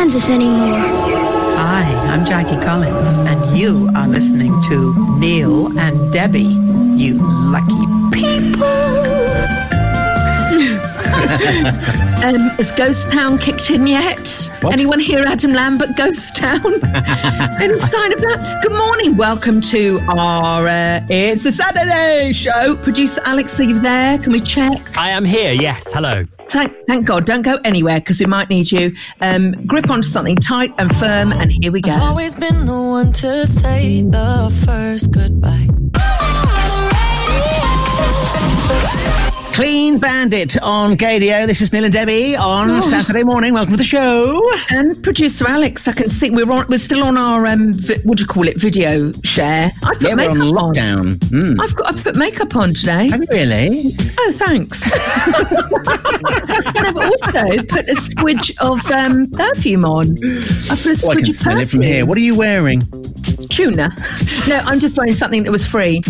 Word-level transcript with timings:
Kansas 0.00 0.30
anymore. 0.30 0.78
Hi, 1.58 1.84
I'm 2.08 2.24
Jackie 2.24 2.56
Collins, 2.64 3.06
and 3.28 3.58
you 3.58 3.90
are 3.94 4.08
listening 4.08 4.58
to 4.62 4.94
Neil 5.18 5.78
and 5.78 6.10
Debbie, 6.10 6.56
you 6.96 7.18
lucky 7.20 7.84
people. 8.10 8.66
Um, 12.22 12.50
has 12.58 12.70
Ghost 12.72 13.10
Town 13.10 13.38
kicked 13.38 13.70
in 13.70 13.86
yet? 13.86 14.50
What? 14.60 14.74
Anyone 14.74 15.00
hear 15.00 15.20
Adam 15.20 15.52
Lambert 15.52 15.96
Ghost 15.96 16.36
Town? 16.36 16.64
Any 16.64 17.78
sign 17.78 18.12
of 18.12 18.20
that? 18.20 18.60
Good 18.62 18.72
morning. 18.72 19.16
Welcome 19.16 19.62
to 19.62 19.98
our 20.08 20.68
uh, 20.68 21.00
It's 21.08 21.44
the 21.44 21.52
Saturday 21.52 22.32
show. 22.32 22.76
Producer 22.76 23.22
Alex, 23.24 23.58
are 23.58 23.64
you 23.64 23.80
there? 23.80 24.18
Can 24.18 24.32
we 24.32 24.40
check? 24.40 24.96
I 24.98 25.10
am 25.10 25.24
here, 25.24 25.52
yes. 25.52 25.82
Hello. 25.92 26.24
Thank, 26.50 26.74
thank 26.88 27.06
God. 27.06 27.26
Don't 27.26 27.42
go 27.42 27.58
anywhere 27.64 28.00
because 28.00 28.18
we 28.18 28.26
might 28.26 28.50
need 28.50 28.72
you. 28.72 28.92
Um, 29.20 29.52
grip 29.66 29.88
onto 29.88 30.08
something 30.08 30.36
tight 30.36 30.72
and 30.78 30.94
firm, 30.96 31.30
and 31.32 31.52
here 31.52 31.70
we 31.70 31.80
go. 31.80 31.92
I've 31.92 32.02
Always 32.02 32.34
been 32.34 32.66
the 32.66 32.72
one 32.72 33.12
to 33.12 33.46
say 33.46 34.02
the 34.02 34.52
first 34.66 35.12
goodbye. 35.12 35.68
Clean 39.60 39.98
Bandit 39.98 40.56
on 40.62 40.96
Gaydio. 40.96 41.46
This 41.46 41.60
is 41.60 41.70
Neil 41.70 41.84
and 41.84 41.92
Debbie 41.92 42.34
on 42.34 42.70
Oh. 42.70 42.80
Saturday 42.80 43.22
morning. 43.22 43.52
Welcome 43.52 43.74
to 43.74 43.76
the 43.76 43.84
show. 43.84 44.40
And 44.70 45.02
producer 45.02 45.46
Alex, 45.46 45.86
I 45.86 45.92
can 45.92 46.08
see 46.08 46.30
we're 46.30 46.50
on. 46.50 46.64
We're 46.70 46.78
still 46.78 47.02
on 47.02 47.18
our 47.18 47.44
um, 47.46 47.74
vi- 47.74 48.00
what 48.04 48.16
do 48.16 48.22
you 48.22 48.26
call 48.26 48.48
it? 48.48 48.56
Video 48.56 49.12
share. 49.22 49.70
I've 49.84 49.98
put 49.98 50.08
Yeah, 50.08 50.14
we're 50.14 50.30
on 50.30 50.38
makeup 50.38 50.54
lockdown. 50.54 51.16
Mm. 51.16 51.60
I've 51.60 51.76
got. 51.76 51.94
I've 51.94 52.02
put 52.02 52.16
makeup 52.16 52.56
on 52.56 52.72
today. 52.72 53.10
Have 53.10 53.20
you 53.20 53.26
really? 53.30 53.94
Oh, 54.18 54.32
thanks. 54.36 54.82
and 56.76 56.86
I've 56.86 56.96
also 56.96 57.62
put 57.64 57.86
a 57.86 57.96
squidge 57.96 58.56
of 58.62 58.90
um, 58.90 59.26
perfume 59.30 59.84
on. 59.84 60.12
I 60.12 60.68
put 60.70 60.86
a 60.86 60.96
squidge 60.96 61.04
Oh, 61.04 61.10
I 61.10 61.16
can 61.16 61.28
of 61.28 61.36
smell 61.36 61.58
it 61.58 61.68
from 61.68 61.82
here. 61.82 62.06
What 62.06 62.16
are 62.16 62.22
you 62.22 62.34
wearing? 62.34 62.80
Tuna. 63.50 63.94
No, 64.48 64.56
I'm 64.64 64.80
just 64.80 64.96
wearing 64.96 65.12
something 65.12 65.42
that 65.42 65.50
was 65.50 65.66
free. 65.66 66.02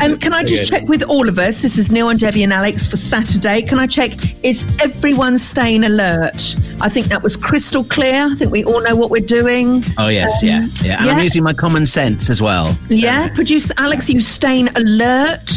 Um, 0.00 0.18
can 0.18 0.32
I 0.32 0.44
just 0.44 0.70
check 0.70 0.86
with 0.88 1.02
all 1.02 1.28
of 1.28 1.38
us? 1.38 1.62
This 1.62 1.78
is 1.78 1.90
Neil 1.90 2.08
and 2.08 2.20
Debbie 2.20 2.42
and 2.42 2.52
Alex 2.52 2.86
for 2.86 2.96
Saturday. 2.98 3.62
Can 3.62 3.78
I 3.78 3.86
check? 3.86 4.12
Is 4.44 4.64
everyone 4.80 5.38
staying 5.38 5.84
alert? 5.84 6.56
I 6.80 6.88
think 6.88 7.06
that 7.06 7.22
was 7.22 7.36
crystal 7.36 7.84
clear. 7.84 8.28
I 8.30 8.34
think 8.34 8.50
we 8.52 8.64
all 8.64 8.82
know 8.82 8.94
what 8.96 9.10
we're 9.10 9.20
doing. 9.26 9.82
Oh, 9.98 10.08
yes, 10.08 10.42
yeah. 10.42 10.66
Yeah. 10.82 11.00
And 11.00 11.10
I'm 11.10 11.22
using 11.22 11.42
my 11.42 11.52
common 11.52 11.86
sense 11.86 12.30
as 12.30 12.40
well. 12.42 12.76
Yeah, 12.88 13.32
producer 13.34 13.74
Alex, 13.78 14.08
are 14.08 14.12
you 14.12 14.20
staying 14.20 14.68
alert? 14.76 15.50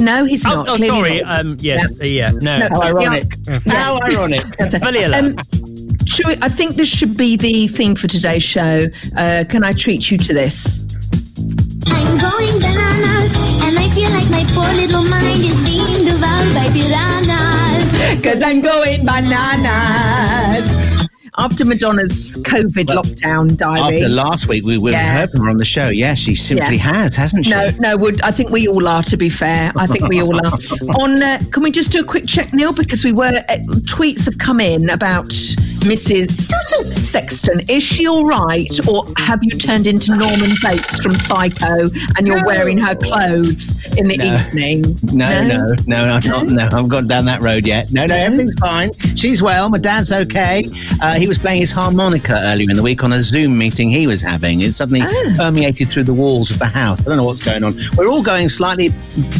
No, 0.00 0.24
he's 0.24 0.46
Oh, 0.46 0.50
not. 0.54 0.68
oh 0.68 0.76
Clearly 0.76 0.88
sorry. 1.18 1.20
not. 1.22 1.40
Um, 1.40 1.56
yes, 1.60 2.00
uh, 2.00 2.04
yeah, 2.04 2.30
no. 2.30 2.58
No. 2.58 2.68
How 2.70 2.82
ironic. 2.82 3.34
Yeah. 3.48 3.58
How 3.66 4.00
ironic. 4.02 4.42
Fully 4.80 5.02
alert. 5.02 5.24
Um, 5.38 5.38
should 6.06 6.26
we, 6.26 6.36
I 6.40 6.48
think 6.48 6.76
this 6.76 6.88
should 6.88 7.16
be 7.16 7.36
the 7.36 7.66
theme 7.68 7.94
for 7.96 8.06
today's 8.06 8.42
show. 8.44 8.86
Uh, 9.16 9.44
can 9.48 9.64
I 9.64 9.72
treat 9.72 10.10
you 10.10 10.16
to 10.18 10.32
this? 10.32 10.80
I'm 11.86 12.18
going 12.18 12.60
bananas, 12.60 13.34
and 13.64 13.78
I 13.78 13.90
feel 13.90 14.10
like 14.10 14.30
my 14.30 14.44
poor 14.54 14.72
little 14.74 15.02
Because 18.28 18.42
I'm 18.42 18.60
going 18.60 19.06
bananas. 19.06 21.08
After 21.38 21.64
Madonna's 21.64 22.36
COVID 22.42 22.84
lockdown 22.86 23.56
diary. 23.56 23.96
After 23.96 24.08
last 24.10 24.48
week, 24.48 24.66
we, 24.66 24.76
we 24.76 24.90
Yeah. 24.90 25.12
heard 25.20 25.30
from 25.30 25.44
her 25.44 25.48
on 25.50 25.56
the 25.56 25.64
show. 25.64 25.88
Yeah, 25.88 26.12
she 26.12 26.34
simply 26.34 26.76
Yeah. 26.76 26.92
has, 26.92 27.16
hasn't 27.16 27.46
she? 27.46 27.52
no, 27.52 27.70
no, 27.78 27.96
would 27.96 28.20
I 28.20 28.30
think 28.32 28.50
we 28.50 28.68
all 28.68 28.86
are. 28.86 29.02
To 29.04 29.16
be 29.16 29.30
fair, 29.30 29.72
I 29.76 29.86
think 29.86 30.08
we 30.08 30.20
all 30.20 30.36
are. 30.36 30.52
On, 31.00 31.22
uh, 31.22 31.40
can 31.52 31.62
we 31.62 31.70
just 31.70 31.90
do 31.90 32.00
a 32.00 32.04
quick 32.04 32.26
check, 32.26 32.52
Neil? 32.52 32.74
Because 32.74 33.02
we 33.02 33.12
were 33.12 33.42
uh, 33.48 33.56
tweets 33.86 34.26
have 34.26 34.36
come 34.36 34.60
in 34.60 34.90
about 34.90 35.32
Mrs. 35.88 36.92
Sexton. 36.92 37.60
Is 37.68 37.82
she 37.82 38.06
all 38.06 38.26
right, 38.26 38.68
or 38.88 39.04
have 39.16 39.42
you 39.42 39.50
turned 39.58 39.86
into 39.86 40.14
Norman 40.14 40.52
Bates 40.62 41.00
from 41.00 41.14
Psycho 41.18 41.88
and 42.16 42.26
you're 42.26 42.44
wearing 42.44 42.76
her 42.78 42.94
clothes 42.94 43.82
in 43.96 44.06
the 44.08 44.16
No. 44.18 44.34
evening? 44.34 44.98
No, 45.12 45.46
no, 45.46 45.74
no, 45.86 46.18
no, 46.18 46.18
not, 46.20 46.46
no. 46.48 46.58
I 46.62 46.70
haven't 46.70 46.88
gone 46.88 47.06
down 47.06 47.24
that 47.24 47.40
road 47.40 47.66
yet. 47.66 47.90
No, 47.92 48.06
no, 48.06 48.14
everything's 48.14 48.54
fine. 48.58 48.90
She's 49.16 49.42
well. 49.42 49.68
My 49.70 49.78
dad's 49.78 50.12
okay. 50.12 50.68
Uh, 51.00 51.14
he 51.14 51.26
was 51.26 51.38
playing 51.38 51.60
his 51.60 51.70
harmonica 51.72 52.38
earlier 52.44 52.70
in 52.70 52.76
the 52.76 52.82
week 52.82 53.02
on 53.02 53.12
a 53.12 53.22
Zoom 53.22 53.56
meeting 53.56 53.88
he 53.90 54.06
was 54.06 54.20
having. 54.20 54.60
It 54.60 54.74
suddenly 54.74 55.00
Ah. 55.02 55.32
permeated 55.36 55.88
through 55.90 56.04
the 56.04 56.14
walls 56.14 56.50
of 56.50 56.58
the 56.58 56.66
house. 56.66 57.00
I 57.00 57.04
don't 57.04 57.16
know 57.16 57.24
what's 57.24 57.42
going 57.44 57.64
on. 57.64 57.74
We're 57.96 58.08
all 58.08 58.22
going 58.22 58.48
slightly. 58.50 58.92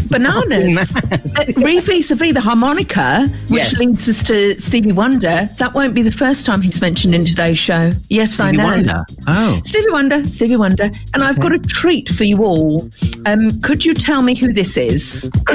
Bananas. 0.09 0.95
uh, 1.13 1.19
re 1.57 1.81
vis-a-vis 1.81 2.33
the 2.33 2.41
harmonica, 2.41 3.29
which 3.49 3.59
Yes. 3.63 3.79
leads 3.79 4.09
us 4.09 4.23
to 4.25 4.59
Stevie 4.61 4.93
Wonder. 4.93 5.49
That 5.59 5.75
won't 5.75 5.95
be 5.95 6.03
the 6.03 6.13
first 6.13 6.38
time 6.47 6.63
he's 6.63 6.81
mentioned 6.81 7.15
in 7.15 7.25
today's 7.25 7.59
show. 7.59 7.93
Yes, 8.09 8.41
I 8.41 8.51
know. 8.51 8.65
Wonder. 8.65 9.05
Oh. 9.27 9.61
Stevie 9.65 9.91
Wonder, 9.91 10.27
Stevie 10.27 10.57
Wonder. 10.57 10.91
And 11.15 11.23
I've 11.23 11.41
got 11.41 11.53
a 11.53 11.59
treat 11.59 12.09
for 12.09 12.25
you 12.25 12.45
all. 12.45 12.89
Um, 13.27 13.61
could 13.61 13.85
you 13.85 13.95
tell 13.95 14.23
me 14.23 14.35
who 14.35 14.53
this 14.53 14.77
is? 14.77 15.31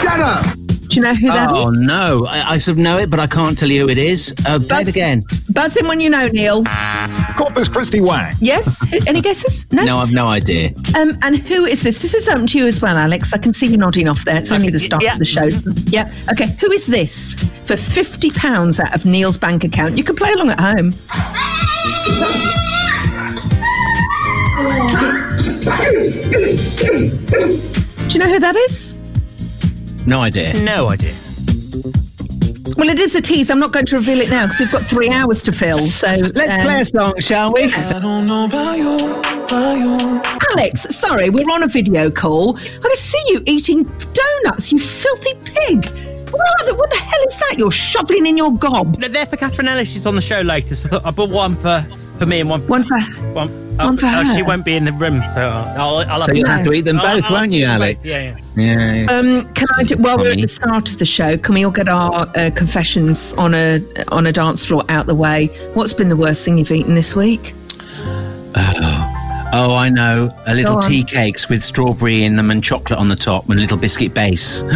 Shut 0.00 0.20
up! 0.20 0.55
Do 0.96 1.00
you 1.00 1.08
know 1.08 1.14
who 1.14 1.26
that 1.26 1.50
is? 1.50 1.58
Oh 1.58 1.68
no! 1.72 2.24
I, 2.24 2.52
I 2.52 2.58
sort 2.58 2.78
of 2.78 2.82
know 2.82 2.96
it, 2.96 3.10
but 3.10 3.20
I 3.20 3.26
can't 3.26 3.58
tell 3.58 3.70
you 3.70 3.82
who 3.82 3.90
it 3.90 3.98
is. 3.98 4.34
Uh, 4.46 4.58
Buzz- 4.58 4.88
again. 4.88 5.26
Buzz 5.50 5.76
in 5.76 5.86
when 5.88 6.00
you 6.00 6.08
know, 6.08 6.28
Neil. 6.28 6.64
Corpus 7.36 7.68
Christi 7.68 8.00
Wang. 8.00 8.34
Yes? 8.40 8.82
Any 9.06 9.20
guesses? 9.20 9.70
No? 9.70 9.84
No, 9.84 9.98
I've 9.98 10.10
no 10.10 10.28
idea. 10.28 10.70
Um, 10.96 11.18
and 11.20 11.36
who 11.36 11.66
is 11.66 11.82
this? 11.82 12.00
This 12.00 12.14
is 12.14 12.26
open 12.30 12.46
to 12.46 12.56
you 12.56 12.66
as 12.66 12.80
well, 12.80 12.96
Alex. 12.96 13.34
I 13.34 13.36
can 13.36 13.52
see 13.52 13.66
you 13.66 13.76
nodding 13.76 14.08
off 14.08 14.24
there. 14.24 14.38
It's 14.38 14.52
only 14.52 14.70
the 14.70 14.78
start 14.78 15.02
yeah. 15.02 15.12
of 15.12 15.18
the 15.18 15.26
show. 15.26 15.50
Yeah. 15.88 16.10
Okay. 16.32 16.46
Who 16.60 16.72
is 16.72 16.86
this? 16.86 17.34
For 17.66 17.74
£50 17.74 18.80
out 18.80 18.94
of 18.94 19.04
Neil's 19.04 19.36
bank 19.36 19.64
account. 19.64 19.98
You 19.98 20.04
can 20.04 20.16
play 20.16 20.32
along 20.32 20.48
at 20.48 20.60
home. 20.60 20.92
Do 28.08 28.12
you 28.12 28.18
know 28.18 28.32
who 28.32 28.38
that 28.40 28.56
is? 28.56 28.95
No 30.06 30.20
idea. 30.20 30.52
no 30.62 30.88
idea. 30.88 31.14
Well, 32.76 32.88
it 32.90 32.98
is 33.00 33.14
a 33.14 33.20
tease. 33.20 33.50
I'm 33.50 33.58
not 33.58 33.72
going 33.72 33.86
to 33.86 33.96
reveal 33.96 34.20
it 34.20 34.28
now 34.30 34.44
because 34.46 34.60
we've 34.60 34.72
got 34.72 34.82
three 34.84 35.08
hours 35.10 35.42
to 35.44 35.52
fill. 35.52 35.80
So 35.86 36.08
Let's 36.34 36.52
um, 36.52 36.60
play 36.60 36.80
a 36.80 36.84
song, 36.84 37.14
shall 37.20 37.52
we? 37.52 37.64
I 37.72 37.98
don't 38.00 38.26
know 38.26 38.44
about 38.44 38.76
you, 38.76 39.20
about 39.44 39.74
you. 39.78 40.20
Alex, 40.52 40.82
sorry, 40.96 41.30
we're 41.30 41.50
on 41.50 41.62
a 41.62 41.68
video 41.68 42.10
call. 42.10 42.58
I 42.58 42.94
see 42.96 43.22
you 43.28 43.42
eating 43.46 43.84
donuts, 44.12 44.70
you 44.72 44.78
filthy 44.78 45.34
pig. 45.44 45.86
What 46.30 46.66
the, 46.66 46.74
what 46.74 46.90
the 46.90 46.98
hell 46.98 47.20
is 47.28 47.38
that 47.38 47.54
you're 47.56 47.70
shoveling 47.70 48.26
in 48.26 48.36
your 48.36 48.52
gob? 48.52 49.00
They're 49.00 49.08
there 49.08 49.26
for 49.26 49.36
Catherine 49.36 49.68
Ellis. 49.68 49.88
She's 49.88 50.06
on 50.06 50.14
the 50.16 50.20
show 50.20 50.40
later, 50.42 50.74
so 50.74 50.86
I 50.86 50.90
thought 50.90 51.06
I 51.06 51.10
bought 51.12 51.30
one 51.30 51.56
for, 51.56 51.86
for 52.18 52.26
me 52.26 52.40
and 52.40 52.50
one 52.50 52.60
for 52.62 52.66
One 52.68 52.82
for. 52.84 52.98
one. 53.32 53.65
One 53.76 53.96
for 53.96 54.06
oh. 54.06 54.24
She 54.34 54.42
won't 54.42 54.64
be 54.64 54.74
in 54.76 54.84
the 54.84 54.92
room, 54.92 55.22
so 55.34 55.40
I'll, 55.48 55.98
I'll 55.98 56.24
So 56.24 56.32
you'll 56.32 56.48
have 56.48 56.64
to 56.64 56.72
eat 56.72 56.84
them 56.84 56.96
both, 56.96 57.24
I'll 57.24 57.32
won't 57.32 57.52
you, 57.52 57.66
have 57.66 57.78
to 57.80 57.84
Alex? 57.84 58.04
wait. 58.04 58.10
Yeah, 58.12 58.36
yeah. 58.56 58.74
Yeah. 58.74 58.94
yeah. 59.04 59.18
Um, 59.18 59.48
can 59.52 59.68
I 59.76 59.82
do, 59.82 59.96
while 59.98 60.18
we're 60.18 60.32
at 60.32 60.40
the 60.40 60.48
start 60.48 60.88
of 60.90 60.98
the 60.98 61.06
show, 61.06 61.36
can 61.36 61.54
we 61.54 61.64
all 61.64 61.70
get 61.70 61.88
our 61.88 62.26
uh, 62.36 62.50
confessions 62.54 63.34
on 63.34 63.54
a 63.54 63.80
on 64.08 64.26
a 64.26 64.32
dance 64.32 64.64
floor 64.64 64.84
out 64.88 65.06
the 65.06 65.14
way? 65.14 65.46
What's 65.74 65.92
been 65.92 66.08
the 66.08 66.16
worst 66.16 66.44
thing 66.44 66.58
you've 66.58 66.70
eaten 66.70 66.94
this 66.94 67.14
week? 67.14 67.54
Oh, 68.58 69.12
I 69.52 69.88
know. 69.88 70.36
A 70.46 70.54
little 70.54 70.80
tea 70.80 71.04
cakes 71.04 71.48
with 71.48 71.62
strawberry 71.62 72.24
in 72.24 72.36
them 72.36 72.50
and 72.50 72.62
chocolate 72.62 72.98
on 72.98 73.08
the 73.08 73.16
top 73.16 73.48
and 73.48 73.58
a 73.58 73.62
little 73.62 73.76
biscuit 73.76 74.14
base. 74.14 74.62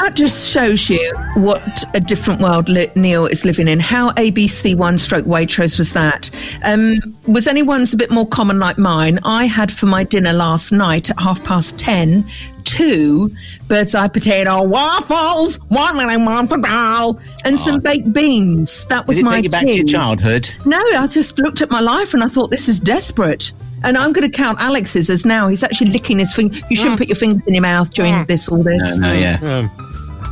That 0.00 0.16
just 0.16 0.48
shows 0.48 0.90
you 0.90 1.14
what 1.34 1.84
a 1.94 2.00
different 2.00 2.40
world 2.40 2.68
Neil 2.96 3.26
is 3.26 3.44
living 3.44 3.68
in. 3.68 3.78
How 3.78 4.10
ABC 4.12 4.74
One 4.74 4.98
stroke 4.98 5.24
Waitrose 5.24 5.78
was 5.78 5.92
that? 5.92 6.30
Um, 6.64 6.96
was 7.26 7.46
anyone's 7.46 7.92
a 7.92 7.96
bit 7.96 8.10
more 8.10 8.26
common 8.26 8.58
like 8.58 8.76
mine? 8.76 9.20
I 9.22 9.44
had 9.44 9.70
for 9.70 9.86
my 9.86 10.02
dinner 10.02 10.32
last 10.32 10.72
night 10.72 11.10
at 11.10 11.20
half 11.20 11.44
past 11.44 11.78
ten 11.78 12.28
two 12.64 13.30
bird's 13.68 13.94
eye 13.94 14.08
potato 14.08 14.62
waffles, 14.62 15.56
one 15.68 15.96
little 15.96 16.16
mortadell, 16.16 17.20
and 17.44 17.58
some 17.58 17.80
baked 17.80 18.12
beans. 18.12 18.86
That 18.86 19.06
was 19.06 19.18
Did 19.18 19.22
it 19.22 19.26
my 19.26 19.34
take 19.36 19.44
you 19.44 19.50
back 19.50 19.66
to 19.66 19.76
your 19.76 19.84
childhood? 19.84 20.50
No, 20.64 20.78
I 20.78 21.06
just 21.06 21.38
looked 21.38 21.62
at 21.62 21.70
my 21.70 21.80
life 21.80 22.14
and 22.14 22.22
I 22.24 22.28
thought 22.28 22.50
this 22.50 22.68
is 22.68 22.80
desperate. 22.80 23.52
And 23.82 23.96
I'm 23.96 24.12
going 24.12 24.30
to 24.30 24.36
count 24.36 24.58
Alex's 24.60 25.08
as 25.10 25.24
now 25.24 25.48
he's 25.48 25.62
actually 25.62 25.90
licking 25.90 26.18
his 26.18 26.32
finger. 26.32 26.58
You 26.68 26.76
shouldn't 26.76 26.98
put 26.98 27.08
your 27.08 27.16
fingers 27.16 27.42
in 27.46 27.54
your 27.54 27.62
mouth 27.62 27.92
during 27.92 28.24
this 28.26 28.48
all 28.48 28.62
this. 28.62 28.98
no, 28.98 29.12
yeah. 29.12 29.38
Um, 29.42 29.70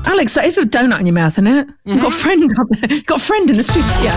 Alex, 0.07 0.35
that 0.35 0.45
is 0.45 0.57
a 0.59 0.65
donut 0.65 1.01
in 1.01 1.07
your 1.07 1.15
mouth, 1.15 1.33
isn't 1.35 1.47
it? 1.47 1.67
You've 1.85 2.01
got 2.01 2.13
a 2.13 2.17
friend 2.17 2.51
up 2.59 2.69
there. 2.71 2.93
You've 2.97 3.07
got 3.07 3.21
a 3.21 3.25
friend 3.25 3.51
in 3.51 3.57
the 3.57 3.65
studio. 3.65 4.13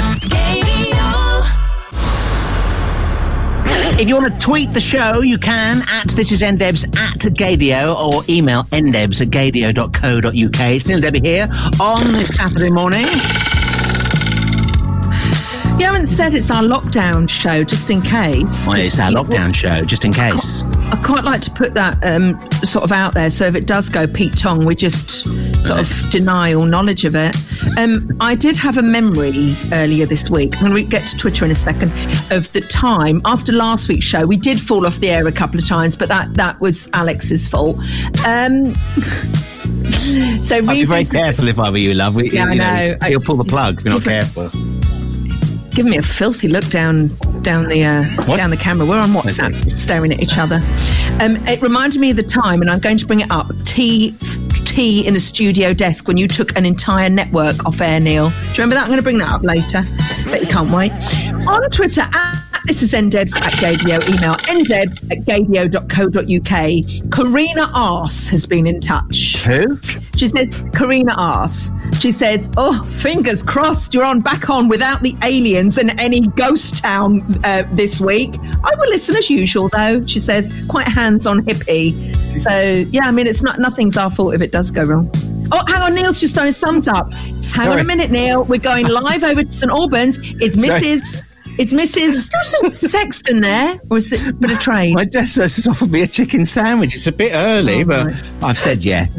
If 3.99 4.07
you 4.09 4.15
want 4.15 4.33
to 4.33 4.39
tweet 4.39 4.71
the 4.71 4.79
show, 4.79 5.21
you 5.21 5.37
can 5.37 5.83
at 5.87 6.07
this 6.09 6.31
is 6.31 6.41
ndebs 6.41 6.85
at 6.97 7.19
gaydio 7.19 7.95
or 7.95 8.23
email 8.29 8.63
ndebs 8.71 9.21
at 9.21 9.29
gaydio.co.uk. 9.29 10.59
It's 10.75 10.87
Neil 10.87 11.01
Debbie 11.01 11.19
here 11.19 11.47
on 11.79 12.01
this 12.13 12.29
Saturday 12.29 12.71
morning. 12.71 13.07
You 15.81 15.87
haven't 15.87 16.09
said 16.09 16.35
it's 16.35 16.51
our 16.51 16.61
lockdown 16.61 17.27
show, 17.27 17.63
just 17.63 17.89
in 17.89 18.01
case. 18.01 18.67
Well, 18.67 18.79
it's 18.79 18.99
our 18.99 19.09
lockdown 19.09 19.51
show, 19.51 19.81
just 19.81 20.05
in 20.05 20.13
case. 20.13 20.61
I 20.63 21.01
quite 21.03 21.23
like 21.23 21.41
to 21.41 21.49
put 21.49 21.73
that 21.73 21.97
um, 22.03 22.39
sort 22.63 22.83
of 22.83 22.91
out 22.91 23.15
there. 23.15 23.31
So 23.31 23.45
if 23.47 23.55
it 23.55 23.65
does 23.65 23.89
go 23.89 24.05
Pete 24.05 24.37
Tong, 24.37 24.63
we 24.63 24.75
just 24.75 25.23
sort 25.65 25.79
of 25.79 26.09
deny 26.11 26.53
all 26.53 26.67
knowledge 26.67 27.03
of 27.03 27.15
it. 27.15 27.35
Um, 27.79 28.15
I 28.19 28.35
did 28.35 28.55
have 28.57 28.77
a 28.77 28.83
memory 28.83 29.57
earlier 29.73 30.05
this 30.05 30.29
week. 30.29 30.53
when 30.61 30.71
we 30.71 30.83
get 30.83 31.07
to 31.07 31.17
Twitter 31.17 31.45
in 31.45 31.51
a 31.51 31.55
second 31.55 31.91
of 32.29 32.53
the 32.53 32.61
time 32.61 33.19
after 33.25 33.51
last 33.51 33.87
week's 33.89 34.05
show. 34.05 34.27
We 34.27 34.37
did 34.37 34.61
fall 34.61 34.85
off 34.85 34.99
the 34.99 35.09
air 35.09 35.25
a 35.25 35.31
couple 35.31 35.57
of 35.57 35.67
times, 35.67 35.95
but 35.95 36.09
that 36.09 36.31
that 36.35 36.61
was 36.61 36.91
Alex's 36.93 37.47
fault. 37.47 37.77
Um, 38.27 38.75
so 40.43 40.57
I'd 40.57 40.67
be 40.67 40.85
very 40.85 41.05
careful 41.05 41.47
if 41.47 41.57
I 41.57 41.71
were 41.71 41.77
you, 41.79 41.95
love. 41.95 42.13
We, 42.13 42.29
Yeah, 42.29 42.45
I 42.45 42.51
you 42.51 42.59
know. 42.59 42.97
I- 43.01 43.09
He'll 43.09 43.19
pull 43.19 43.37
the 43.37 43.45
plug 43.45 43.79
if 43.79 43.85
you're 43.85 43.95
not 43.95 44.03
careful. 44.03 44.51
Giving 45.71 45.91
me 45.91 45.97
a 45.97 46.01
filthy 46.03 46.47
look 46.47 46.65
down 46.69 47.07
down 47.41 47.67
the 47.67 47.83
uh, 47.83 48.03
down 48.35 48.49
the 48.49 48.57
camera. 48.57 48.85
We're 48.85 48.99
on 48.99 49.11
WhatsApp, 49.11 49.55
Okay. 49.55 49.69
staring 49.69 50.11
at 50.13 50.21
each 50.21 50.37
other. 50.37 50.59
Um, 51.19 51.37
it 51.47 51.61
reminded 51.61 51.99
me 51.99 52.11
of 52.11 52.17
the 52.17 52.23
time, 52.23 52.61
and 52.61 52.69
I'm 52.69 52.79
going 52.79 52.97
to 52.97 53.05
bring 53.05 53.21
it 53.21 53.31
up. 53.31 53.51
Tea, 53.65 54.11
tea 54.65 55.05
in 55.07 55.13
the 55.13 55.19
studio 55.19 55.73
desk 55.73 56.07
when 56.07 56.17
you 56.17 56.27
took 56.27 56.55
an 56.57 56.65
entire 56.65 57.09
network 57.09 57.65
off 57.65 57.81
air, 57.81 57.99
Neil. 57.99 58.29
Do 58.29 58.35
you 58.35 58.51
remember 58.53 58.75
that? 58.75 58.81
I'm 58.83 58.87
going 58.89 58.97
to 58.99 59.03
bring 59.03 59.17
that 59.19 59.31
up 59.31 59.43
later. 59.43 59.85
Bet 60.25 60.41
you 60.41 60.47
can't 60.47 60.71
wait. 60.71 60.91
On 61.47 61.69
Twitter, 61.69 62.01
at, 62.01 62.43
this 62.65 62.83
is 62.83 62.93
ndebs 62.93 63.35
at 63.41 63.53
gaydio. 63.53 64.01
Email 64.07 64.35
ndeb 64.35 65.11
at 65.11 65.19
gaydio.co.uk. 65.25 67.11
Karina 67.11 67.71
Arse 67.73 68.27
has 68.29 68.45
been 68.45 68.67
in 68.67 68.79
touch. 68.79 69.37
Who? 69.45 69.79
She 70.15 70.27
says, 70.27 70.63
Karina 70.73 71.13
asks, 71.17 71.73
she 71.99 72.11
says, 72.11 72.49
Oh, 72.57 72.83
fingers 72.83 73.43
crossed 73.43 73.93
you're 73.93 74.05
on 74.05 74.21
back 74.21 74.49
on 74.49 74.67
without 74.67 75.01
the 75.01 75.15
aliens 75.23 75.77
and 75.77 75.99
any 75.99 76.21
ghost 76.21 76.77
town 76.77 77.21
uh, 77.43 77.63
this 77.73 77.99
week. 77.99 78.33
I 78.63 78.75
will 78.77 78.89
listen 78.89 79.15
as 79.15 79.29
usual, 79.29 79.69
though. 79.69 80.01
She 80.05 80.19
says, 80.19 80.51
quite 80.67 80.87
hands 80.87 81.25
on 81.25 81.41
hippie. 81.45 82.37
So, 82.37 82.51
yeah, 82.91 83.05
I 83.05 83.11
mean, 83.11 83.27
it's 83.27 83.43
not 83.43 83.59
nothing's 83.59 83.97
our 83.97 84.11
fault 84.11 84.33
if 84.33 84.41
it 84.41 84.51
does 84.51 84.71
go 84.71 84.83
wrong. 84.83 85.09
Oh, 85.51 85.65
hang 85.67 85.81
on, 85.81 85.95
Neil's 85.95 86.21
just 86.21 86.35
done 86.35 86.45
his 86.45 86.57
thumbs 86.59 86.87
up. 86.87 87.13
Hang 87.13 87.67
on 87.67 87.79
a 87.79 87.83
minute, 87.83 88.09
Neil. 88.09 88.43
We're 88.43 88.59
going 88.59 88.87
live 88.89 89.23
over 89.23 89.43
to 89.43 89.51
St 89.51 89.71
Albans. 89.71 90.17
Is 90.41 90.53
Sorry. 90.53 91.27
Mrs. 91.69 91.97
Is 91.97 92.29
Mrs. 92.63 92.89
Sexton 92.89 93.41
there, 93.41 93.79
or 93.89 93.97
is 93.97 94.11
it 94.11 94.19
but 94.25 94.29
a 94.29 94.33
bit 94.33 94.51
of 94.51 94.59
trade? 94.59 94.95
My 94.95 95.05
desk 95.05 95.37
has 95.39 95.65
offered 95.67 95.91
me 95.91 96.01
a 96.01 96.07
chicken 96.07 96.45
sandwich. 96.45 96.95
It's 96.95 97.07
a 97.07 97.11
bit 97.11 97.31
early, 97.33 97.81
Oh, 97.81 97.85
but 97.85 98.05
right. 98.07 98.23
I've 98.41 98.57
said 98.57 98.83
yes. 98.83 99.09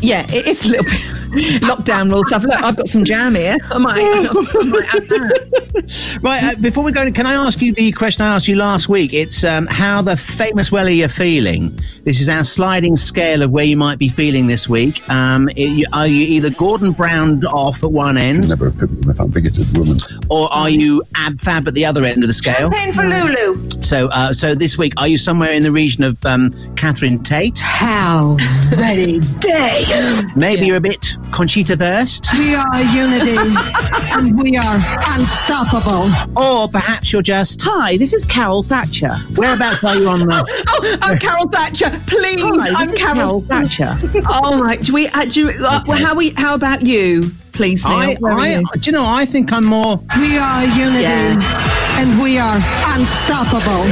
Yeah, 0.00 0.30
it 0.30 0.46
is 0.46 0.64
a 0.64 0.68
little 0.68 0.84
bit 0.84 1.00
lockdown 1.32 2.10
rules. 2.10 2.32
I've, 2.32 2.44
look, 2.44 2.60
I've 2.62 2.76
got 2.76 2.88
some 2.88 3.04
jam 3.04 3.34
here. 3.34 3.56
I 3.70 3.78
might, 3.78 3.98
I 4.00 4.32
might 4.64 4.84
have 4.86 5.08
that. 5.08 6.18
Right, 6.22 6.42
uh, 6.42 6.54
before 6.60 6.84
we 6.84 6.92
go, 6.92 7.10
can 7.12 7.26
I 7.26 7.34
ask 7.34 7.60
you 7.60 7.72
the 7.72 7.92
question 7.92 8.22
I 8.22 8.34
asked 8.34 8.48
you 8.48 8.56
last 8.56 8.88
week? 8.88 9.12
It's 9.12 9.44
um, 9.44 9.66
how 9.66 10.02
the 10.02 10.16
famous 10.16 10.72
welly 10.72 10.94
you're 10.94 11.08
feeling. 11.08 11.78
This 12.04 12.20
is 12.20 12.28
our 12.28 12.44
sliding 12.44 12.96
scale 12.96 13.42
of 13.42 13.50
where 13.50 13.64
you 13.64 13.76
might 13.76 13.98
be 13.98 14.08
feeling 14.08 14.46
this 14.46 14.68
week. 14.68 15.08
Um, 15.10 15.48
i- 15.56 15.60
you- 15.60 15.86
are 15.92 16.06
you 16.06 16.26
either 16.26 16.50
Gordon 16.50 16.92
Browned 16.92 17.44
off 17.44 17.84
at 17.84 17.92
one 17.92 18.16
end, 18.16 18.48
Never 18.48 18.68
a 18.68 18.72
pimp 18.72 19.04
with 19.04 19.20
a 19.20 19.26
bigoted 19.26 19.76
woman. 19.76 19.98
or 20.30 20.52
are 20.52 20.70
you 20.70 21.02
ab 21.16 21.38
fab 21.40 21.68
at 21.68 21.74
the 21.74 21.84
other 21.84 22.04
end 22.04 22.22
of 22.24 22.28
the 22.28 22.32
scale? 22.34 22.70
Paying 22.70 22.92
for 22.92 23.04
Lulu. 23.04 23.68
So, 23.82 24.08
uh, 24.08 24.32
so 24.32 24.54
this 24.54 24.76
week, 24.78 24.92
are 24.96 25.08
you 25.08 25.18
somewhere 25.18 25.50
in 25.52 25.62
the 25.62 25.72
region 25.72 26.04
of 26.04 26.24
um, 26.26 26.50
Catherine 26.76 27.22
Tate? 27.22 27.58
How 27.60 28.36
very 28.70 29.18
day. 29.40 29.84
Maybe 30.36 30.66
you're 30.66 30.76
a 30.76 30.80
bit 30.80 31.16
Conchita 31.30 31.76
versed, 31.76 32.26
We 32.34 32.54
are 32.54 32.82
unity 32.82 33.36
and 34.12 34.40
we 34.40 34.56
are 34.56 34.80
unstoppable. 35.14 36.10
or 36.36 36.68
perhaps 36.68 37.12
you're 37.12 37.22
just. 37.22 37.60
Hi, 37.62 37.96
this 37.96 38.12
is 38.14 38.24
Carol 38.24 38.62
Thatcher. 38.62 39.14
Whereabouts 39.36 39.84
are 39.84 39.96
you 39.96 40.08
on 40.08 40.20
the? 40.20 40.64
Oh, 40.70 40.96
I'm 41.02 41.18
Carol 41.18 41.48
Thatcher. 41.48 42.00
Please, 42.06 42.40
Hi, 42.40 42.68
this 42.68 42.76
I'm 42.78 42.88
is 42.88 42.92
Carol. 42.94 43.14
Carol 43.14 43.40
Thatcher. 43.42 43.98
All 44.28 44.62
right. 44.62 44.80
Do 44.80 44.92
we? 44.94 45.08
Uh, 45.08 45.24
do 45.26 45.40
you, 45.40 45.66
uh, 45.66 45.82
well, 45.86 45.98
how 45.98 46.14
we? 46.14 46.30
How 46.30 46.54
about 46.54 46.82
you, 46.82 47.30
please, 47.52 47.84
Neil? 47.84 47.94
I, 47.94 48.14
Where 48.16 48.32
are 48.32 48.40
I, 48.40 48.48
you? 48.58 48.64
do 48.74 48.80
you 48.90 48.92
know? 48.92 49.04
I 49.06 49.24
think 49.26 49.52
I'm 49.52 49.64
more. 49.64 49.98
We 50.18 50.38
are 50.38 50.64
unity 50.64 51.02
Yeah. 51.02 52.00
and 52.00 52.20
we 52.20 52.38
are 52.38 52.56
unstoppable. 52.96 53.84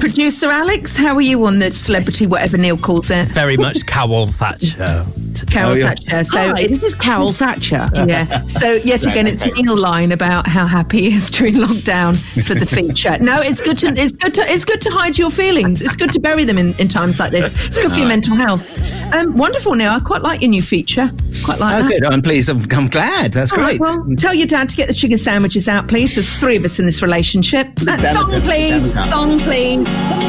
Producer 0.00 0.48
Alex, 0.50 0.96
how 0.96 1.14
are 1.14 1.20
you 1.22 1.44
on 1.46 1.60
the 1.60 1.70
celebrity, 1.70 2.26
whatever 2.26 2.58
Neil 2.58 2.76
calls 2.76 3.10
it? 3.10 3.28
Very 3.28 3.56
much 3.56 3.86
Carol 3.86 4.26
Thatcher. 4.26 5.06
Carol 5.46 5.72
Oh, 5.72 5.74
yeah. 5.74 5.88
Thatcher. 5.88 6.24
So 6.24 6.38
Hi, 6.38 6.66
this 6.66 6.82
is 6.82 6.94
Carol 6.94 7.32
Thatcher. 7.32 7.88
yeah. 7.94 8.42
So 8.48 8.74
yet 8.74 9.04
again, 9.06 9.26
it's 9.26 9.42
a 9.44 9.50
Neil 9.50 9.76
line 9.76 10.12
about 10.12 10.46
how 10.46 10.66
happy 10.66 11.10
he 11.10 11.16
is 11.16 11.30
during 11.36 11.54
lockdown 11.54 12.12
for 12.46 12.54
the 12.54 12.66
feature. 12.66 13.18
No, 13.18 13.40
it's 13.40 13.60
good 13.60 13.78
to 13.78 13.88
it's 13.96 14.12
good 14.16 14.34
to 14.34 14.42
it's 14.42 14.64
good 14.64 14.80
to 14.82 14.90
hide 14.90 15.18
your 15.18 15.30
feelings. 15.30 15.82
It's 15.82 15.94
good 15.94 16.12
to 16.12 16.20
bury 16.20 16.44
them 16.44 16.56
in, 16.58 16.74
in 16.78 16.88
times 16.88 17.18
like 17.18 17.32
this. 17.32 17.46
It's 17.66 17.78
good 17.78 17.92
for 17.92 17.98
your 17.98 18.08
mental 18.08 18.36
health. 18.36 18.70
Um, 19.12 19.34
wonderful, 19.36 19.74
Neil. 19.74 19.90
I 19.90 20.00
quite 20.00 20.22
like 20.22 20.40
your 20.40 20.50
new 20.50 20.62
feature. 20.62 21.10
Quite 21.44 21.58
like 21.60 21.76
Oh, 21.84 21.88
that. 21.88 22.00
good. 22.00 22.04
I'm 22.06 22.22
pleased. 22.22 22.48
I'm, 22.48 22.62
I'm 22.72 22.88
glad. 22.88 23.32
That's 23.32 23.52
All 23.52 23.58
right, 23.58 23.78
great. 23.78 23.80
well, 23.80 24.16
tell 24.16 24.34
your 24.34 24.46
dad 24.46 24.68
to 24.70 24.76
get 24.76 24.88
the 24.88 24.94
chicken 24.94 25.18
sandwiches 25.18 25.68
out, 25.68 25.88
please. 25.88 26.14
There's 26.14 26.34
three 26.36 26.56
of 26.56 26.64
us 26.64 26.78
in 26.78 26.86
this 26.86 27.02
relationship. 27.02 27.68
Uh, 27.86 28.12
song, 28.12 28.30
please. 28.42 28.92
Song, 29.10 29.38
please. 29.40 30.23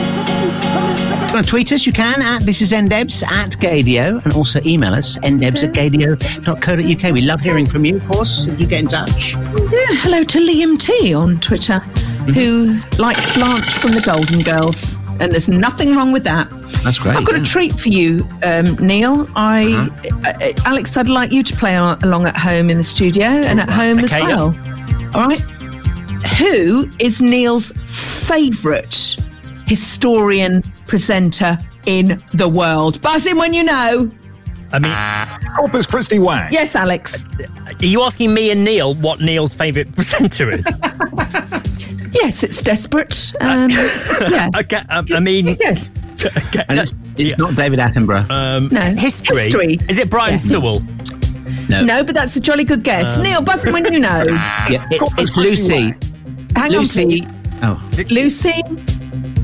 Want 1.36 1.48
to 1.48 1.52
tweet 1.52 1.74
us, 1.74 1.86
you 1.86 1.92
can 1.92 2.22
at 2.22 2.44
this 2.44 2.62
is 2.62 2.72
ndebs 2.72 3.22
at 3.30 3.58
gaydio 3.58 4.24
and 4.24 4.34
also 4.36 4.62
email 4.66 4.94
us 4.94 5.18
ndebs 5.18 5.68
at 5.68 5.74
gaydio.co.uk. 5.74 7.14
We 7.14 7.20
love 7.20 7.42
hearing 7.42 7.68
from 7.68 7.84
you, 7.84 7.98
of 7.98 8.08
course. 8.08 8.48
You 8.48 8.66
get 8.66 8.80
in 8.80 8.88
touch. 8.88 9.34
Yeah, 9.34 9.98
hello 10.00 10.24
to 10.24 10.40
Liam 10.40 10.80
T 10.80 11.14
on 11.14 11.42
Twitter, 11.42 11.80
who 12.34 12.80
likes 12.98 13.34
Blanche 13.34 13.70
from 13.74 13.92
the 13.92 14.00
Golden 14.00 14.44
Girls. 14.44 14.98
And 15.20 15.34
there's 15.34 15.50
nothing 15.50 15.94
wrong 15.94 16.14
with 16.14 16.24
that. 16.24 16.50
That's 16.86 17.00
great, 17.00 17.18
I've 17.18 17.26
got 17.26 17.36
yeah. 17.36 17.42
a 17.42 17.46
treat 17.46 17.78
for 17.78 17.90
you, 17.90 18.26
um, 18.44 18.76
Neil. 18.76 19.28
I, 19.36 19.92
uh, 20.24 20.54
Alex, 20.64 20.96
I'd 20.96 21.10
like 21.10 21.34
you 21.34 21.44
to 21.44 21.56
play 21.58 21.76
along 21.76 22.28
at 22.28 22.38
home 22.38 22.70
in 22.70 22.78
the 22.78 22.84
studio 22.84 23.26
and 23.26 23.60
at 23.60 23.70
home 23.70 24.00
as 24.00 24.14
Okay, 24.14 24.24
well. 24.24 24.56
All 25.14 25.28
right. 25.28 25.42
Who 26.38 26.90
is 27.00 27.22
Neil's 27.22 27.72
favourite 27.84 29.18
historian 29.68 30.64
presenter 30.88 31.58
in 31.86 32.24
the 32.34 32.48
world? 32.50 33.02
Buzz 33.02 33.26
in 33.26 33.38
when 33.38 33.54
you 33.54 33.64
know. 33.64 34.12
I 34.72 34.80
mean, 34.80 35.56
Corpus 35.56 35.86
Christi 35.86 36.20
Wang. 36.20 36.52
Yes, 36.52 36.76
Alex. 36.76 37.26
are 37.66 37.86
you 37.86 38.02
asking 38.04 38.34
me 38.34 38.50
and 38.52 38.64
Neil 38.64 38.94
what 38.96 39.22
Neil's 39.22 39.54
favourite 39.54 39.94
presenter 39.96 40.52
is? 40.52 40.66
Yes, 42.14 42.44
it's 42.44 42.62
desperate. 42.62 43.34
Um, 43.42 43.70
yeah. 44.30 44.50
okay, 44.56 44.82
um, 44.90 45.06
I 45.14 45.20
mean, 45.20 45.58
Yes. 45.60 45.92
okay, 46.24 46.64
And 46.70 46.80
it's, 46.80 46.94
it's 47.18 47.38
not 47.38 47.56
David 47.58 47.78
Attenborough. 47.80 48.30
um, 48.32 48.70
No. 48.72 48.80
history. 48.96 49.44
History. 49.44 49.80
Is 49.90 50.00
it 50.00 50.10
Brian 50.10 50.32
Yeah. 50.34 50.38
Sewell? 50.38 50.80
no. 51.70 51.84
No, 51.84 52.04
but 52.06 52.16
that's 52.16 52.34
a 52.38 52.40
jolly 52.40 52.64
good 52.64 52.84
guess. 52.84 53.18
Neil, 53.18 53.42
buzzing 53.42 53.74
when 53.74 53.92
you 53.92 54.00
know. 54.00 54.24
Yeah, 54.70 54.86
it- 54.92 55.02
it's 55.18 55.36
Lucy. 55.36 55.74
Wang. 55.92 56.00
Hang 56.56 56.72
Lucy. 56.72 57.04
on, 57.04 57.10
please. 57.10 57.28
Oh, 57.64 57.92
Lucy. 58.10 58.62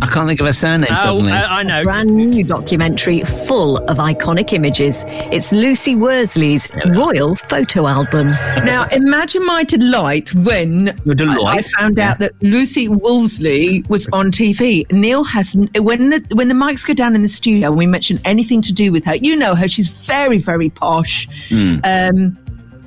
I 0.02 0.08
can't 0.08 0.28
think 0.28 0.40
of 0.42 0.48
her 0.48 0.54
surname 0.54 0.88
Oh, 0.92 0.96
suddenly. 0.96 1.32
uh, 1.32 1.48
I 1.48 1.64
know. 1.64 1.84
brand 1.84 2.10
new 2.16 2.44
documentary 2.44 3.22
full 3.22 3.78
of 3.86 3.98
iconic 3.98 4.52
images. 4.52 5.04
It's 5.08 5.52
Lucy 5.52 5.96
Worsley's 5.96 6.72
Royal 6.88 7.36
Photo 7.36 7.86
Album. 7.88 8.32
Now, 8.66 8.88
imagine 8.92 9.46
my 9.46 9.64
delight 9.64 10.34
when 10.34 10.86
delight? 11.06 11.38
I, 11.46 11.58
I 11.58 11.62
found 11.62 12.00
out 12.00 12.18
that 12.20 12.32
Lucy 12.42 12.88
Worsley 12.88 13.84
was 13.90 14.08
on 14.12 14.32
TV. 14.32 14.92
Neil 14.92 15.24
has 15.24 15.56
when 15.78 16.10
the 16.10 16.26
when 16.34 16.48
the 16.48 16.56
mics 16.56 16.86
go 16.86 16.94
down 16.96 17.14
in 17.16 17.22
the 17.22 17.28
studio 17.30 17.68
and 17.70 17.78
we 17.78 17.86
mention 17.86 18.20
anything 18.26 18.62
to 18.64 18.74
do 18.74 18.92
with 18.92 19.06
her. 19.06 19.16
You 19.16 19.36
know 19.36 19.54
her; 19.54 19.68
she's 19.68 19.88
very 19.90 20.40
very 20.40 20.70
posh. 20.70 21.28
Um, 21.84 22.38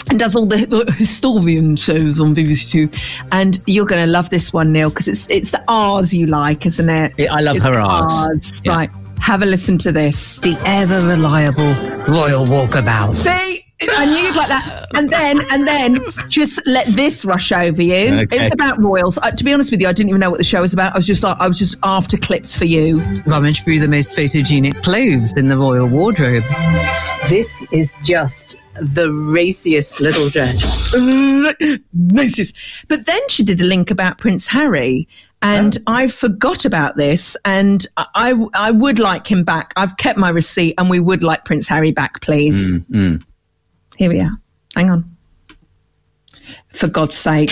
and 0.09 0.19
does 0.19 0.37
all 0.37 0.47
the, 0.47 0.65
the 0.67 0.93
historian 0.93 1.77
shows 1.77 2.21
on 2.21 2.35
BBC 2.35 2.71
Two, 2.71 2.99
and 3.33 3.63
you're 3.67 3.87
going 3.87 4.05
to 4.05 4.11
love 4.11 4.31
this 4.31 4.53
one, 4.53 4.73
Neil, 4.73 4.91
because 4.91 5.09
it's 5.09 5.29
it's 5.31 5.51
the 5.51 5.63
R's 5.69 6.13
you 6.13 6.27
like, 6.27 6.67
isn't 6.67 6.89
it? 6.89 7.13
Yeah, 7.17 7.33
I 7.33 7.41
love 7.41 7.57
It's 7.57 7.65
her 7.65 7.73
the 7.73 8.31
Rs. 8.33 8.63
Yeah. 8.65 8.73
Right, 8.73 8.91
have 9.19 9.43
a 9.43 9.47
listen 9.47 9.79
to 9.79 9.93
this. 9.93 10.41
The 10.41 10.57
ever 10.65 11.01
reliable 11.07 11.73
Royal 12.13 12.45
Walkabout. 12.47 13.15
See, 13.15 13.65
I 13.91 14.05
knew 14.05 14.17
you'd 14.17 14.37
like 14.37 14.49
that. 14.49 14.87
And 14.95 15.11
then, 15.11 15.41
and 15.51 15.67
then, 15.67 16.01
just 16.29 16.65
let 16.67 16.87
this 16.89 17.25
rush 17.25 17.51
over 17.53 17.83
you. 17.83 18.15
Okay. 18.15 18.39
It's 18.39 18.53
about 18.53 18.83
royals. 18.83 19.19
Uh, 19.19 19.31
to 19.31 19.45
be 19.45 19.53
honest 19.53 19.71
with 19.71 19.81
you, 19.81 19.89
I 19.89 19.93
didn't 19.93 20.11
even 20.11 20.21
know 20.21 20.31
what 20.31 20.39
the 20.39 20.45
show 20.45 20.61
was 20.61 20.73
about. 20.73 20.93
I 20.93 20.99
was 20.99 21.07
just 21.07 21.23
like, 21.23 21.37
I 21.41 21.49
was 21.49 21.59
just 21.59 21.77
after 21.83 22.17
clips 22.17 22.57
for 22.57 22.65
you. 22.65 23.01
Rummage 23.27 23.65
through 23.65 23.81
the 23.81 23.89
most 23.89 24.11
photogenic 24.11 24.83
clothes 24.83 25.37
in 25.37 25.49
the 25.49 25.57
royal 25.57 25.89
wardrobe. 25.89 26.45
This 27.29 27.67
is 27.73 27.95
just 28.05 28.59
the 28.81 29.09
raciest 29.09 30.01
little 30.01 30.29
dress. 30.29 30.63
Racist. 30.95 32.55
But 32.89 33.07
then 33.07 33.21
she 33.29 33.43
did 33.43 33.61
a 33.61 33.65
link 33.65 33.91
about 33.91 34.19
Prince 34.19 34.47
Harry. 34.49 35.09
And 35.43 35.77
I 35.87 36.07
forgot 36.07 36.65
about 36.65 36.97
this, 36.97 37.37
and 37.45 37.87
I, 37.97 38.33
I 38.55 38.71
would 38.71 38.99
like 38.99 39.27
him 39.27 39.45
back. 39.45 39.75
I've 39.77 39.99
kept 39.99 40.19
my 40.19 40.31
receipt, 40.31 40.75
and 40.79 40.89
we 40.89 41.01
would 41.01 41.23
like 41.23 41.45
Prince 41.45 41.69
Harry 41.69 41.91
back, 41.91 42.23
please. 42.23 42.79
Mm, 42.79 43.19
mm. 43.19 43.27
Here 43.97 44.09
we 44.09 44.21
are. 44.21 44.31
Hang 44.75 44.89
on. 44.89 45.17
For 46.73 46.89
God's 46.89 47.15
sake. 47.15 47.51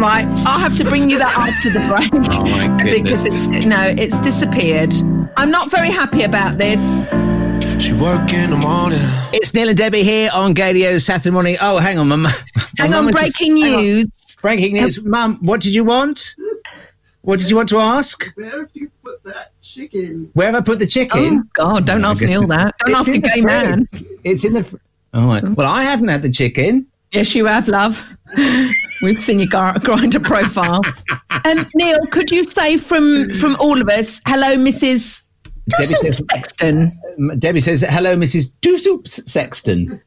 Right, 0.00 0.24
I'll 0.46 0.58
have 0.58 0.78
to 0.78 0.84
bring 0.84 1.10
you 1.10 1.18
that 1.18 1.36
after 1.36 1.68
the 1.68 1.80
break 1.86 2.10
Oh, 2.32 2.78
because 3.02 3.26
it's 3.26 3.66
no, 3.66 3.94
it's 3.98 4.18
disappeared. 4.22 4.94
I'm 5.36 5.50
not 5.50 5.70
very 5.70 5.90
happy 5.90 6.22
about 6.22 6.56
this. 6.56 6.80
She 7.80 7.94
work 7.94 8.32
in 8.34 8.50
the 8.50 8.56
morning. 8.58 8.98
It's 9.32 9.54
Neil 9.54 9.68
and 9.70 9.76
Debbie 9.78 10.02
here 10.02 10.28
on 10.34 10.54
Gaydio 10.54 11.00
Saturday 11.00 11.30
morning. 11.30 11.56
Oh, 11.62 11.78
hang 11.78 11.98
on, 11.98 12.08
Mum. 12.08 12.26
Hang 12.76 12.92
on, 12.92 13.08
breaking 13.10 13.54
news. 13.54 14.06
Breaking 14.42 14.74
news, 14.74 15.02
Mum. 15.02 15.38
What 15.40 15.60
did 15.62 15.74
you 15.74 15.82
want? 15.84 16.34
What 17.22 17.38
did 17.38 17.48
you 17.48 17.56
want 17.56 17.70
to 17.70 17.78
ask? 17.78 18.30
Where 18.34 18.60
have 18.60 18.68
you 18.74 18.90
put 19.02 19.22
that 19.24 19.52
chicken? 19.62 20.30
Where 20.34 20.46
have 20.48 20.56
I 20.56 20.60
put 20.60 20.78
the 20.78 20.86
chicken? 20.86 21.38
Oh, 21.38 21.42
God, 21.54 21.86
don't 21.86 22.02
my 22.02 22.10
ask 22.10 22.22
Neil 22.22 22.46
that. 22.48 22.74
Don't 22.84 22.90
It's 22.90 22.98
ask 23.00 23.08
in 23.08 23.14
a 23.14 23.20
the 23.20 23.28
gay 23.28 23.40
fridge. 23.40 23.44
man. 23.44 23.88
It's 24.24 24.44
in 24.44 24.52
the. 24.52 24.64
Fr- 24.64 24.76
oh, 25.14 25.26
right. 25.28 25.42
well, 25.44 25.66
I 25.72 25.82
haven't 25.82 26.08
had 26.08 26.20
the 26.22 26.30
chicken. 26.30 26.86
Yes, 27.12 27.34
you 27.34 27.46
have, 27.46 27.66
love. 27.66 28.06
We've 29.02 29.22
seen 29.22 29.38
your 29.40 29.48
gar- 29.48 29.74
Grindr 29.76 30.22
profile. 30.22 30.82
Um, 31.46 31.66
Neil, 31.74 31.96
could 32.10 32.30
you 32.30 32.44
say 32.44 32.76
from 32.76 33.30
from 33.30 33.56
all 33.60 33.80
of 33.80 33.88
us, 33.88 34.20
hello, 34.26 34.56
Mrs. 34.58 35.22
Debbie 35.68 35.86
says, 35.86 36.22
Sexton? 36.30 37.00
Debbie 37.38 37.60
says, 37.60 37.84
"Hello, 37.88 38.16
Mrs. 38.16 38.52
Doosoops 38.62 39.28
Sexton." 39.28 40.00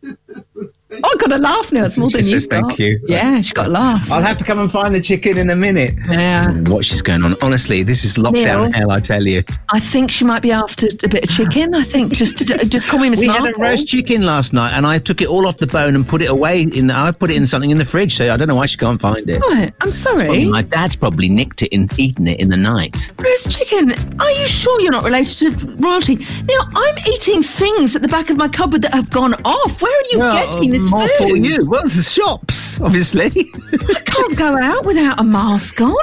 Oh, 1.03 1.10
I 1.12 1.15
got 1.17 1.32
a 1.32 1.38
laugh 1.39 1.72
now. 1.72 1.86
It's 1.86 1.98
more 1.98 2.10
She 2.12 2.17
than 2.22 2.27
you 2.27 2.39
thank 2.39 2.70
got. 2.70 2.79
you. 2.79 3.00
Yeah, 3.08 3.41
she 3.41 3.51
got 3.53 3.65
a 3.65 3.70
laugh. 3.70 4.12
I'll 4.12 4.22
have 4.22 4.38
to 4.38 4.46
come 4.46 4.60
and 4.60 4.72
find 4.72 4.93
the 4.93 5.01
chicken 5.01 5.39
in 5.39 5.50
a 5.50 5.55
minute. 5.55 5.96
Yeah. 6.08 6.51
What 6.70 6.86
she's 6.86 7.01
going 7.01 7.24
on? 7.24 7.36
Honestly, 7.41 7.82
this 7.82 8.03
is 8.03 8.15
lockdown 8.15 8.34
Neil? 8.34 8.72
hell. 8.72 8.91
I 8.91 9.00
tell 9.00 9.25
you. 9.25 9.43
I 9.72 9.79
think 9.79 10.12
she 10.12 10.24
might 10.24 10.43
be 10.43 10.51
after 10.51 10.88
a 11.01 11.08
bit 11.08 11.24
of 11.24 11.29
chicken. 11.32 11.74
I 11.74 11.82
think 11.82 12.13
just 12.13 12.38
to, 12.39 12.46
just 12.65 12.88
call 12.88 13.00
me 13.00 13.10
Miss 13.10 13.22
We 13.22 13.27
had 13.27 13.43
a 13.43 13.53
roast 13.60 13.88
chicken 13.88 14.24
last 14.24 14.53
night, 14.53 14.74
and 14.74 14.86
I 14.86 15.00
took 15.00 15.22
it 15.22 15.27
all 15.27 15.48
off 15.48 15.58
the 15.58 15.65
bone 15.65 15.96
and 15.96 16.08
put 16.08 16.22
it 16.22 16.29
away. 16.29 16.62
In 16.62 16.86
the, 16.86 16.96
I 16.96 17.12
put 17.12 17.32
it 17.32 17.38
in 17.38 17.48
something 17.48 17.72
in 17.72 17.79
the 17.79 17.86
fridge, 17.86 18.15
so 18.15 18.32
I 18.32 18.38
don't 18.38 18.48
know 18.48 18.55
why 18.55 18.67
she 18.67 18.77
can't 18.77 19.01
find 19.01 19.27
it. 19.27 19.41
What? 19.41 19.74
I'm 19.82 19.91
sorry. 19.91 20.46
My 20.46 20.62
dad's 20.62 20.96
probably 20.96 21.27
nicked 21.27 21.63
it 21.63 21.74
and 21.74 21.91
eaten 21.98 22.27
it 22.27 22.39
in 22.39 22.50
the 22.50 22.58
night. 22.58 23.12
Roast 23.17 23.50
chicken. 23.58 23.93
Are 24.20 24.32
you 24.32 24.46
sure 24.46 24.79
you're 24.79 24.91
not 24.91 25.03
related 25.05 25.38
to 25.38 25.75
royalty? 25.77 26.17
Now 26.17 26.60
I'm 26.75 26.98
eating 27.08 27.41
things 27.41 27.96
at 27.96 28.03
the 28.03 28.08
back 28.08 28.29
of 28.29 28.38
my 28.38 28.48
cupboard 28.48 28.84
that 28.84 28.93
have 28.93 29.10
gone 29.10 29.34
off. 29.43 29.82
Where 29.82 29.91
are 29.91 30.03
you 30.12 30.17
getting 30.20 30.52
this 30.62 30.89
more 30.91 31.07
food? 31.07 31.29
for 31.29 31.38
you. 31.38 31.65
Well, 31.65 31.83
the 31.83 32.01
shops, 32.01 32.79
obviously. 32.81 33.25
I 33.27 34.01
can't 34.05 34.38
go 34.38 34.57
out 34.57 34.86
without 34.86 35.19
a 35.19 35.24
mask 35.24 35.81
on. 35.81 35.95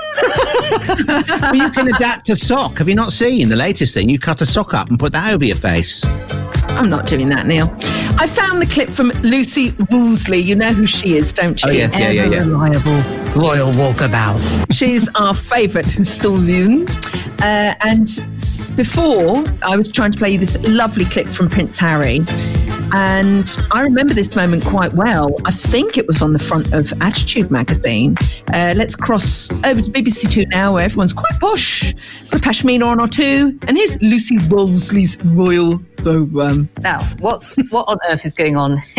well, 1.06 1.54
you 1.54 1.70
can 1.70 1.88
adapt 1.94 2.28
a 2.30 2.36
sock. 2.36 2.78
Have 2.78 2.88
you 2.88 2.94
not 2.94 3.12
seen 3.12 3.48
the 3.48 3.56
latest 3.56 3.94
thing? 3.94 4.08
You 4.08 4.18
cut 4.18 4.40
a 4.40 4.46
sock 4.46 4.74
up 4.74 4.88
and 4.88 4.98
put 4.98 5.12
that 5.12 5.32
over 5.32 5.44
your 5.44 5.56
face. 5.56 6.04
I'm 6.70 6.88
not 6.88 7.06
doing 7.06 7.28
that, 7.28 7.46
Neil. 7.46 7.68
I 8.18 8.26
found 8.26 8.62
the 8.62 8.66
clip 8.66 8.88
from 8.88 9.08
Lucy 9.22 9.74
Worsley. 9.90 10.38
You 10.38 10.54
know 10.54 10.72
who 10.72 10.86
she 10.86 11.16
is, 11.16 11.32
don't 11.32 11.62
you? 11.62 11.68
Oh, 11.68 11.72
yes, 11.72 11.98
yeah, 11.98 12.10
yeah, 12.10 12.26
yeah. 12.26 12.40
Reliable 12.40 13.20
royal 13.40 13.72
walkabout. 13.72 14.66
She's 14.72 15.08
our 15.14 15.34
favourite 15.34 15.86
historian. 15.86 16.88
Uh, 17.40 17.74
and 17.80 18.06
before, 18.76 19.42
I 19.62 19.76
was 19.76 19.88
trying 19.88 20.12
to 20.12 20.18
play 20.18 20.30
you 20.30 20.38
this 20.38 20.58
lovely 20.62 21.04
clip 21.04 21.26
from 21.26 21.48
Prince 21.48 21.78
Harry. 21.78 22.20
And 22.92 23.48
I 23.70 23.82
remember 23.82 24.14
this 24.14 24.34
moment 24.34 24.64
quite 24.64 24.92
well. 24.94 25.34
I 25.44 25.50
think 25.50 25.96
it 25.96 26.06
was 26.06 26.22
on 26.22 26.32
the 26.32 26.38
front 26.38 26.72
of 26.72 26.92
Attitude 27.00 27.50
magazine. 27.50 28.16
Uh, 28.52 28.74
let's 28.76 28.96
cross 28.96 29.50
over 29.64 29.80
to 29.80 29.90
BBC 29.90 30.30
Two 30.30 30.46
now, 30.46 30.74
where 30.74 30.84
everyone's 30.84 31.12
quite 31.12 31.38
posh. 31.40 31.94
Put 32.30 32.40
a 32.40 32.42
pashmina 32.48 32.84
on 32.84 33.00
or 33.00 33.08
two. 33.08 33.58
And 33.66 33.76
here's 33.76 34.00
Lucy 34.02 34.38
Worsley's 34.48 35.16
royal 35.24 35.78
programme. 35.96 36.68
Now, 36.80 37.00
what's 37.18 37.56
what 37.70 37.84
on 37.88 37.98
earth 38.08 38.24
is 38.24 38.32
going 38.32 38.56
on 38.56 38.78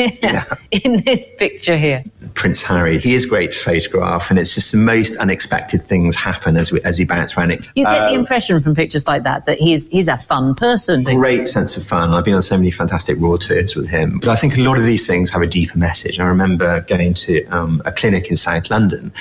in 0.71 1.03
this 1.03 1.33
picture 1.35 1.77
here? 1.77 2.03
Prince 2.33 2.61
Harry. 2.61 2.99
He 2.99 3.13
is 3.13 3.25
great 3.25 3.51
to 3.51 3.59
photograph, 3.59 4.29
and 4.29 4.39
it's 4.39 4.55
just 4.55 4.71
the 4.71 4.77
most 4.77 5.17
unexpected 5.17 5.85
things 5.87 6.15
happen 6.15 6.55
as 6.55 6.71
we 6.71 6.81
as 6.83 6.97
we 6.97 7.05
bounce 7.05 7.37
around 7.37 7.51
it. 7.51 7.65
You 7.75 7.85
get 7.85 8.07
the 8.07 8.15
Uh, 8.15 8.19
impression 8.19 8.61
from 8.61 8.73
pictures 8.75 9.07
like 9.07 9.23
that 9.23 9.45
that 9.45 9.57
he's 9.57 9.89
he's 9.89 10.07
a 10.07 10.15
fun 10.17 10.55
person. 10.55 11.03
great 11.03 11.47
sense 11.47 11.75
of 11.75 11.83
fun. 11.85 12.13
I've 12.13 12.23
been 12.23 12.35
on 12.35 12.41
so 12.41 12.55
many 12.57 12.71
fantastic 12.71 13.17
raw 13.19 13.35
tours 13.37 13.75
with 13.81 13.89
him, 13.89 14.19
but 14.19 14.29
I 14.29 14.35
think 14.35 14.57
a 14.57 14.61
lot 14.61 14.77
of 14.77 14.85
these 14.85 15.05
things 15.05 15.29
have 15.31 15.41
a 15.41 15.47
deeper 15.47 15.77
message. 15.77 16.19
I 16.19 16.25
remember 16.25 16.81
going 16.81 17.13
to 17.15 17.45
um, 17.47 17.81
a 17.85 17.91
clinic 17.91 18.29
in 18.29 18.37
South 18.37 18.69
London 18.69 19.11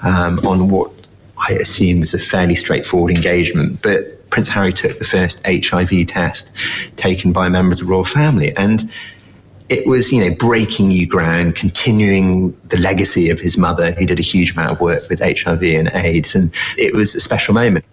um, 0.00 0.38
on 0.46 0.68
what 0.70 0.90
I 1.38 1.52
assume 1.52 2.00
was 2.00 2.14
a 2.14 2.18
fairly 2.18 2.54
straightforward 2.54 3.14
engagement, 3.14 3.82
but 3.82 4.28
Prince 4.30 4.48
Harry 4.48 4.72
took 4.72 4.98
the 4.98 5.04
first 5.04 5.46
HIV 5.46 6.06
test 6.06 6.56
taken 6.96 7.32
by 7.32 7.46
a 7.46 7.50
member 7.50 7.72
of 7.72 7.78
the 7.78 7.84
royal 7.84 8.04
family, 8.04 8.56
and 8.56 8.90
it 9.68 9.86
was, 9.86 10.12
you 10.12 10.20
know, 10.20 10.34
breaking 10.34 10.88
new 10.88 11.06
ground, 11.06 11.56
continuing 11.56 12.52
the 12.68 12.78
legacy 12.78 13.30
of 13.30 13.40
his 13.40 13.58
mother, 13.58 13.92
who 13.92 14.06
did 14.06 14.18
a 14.18 14.22
huge 14.22 14.52
amount 14.52 14.72
of 14.72 14.80
work 14.80 15.08
with 15.08 15.20
HIV 15.20 15.62
and 15.62 15.90
AIDS, 15.94 16.34
and 16.34 16.52
it 16.78 16.94
was 16.94 17.14
a 17.14 17.20
special 17.20 17.54
moment. 17.54 17.84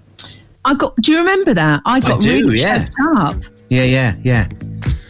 I 0.65 0.75
got. 0.75 0.96
Do 0.98 1.12
you 1.12 1.18
remember 1.18 1.53
that? 1.53 1.82
I 1.86 2.00
got 2.00 2.22
do, 2.22 2.30
really 2.30 2.62
yeah. 2.62 2.86
choked 2.86 2.96
up. 3.18 3.36
Yeah, 3.70 3.84
yeah, 3.84 4.15
yeah. 4.22 4.48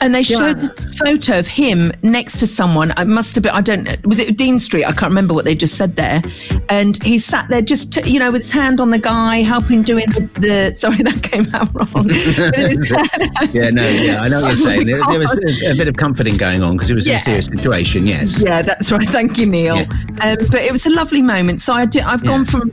And 0.04 0.14
they 0.14 0.22
showed 0.24 0.60
this 0.60 0.96
photo 0.96 1.40
of 1.40 1.48
him 1.48 1.92
next 2.02 2.40
to 2.40 2.48
someone. 2.48 2.94
I 2.98 3.06
must 3.06 3.34
have 3.36 3.44
been, 3.44 3.54
I 3.54 3.62
don't 3.62 3.84
know, 3.84 3.96
was 4.04 4.20
it 4.20 4.38
Dean 4.38 4.60
Street? 4.60 4.84
I 4.84 4.92
can't 4.92 5.10
remember 5.12 5.34
what 5.34 5.46
they 5.46 5.56
just 5.56 5.76
said 5.76 5.96
there. 5.96 6.22
And 6.70 7.02
he 7.04 7.18
sat 7.18 7.48
there 7.50 7.62
just, 7.62 7.94
to, 7.94 8.10
you 8.10 8.20
know, 8.20 8.32
with 8.32 8.42
his 8.42 8.52
hand 8.52 8.82
on 8.82 8.90
the 8.90 8.98
guy, 9.00 9.38
helping 9.44 9.82
doing 9.82 10.08
the, 10.10 10.30
the 10.40 10.76
sorry, 10.76 10.98
that 11.04 11.24
came 11.24 11.48
out 11.56 11.74
wrong. 11.74 12.10
Yeah, 13.54 13.70
no, 13.70 13.88
yeah, 13.90 14.22
I 14.22 14.28
know 14.30 14.42
what 14.42 14.56
you're 14.58 14.68
saying. 14.68 14.88
There, 14.88 15.00
there 15.10 15.20
was 15.20 15.32
a, 15.64 15.74
bit 15.76 15.88
of 15.88 15.96
comforting 15.96 16.38
going 16.38 16.64
on 16.64 16.76
because 16.76 16.90
it 16.90 16.96
was 16.96 17.08
Yeah. 17.08 17.18
a 17.18 17.22
serious 17.22 17.46
situation, 17.46 18.06
yes. 18.08 18.42
Yeah, 18.42 18.62
that's 18.62 18.92
right. 18.92 19.08
Thank 19.10 19.38
you, 19.38 19.46
Neil. 19.46 19.78
Um, 19.78 20.38
but 20.52 20.56
it 20.62 20.72
was 20.72 20.86
a 20.86 20.90
lovely 20.90 21.22
moment. 21.22 21.62
So 21.62 21.74
I 21.74 21.86
do, 21.86 22.02
I've 22.02 22.24
gone 22.24 22.46
from 22.46 22.70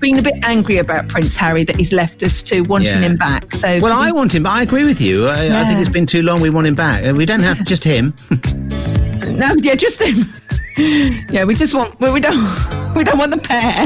being 0.00 0.18
a 0.18 0.22
bit 0.22 0.34
angry 0.44 0.78
about 0.78 1.08
Prince 1.08 1.36
Harry 1.36 1.64
that 1.64 1.76
he's 1.76 1.92
left 1.92 2.22
us 2.22 2.42
to 2.44 2.62
wanting 2.62 2.88
Yeah. 2.88 3.00
him 3.00 3.16
back. 3.16 3.54
So 3.54 3.78
Well, 3.80 3.92
I 3.98 4.10
want 4.12 4.34
him. 4.34 4.46
I 4.46 4.62
agree 4.62 4.84
with 4.84 5.00
you. 5.00 5.26
I, 5.28 5.62
I 5.62 5.66
think 5.66 5.80
it's 5.80 5.88
been 5.88 6.06
too 6.06 6.22
long. 6.22 6.40
We 6.40 6.50
want 6.56 6.66
him 6.66 6.74
back. 6.74 7.04
Uh, 7.04 7.12
We 7.14 7.26
don't 7.26 7.40
have 7.42 7.62
just 7.64 7.84
him. 7.84 8.14
no, 9.38 9.54
yeah, 9.62 9.74
just 9.76 10.00
him. 10.02 10.32
Yeah, 11.30 11.44
we 11.44 11.54
just 11.54 11.72
want. 11.74 11.98
well, 12.00 12.12
We 12.12 12.20
don't. 12.20 12.85
We 12.96 13.04
don't 13.04 13.18
want 13.18 13.30
the 13.30 13.36
pair. 13.36 13.84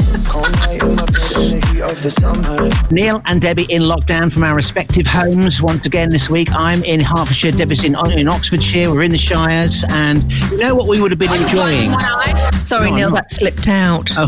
Neil 2.91 3.21
and 3.25 3.41
Debbie 3.41 3.65
in 3.69 3.81
lockdown 3.81 4.31
from 4.31 4.43
our 4.43 4.55
respective 4.55 5.05
homes 5.05 5.61
once 5.61 5.85
again 5.85 6.09
this 6.11 6.29
week. 6.29 6.47
I'm 6.53 6.81
in 6.85 7.01
Hertfordshire, 7.01 7.51
Debbie's 7.51 7.83
in, 7.83 7.95
in 8.17 8.29
Oxfordshire. 8.29 8.89
We're 8.89 9.03
in 9.03 9.11
the 9.11 9.17
Shires, 9.17 9.83
and 9.89 10.31
you 10.49 10.57
know 10.57 10.75
what 10.75 10.87
we 10.87 11.01
would 11.01 11.11
have 11.11 11.19
been 11.19 11.33
enjoying. 11.33 11.91
Sorry, 12.63 12.89
No, 12.89 12.95
Neil, 12.95 13.09
not. 13.09 13.15
that 13.27 13.31
slipped 13.31 13.67
out. 13.67 14.09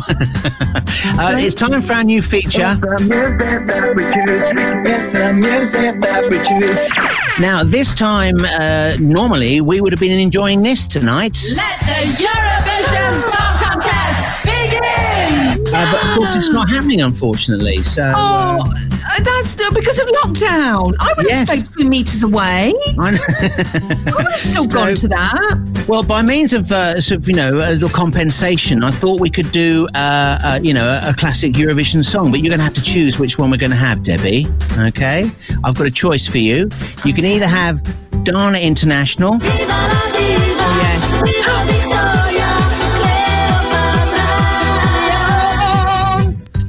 Uh, 1.16 1.36
it's 1.38 1.54
time 1.54 1.82
for 1.82 1.94
our 1.94 2.04
new 2.04 2.22
feature. 2.22 2.75
Now, 7.40 7.63
this 7.63 7.94
time, 7.94 8.36
uh, 8.40 8.96
normally 9.00 9.62
we 9.62 9.80
would 9.82 9.94
have 9.94 10.00
been 10.00 10.20
enjoying 10.20 10.62
this 10.62 10.88
tonight, 10.88 11.38
Let 11.56 11.80
the 11.82 12.24
Eurovision 12.24 13.22
Song 13.32 13.56
Contest 13.62 13.84
begin! 13.84 14.23
Uh, 15.74 15.92
but 15.92 16.03
of 16.03 16.15
course 16.15 16.36
it's 16.36 16.50
not 16.50 16.70
happening, 16.70 17.01
unfortunately. 17.01 17.77
So. 17.84 18.12
Oh, 18.15 18.62
uh, 18.72 19.20
that's 19.24 19.56
because 19.74 20.00
of 20.00 20.08
lockdown. 20.08 20.96
I 21.00 21.13
would 21.18 21.30
have 21.30 21.48
Yes. 21.48 21.60
stayed 21.60 21.74
two 21.77 21.89
metres 21.89 22.24
away. 22.24 22.74
I 23.00 23.12
know. 23.12 23.18
I 23.27 24.13
would 24.15 24.27
have 24.32 24.39
still 24.39 24.65
gone 24.68 24.96
to 24.96 25.08
that. 25.10 25.86
Well, 25.88 26.03
by 26.03 26.22
means 26.22 26.53
of 26.53 26.72
uh, 26.72 27.01
sort 27.01 27.22
of, 27.22 27.27
you 27.27 27.36
know 27.36 27.58
a 27.58 27.72
little 27.72 27.89
compensation, 27.89 28.84
I 28.84 28.92
thought 28.92 29.20
we 29.20 29.30
could 29.30 29.51
do 29.51 29.88
uh, 29.96 29.98
uh, 30.44 30.60
you 30.63 30.74
know 30.74 30.88
a, 30.88 31.10
a 31.10 31.13
classic 31.13 31.53
Eurovision 31.53 32.03
song, 32.06 32.32
but 32.32 32.39
you're 32.42 32.50
going 32.50 32.60
to 32.60 32.63
have 32.63 32.74
to 32.75 32.84
choose 32.84 33.20
which 33.20 33.38
one 33.38 33.51
we're 33.51 33.58
going 33.58 33.72
to 33.72 33.77
have, 33.77 34.03
Debbie. 34.03 34.48
Okay, 34.77 35.30
I've 35.63 35.75
got 35.75 35.88
a 35.88 35.92
choice 35.92 36.27
for 36.27 36.38
you. 36.38 36.70
You 37.03 37.13
can 37.13 37.25
either 37.25 37.48
have 37.48 37.82
Dana 38.24 38.60
International. 38.60 39.39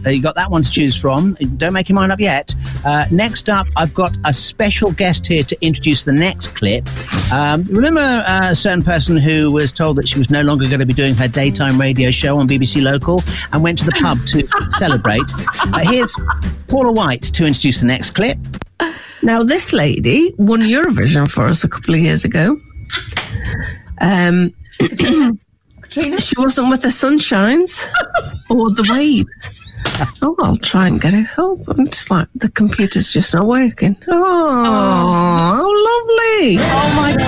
Uh, 0.04 0.11
you 0.11 0.20
got 0.23 0.34
that 0.34 0.50
one 0.50 0.62
to 0.62 0.70
choose 0.70 0.96
from. 0.96 1.34
Don't 1.56 1.73
make 1.73 1.88
your 1.88 1.94
mind 1.94 2.12
up 2.12 2.20
yet. 2.20 2.54
Uh, 2.84 3.06
next 3.11 3.49
up, 3.49 3.66
I've 3.76 3.94
got 3.94 4.16
a 4.25 4.32
special 4.32 4.92
guest 4.92 5.26
here 5.26 5.42
to 5.44 5.56
introduce 5.61 6.04
the 6.04 6.12
next 6.12 6.49
clip. 6.49 6.87
Um, 7.32 7.64
remember 7.64 8.00
uh, 8.00 8.50
a 8.50 8.56
certain 8.56 8.82
person 8.82 9.16
who 9.16 9.50
was 9.50 9.73
told 9.73 9.96
that 9.96 10.08
she 10.08 10.18
was 10.18 10.30
no 10.30 10.42
longer 10.42 10.66
going 10.66 10.80
to 10.80 10.87
be 10.87 10.94
doing 10.94 11.14
her 11.14 11.28
daytime 11.28 11.80
radio 11.80 12.11
show 12.11 12.38
on 12.38 12.49
BBC 12.49 12.82
Local 12.82 13.23
and 13.52 13.62
went 13.62 13.78
to 13.78 13.84
the 13.84 13.92
pub 13.92 14.18
to 14.26 14.46
celebrate? 14.78 15.23
Uh, 15.73 15.80
here's 15.80 16.14
Paula 16.68 16.92
White 16.92 17.23
to 17.23 17.46
introduce 17.46 17.80
the 17.80 17.87
next 17.87 18.11
clip. 18.11 18.38
Now, 19.23 19.42
this 19.42 19.73
lady 19.73 20.34
won 20.37 20.61
Eurovision 20.61 21.30
for 21.30 21.49
us 21.49 21.64
a 21.64 21.68
couple 21.68 21.94
of 21.94 22.00
years 22.00 22.26
ago. 22.26 22.61
Um, 24.02 24.52
she 25.88 26.34
wasn't 26.37 26.68
with 26.68 26.82
the 26.82 26.88
Sunshines 26.88 27.88
or 28.50 28.70
the 28.70 28.87
Waves. 28.90 29.63
oh, 30.22 30.34
I'll 30.40 30.56
try 30.56 30.88
and 30.88 31.00
get 31.00 31.14
it 31.14 31.26
help. 31.26 31.62
I'm 31.68 31.86
just 31.86 32.10
like, 32.10 32.28
the 32.34 32.50
computer's 32.50 33.12
just 33.12 33.34
not 33.34 33.46
working. 33.46 33.96
Oh, 34.08 34.14
oh. 34.66 35.70
lovely. 35.88 36.56
Oh, 36.60 36.92
my 36.96 37.12
uh, 37.12 37.18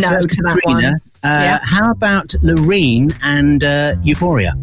God. 0.00 0.22
So 0.22 0.28
Katrina. 0.28 0.96
Uh, 1.22 1.58
how 1.62 1.90
about 1.90 2.28
Loreen 2.42 3.16
and 3.22 3.64
uh, 3.64 3.96
Euphoria? 4.02 4.54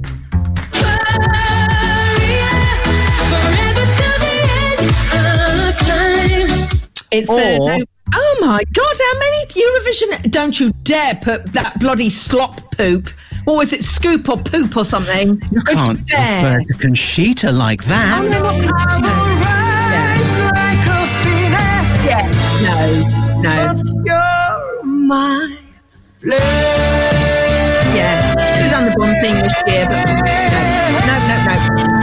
It's 7.11 7.29
or, 7.29 7.39
a, 7.39 7.59
no, 7.59 7.85
oh 8.15 8.37
my 8.41 8.63
god! 8.73 8.97
How 8.99 9.19
many 9.19 9.45
Eurovision? 9.47 10.31
Don't 10.31 10.59
you 10.59 10.71
dare 10.83 11.15
put 11.15 11.51
that 11.53 11.79
bloody 11.79 12.09
slop 12.09 12.75
poop. 12.77 13.09
What 13.45 13.57
was 13.57 13.73
it? 13.73 13.83
Scoop 13.83 14.29
or 14.29 14.37
poop 14.37 14.77
or 14.77 14.85
something? 14.85 15.41
you 15.51 15.61
Don't 15.63 15.75
can't 15.77 15.99
you 15.99 16.05
dare. 16.05 16.57
refer 16.57 16.59
to 16.71 16.73
Conchita 16.79 17.51
like 17.51 17.83
that. 17.85 18.23
Yeah. 22.05 22.29
No. 22.61 23.73
No. 26.23 26.37
Yeah. 27.95 28.33
Could 28.33 28.39
have 28.39 28.71
done 28.71 28.85
the 28.85 28.95
one 28.97 29.13
thing 29.21 29.35
this 29.35 29.63
year, 29.67 29.85
but 29.87 30.05
no, 30.05 30.13
no, 31.07 31.15
no, 31.27 31.95
no. 31.95 32.02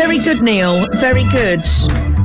Very 0.00 0.18
good, 0.18 0.40
Neil. 0.42 0.86
Very 0.94 1.24
good. 1.24 1.62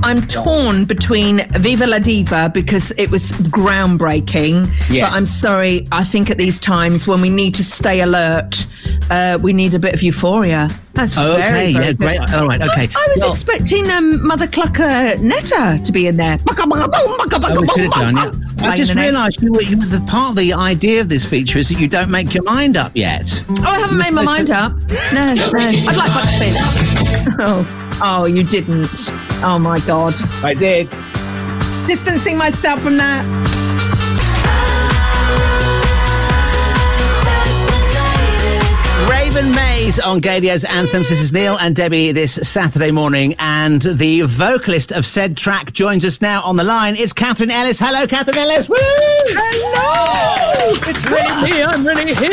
I'm 0.03 0.21
torn 0.27 0.85
between 0.85 1.45
Viva 1.59 1.85
la 1.87 1.99
Diva 1.99 2.49
because 2.53 2.91
it 2.97 3.09
was 3.11 3.31
groundbreaking. 3.33 4.67
Yes. 4.89 5.09
But 5.09 5.15
I'm 5.17 5.25
sorry. 5.25 5.87
I 5.91 6.03
think 6.03 6.29
at 6.29 6.37
these 6.37 6.59
times 6.59 7.07
when 7.07 7.21
we 7.21 7.29
need 7.29 7.53
to 7.55 7.63
stay 7.63 8.01
alert, 8.01 8.65
uh, 9.09 9.37
we 9.41 9.51
need 9.53 9.73
a 9.73 9.79
bit 9.79 9.93
of 9.93 10.01
euphoria. 10.03 10.69
That's 10.93 11.17
Okay, 11.17 11.37
very, 11.37 11.51
very 11.51 11.71
yeah, 11.73 11.81
good. 11.91 11.97
great. 11.97 12.19
All 12.33 12.47
right, 12.47 12.61
okay. 12.61 12.87
I 12.95 13.07
was 13.09 13.19
Well- 13.21 13.31
expecting 13.33 13.89
um, 13.91 14.25
Mother 14.25 14.47
Clucker 14.47 15.19
Netta 15.19 15.81
to 15.83 15.91
be 15.91 16.07
in 16.07 16.15
there. 16.17 16.37
Oh, 16.47 17.17
we 17.61 17.67
could 17.67 17.81
have 17.81 17.91
done, 17.91 18.15
yeah. 18.15 18.31
I 18.71 18.77
just 18.77 18.95
realised 18.95 19.41
you, 19.41 19.51
were- 19.51 19.61
you, 19.63 19.75
the 19.75 19.99
part 20.07 20.29
of 20.31 20.35
the 20.37 20.53
idea 20.53 21.01
of 21.01 21.09
this 21.09 21.25
feature 21.25 21.59
is 21.59 21.69
that 21.69 21.79
you 21.79 21.89
don't 21.89 22.09
make 22.09 22.33
your 22.33 22.43
mind 22.43 22.77
up 22.77 22.93
yet. 22.95 23.43
Oh, 23.49 23.63
I 23.65 23.79
haven't 23.79 23.97
made 23.97 24.13
my 24.13 24.23
mind 24.23 24.49
up. 24.49 24.71
No, 25.13 25.33
no. 25.33 25.51
I'd 25.57 25.85
like 25.85 26.13
Buck 26.13 26.29
Finn. 26.39 26.55
Oh, 27.39 27.99
oh, 28.01 28.25
you 28.25 28.43
didn't. 28.43 29.09
Oh 29.43 29.57
my 29.59 29.79
God. 29.81 30.13
I 30.43 30.53
did. 30.53 30.89
Distancing 31.87 32.37
myself 32.37 32.81
from 32.81 32.97
that. 32.97 33.54
Raven 39.35 39.53
Maize 39.53 39.99
on 39.99 40.21
Gaydio's 40.21 40.63
Anthems. 40.63 41.09
This 41.09 41.19
is 41.19 41.33
Neil 41.33 41.57
and 41.57 41.75
Debbie 41.75 42.13
this 42.13 42.35
Saturday 42.35 42.89
morning, 42.89 43.35
and 43.37 43.81
the 43.81 44.21
vocalist 44.21 44.93
of 44.93 45.05
said 45.05 45.35
track 45.35 45.73
joins 45.73 46.05
us 46.05 46.21
now 46.21 46.41
on 46.43 46.55
the 46.55 46.63
line. 46.63 46.95
It's 46.95 47.11
Catherine 47.11 47.51
Ellis. 47.51 47.77
Hello, 47.77 48.07
Catherine 48.07 48.37
Ellis. 48.37 48.69
Woo! 48.69 48.77
Hello! 48.79 50.71
It's 50.87 51.03
really 51.09 51.51
me. 51.51 51.63
I'm 51.63 51.85
really 51.85 52.15
here. 52.15 52.29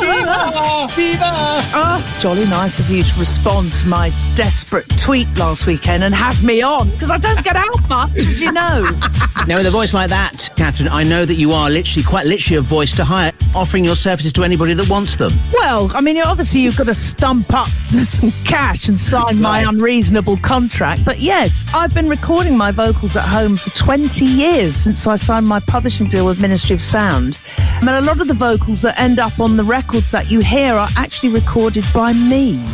Viva! 0.00 0.88
Viva! 0.92 1.30
Oh, 1.74 2.16
jolly 2.18 2.46
nice 2.46 2.78
of 2.78 2.88
you 2.88 3.02
to 3.02 3.20
respond 3.20 3.70
to 3.74 3.86
my 3.86 4.10
desperate 4.34 4.88
tweet 4.96 5.28
last 5.36 5.66
weekend 5.66 6.02
and 6.02 6.14
have 6.14 6.42
me 6.42 6.62
on 6.62 6.88
because 6.90 7.10
I 7.10 7.18
don't 7.18 7.44
get 7.44 7.56
out 7.56 7.88
much, 7.90 8.16
as 8.16 8.40
you 8.40 8.52
know. 8.52 8.88
Now, 9.46 9.56
with 9.56 9.66
a 9.66 9.70
voice 9.70 9.94
like 9.94 10.10
that, 10.10 10.50
Catherine, 10.54 10.90
I 10.90 11.02
know 11.02 11.24
that 11.24 11.36
you 11.36 11.52
are 11.52 11.70
literally, 11.70 12.04
quite 12.04 12.26
literally, 12.26 12.58
a 12.58 12.60
voice 12.60 12.94
to 12.96 13.04
hire, 13.04 13.32
offering 13.54 13.84
your 13.84 13.96
services 13.96 14.34
to 14.34 14.44
anybody 14.44 14.74
that 14.74 14.88
wants 14.90 15.16
them. 15.16 15.32
Well, 15.54 15.89
I 15.92 16.00
mean, 16.00 16.18
obviously 16.18 16.60
you've 16.60 16.76
got 16.76 16.86
to 16.86 16.94
stump 16.94 17.52
up 17.52 17.68
some 18.04 18.30
cash 18.44 18.88
and 18.88 18.98
sign 18.98 19.40
my 19.40 19.60
unreasonable 19.68 20.36
contract. 20.38 21.04
But 21.04 21.20
yes, 21.20 21.66
I've 21.74 21.92
been 21.92 22.08
recording 22.08 22.56
my 22.56 22.70
vocals 22.70 23.16
at 23.16 23.24
home 23.24 23.56
for 23.56 23.70
20 23.70 24.24
years 24.24 24.76
since 24.76 25.06
I 25.06 25.16
signed 25.16 25.46
my 25.46 25.60
publishing 25.60 26.06
deal 26.06 26.26
with 26.26 26.40
Ministry 26.40 26.74
of 26.74 26.82
Sound. 26.82 27.38
I 27.58 27.80
mean, 27.84 27.96
a 27.96 28.00
lot 28.02 28.20
of 28.20 28.28
the 28.28 28.34
vocals 28.34 28.82
that 28.82 29.00
end 29.00 29.18
up 29.18 29.40
on 29.40 29.56
the 29.56 29.64
records 29.64 30.10
that 30.12 30.30
you 30.30 30.40
hear 30.40 30.74
are 30.74 30.88
actually 30.96 31.32
recorded 31.32 31.84
by 31.92 32.12
me. 32.12 32.64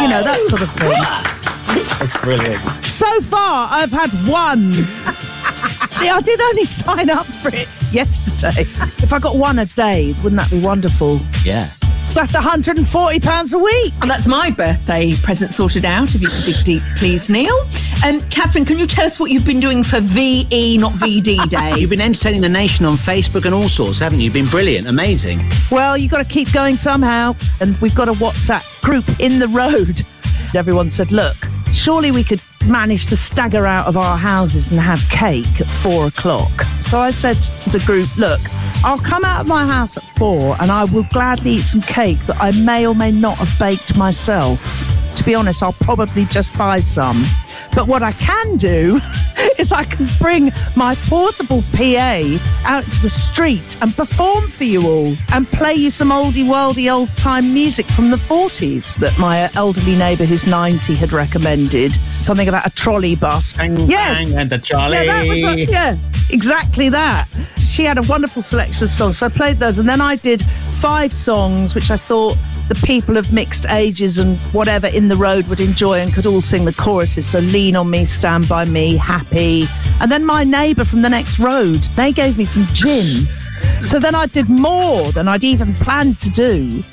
You 0.01 0.07
know, 0.09 0.23
that 0.23 0.43
sort 0.47 0.63
of 0.63 0.71
thing. 0.71 0.91
That's 1.99 2.19
brilliant. 2.19 2.63
So 2.85 3.21
far, 3.21 3.67
I've 3.69 3.91
had 3.91 4.09
one. 4.27 4.73
Yeah, 6.03 6.15
I 6.15 6.21
did 6.21 6.41
only 6.41 6.65
sign 6.65 7.09
up 7.09 7.25
for 7.25 7.49
it 7.49 7.67
yesterday. 7.93 8.61
If 9.01 9.13
I 9.13 9.19
got 9.19 9.37
one 9.37 9.59
a 9.59 9.65
day, 9.65 10.13
wouldn't 10.21 10.41
that 10.41 10.51
be 10.51 10.59
wonderful? 10.59 11.21
Yeah. 11.45 11.69
So 12.09 12.19
that's 12.19 12.33
£140 12.33 13.53
a 13.53 13.57
week. 13.57 13.93
And 14.01 14.11
that's 14.11 14.27
my 14.27 14.51
birthday 14.51 15.13
present 15.23 15.53
sorted 15.53 15.85
out, 15.85 16.13
if 16.13 16.21
you 16.21 16.27
could 16.27 16.45
dig 16.45 16.65
deep, 16.65 16.83
please, 16.97 17.29
Neil. 17.29 17.55
Um, 18.05 18.21
Catherine, 18.29 18.65
can 18.65 18.77
you 18.77 18.85
tell 18.85 19.05
us 19.05 19.19
what 19.19 19.31
you've 19.31 19.45
been 19.45 19.61
doing 19.61 19.83
for 19.83 20.01
VE, 20.01 20.77
not 20.77 20.91
VD 20.91 21.49
Day? 21.49 21.73
You've 21.79 21.89
been 21.89 22.01
entertaining 22.01 22.41
the 22.41 22.49
nation 22.49 22.85
on 22.85 22.97
Facebook 22.97 23.45
and 23.45 23.55
all 23.55 23.69
sorts, 23.69 23.99
haven't 23.99 24.19
you? 24.19 24.25
You've 24.25 24.33
been 24.33 24.47
brilliant, 24.47 24.87
amazing. 24.87 25.39
Well, 25.71 25.97
you've 25.97 26.11
got 26.11 26.19
to 26.19 26.25
keep 26.29 26.51
going 26.51 26.75
somehow. 26.75 27.35
And 27.61 27.77
we've 27.77 27.95
got 27.95 28.09
a 28.09 28.13
WhatsApp 28.13 28.81
group 28.81 29.07
in 29.19 29.39
the 29.39 29.47
road. 29.47 30.01
Everyone 30.55 30.89
said, 30.89 31.11
look, 31.11 31.37
surely 31.73 32.11
we 32.11 32.23
could 32.23 32.41
manage 32.67 33.05
to 33.07 33.17
stagger 33.17 33.65
out 33.65 33.87
of 33.87 33.97
our 33.97 34.17
houses 34.17 34.69
and 34.69 34.79
have 34.79 34.99
cake 35.09 35.61
at 35.61 35.67
four 35.67 36.07
o'clock. 36.07 36.63
So 36.81 36.99
I 36.99 37.11
said 37.11 37.35
to 37.61 37.69
the 37.69 37.79
group, 37.85 38.15
look, 38.17 38.39
I'll 38.83 38.99
come 38.99 39.23
out 39.23 39.41
of 39.41 39.47
my 39.47 39.65
house 39.65 39.97
at 39.97 40.03
four 40.17 40.55
and 40.59 40.71
I 40.71 40.83
will 40.85 41.07
gladly 41.11 41.51
eat 41.53 41.63
some 41.63 41.81
cake 41.81 42.19
that 42.27 42.37
I 42.41 42.51
may 42.63 42.85
or 42.85 42.95
may 42.95 43.11
not 43.11 43.37
have 43.37 43.57
baked 43.59 43.97
myself. 43.97 44.89
To 45.15 45.23
be 45.23 45.35
honest, 45.35 45.63
I'll 45.63 45.73
probably 45.73 46.25
just 46.25 46.57
buy 46.57 46.79
some. 46.79 47.23
But 47.75 47.87
what 47.87 48.03
I 48.03 48.11
can 48.13 48.57
do 48.57 48.99
is 49.59 49.71
I 49.71 49.83
can 49.83 50.07
bring 50.19 50.51
my 50.75 50.95
portable 51.07 51.63
PA 51.73 52.37
out 52.65 52.83
to 52.83 53.01
the 53.01 53.09
street 53.09 53.77
and 53.81 53.93
perform 53.95 54.47
for 54.47 54.63
you 54.63 54.87
all 54.87 55.15
and 55.33 55.47
play 55.49 55.73
you 55.73 55.89
some 55.89 56.09
oldie 56.09 56.45
worldy 56.45 56.93
old 56.93 57.09
time 57.17 57.53
music 57.53 57.85
from 57.87 58.11
the 58.11 58.17
40s 58.17 58.95
that 58.97 59.17
my 59.17 59.49
elderly 59.55 59.95
neighbour 59.95 60.25
who's 60.25 60.45
90 60.45 60.95
had 60.95 61.11
recommended. 61.11 61.91
Something 62.19 62.47
about 62.47 62.67
a 62.67 62.69
trolley 62.69 63.15
bus. 63.15 63.53
yes. 63.57 64.17
Bang 64.17 64.37
and 64.37 64.49
the 64.49 64.59
trolley. 64.59 65.05
Yeah, 65.05 65.23
was 65.23 65.69
yeah, 65.69 65.97
exactly 66.29 66.89
that. 66.89 67.27
She 67.59 67.83
had 67.85 67.97
a 67.97 68.03
wonderful 68.03 68.43
selection 68.43 68.83
of 68.83 68.89
songs, 68.91 69.17
so 69.17 69.25
I 69.25 69.29
played 69.29 69.59
those, 69.59 69.79
and 69.79 69.89
then 69.89 69.99
I 69.99 70.15
did 70.15 70.43
five 70.79 71.11
songs, 71.11 71.73
which 71.73 71.89
I 71.89 71.97
thought 71.97 72.37
the 72.69 72.75
people 72.85 73.17
of 73.17 73.33
mixed 73.33 73.65
ages 73.69 74.17
and 74.17 74.37
whatever 74.53 74.87
in 74.87 75.07
the 75.07 75.15
road 75.15 75.47
would 75.47 75.59
enjoy 75.59 75.99
and 75.99 76.13
could 76.13 76.25
all 76.25 76.41
sing 76.41 76.65
the 76.65 76.73
choruses. 76.73 77.25
So 77.25 77.39
Lean 77.39 77.75
on 77.75 77.89
Me, 77.89 78.05
Stand 78.05 78.47
by 78.47 78.65
Me, 78.65 78.95
Happy. 78.95 79.65
And 79.99 80.11
then 80.11 80.25
my 80.25 80.43
neighbour 80.43 80.85
from 80.85 81.01
the 81.01 81.09
next 81.09 81.39
road, 81.39 81.83
they 81.95 82.11
gave 82.11 82.37
me 82.37 82.45
some 82.45 82.65
gin. 82.73 83.25
So 83.81 83.99
then 83.99 84.15
I 84.15 84.27
did 84.27 84.49
more 84.49 85.11
than 85.11 85.27
I'd 85.27 85.43
even 85.43 85.73
planned 85.73 86.19
to 86.21 86.29
do. 86.29 86.83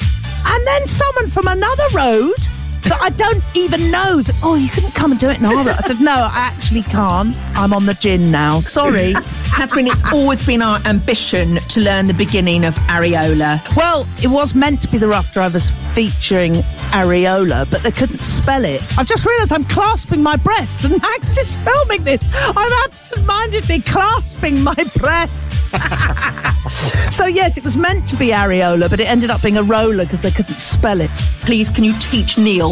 And 0.47 0.67
then 0.67 0.87
someone 0.87 1.29
from 1.29 1.47
another 1.47 1.85
road 1.95 2.39
that 2.83 2.99
I 3.01 3.11
don't 3.11 3.43
even 3.55 3.91
know 3.91 4.21
Oh, 4.43 4.55
you 4.55 4.69
couldn't 4.69 4.95
come 4.95 5.13
and 5.13 5.21
do 5.21 5.29
it 5.29 5.39
in 5.39 5.45
our. 5.45 5.55
I 5.55 5.77
said, 5.83 6.01
No, 6.01 6.13
I 6.13 6.31
actually 6.35 6.83
can't. 6.83 7.37
I'm 7.57 7.73
on 7.73 7.87
the 7.87 7.95
gin 7.95 8.31
now. 8.31 8.61
Sorry. 8.61 9.15
Catherine, 9.55 9.87
it's 9.87 10.03
always 10.13 10.45
been 10.45 10.63
our 10.63 10.81
ambition 10.87 11.57
to 11.57 11.81
learn 11.81 12.07
the 12.07 12.15
beginning 12.15 12.65
of 12.65 12.75
areola. 12.89 13.61
Well, 13.77 14.07
it 14.23 14.29
was 14.29 14.55
meant 14.55 14.81
to 14.83 14.89
be 14.89 14.99
the 14.99 15.09
Ruff 15.09 15.35
Driverz 15.35 15.71
featuring 15.95 16.55
areola, 16.93 17.71
but 17.71 17.83
they 17.83 17.91
couldn't 17.91 18.23
spell 18.23 18.65
it. 18.65 18.83
I've 18.99 19.07
just 19.07 19.27
realised 19.27 19.53
I'm 19.53 19.65
clasping 19.65 20.23
my 20.23 20.37
breasts, 20.37 20.85
and 20.85 21.01
Max 21.03 21.37
is 21.37 21.57
filming 21.57 22.05
this. 22.05 22.29
I'm 22.33 22.73
absent-mindedly 22.85 23.83
clasping 23.83 24.63
my 24.63 24.75
breasts. 24.97 25.71
so 27.15 27.27
yes, 27.27 27.57
it 27.57 27.65
was 27.65 27.77
meant 27.77 28.07
to 28.07 28.17
be 28.17 28.29
areola, 28.29 28.89
but 28.89 29.01
it 29.01 29.09
ended 29.09 29.31
up 29.31 29.43
being 29.43 29.57
a 29.57 29.63
roller 29.63 30.05
because 30.05 30.23
they 30.23 30.31
couldn't 30.31 30.55
spell 30.55 31.01
it. 31.01 31.11
Please, 31.43 31.69
can 31.69 31.85
you 31.85 31.93
teach 31.99 32.39
Neil 32.39 32.70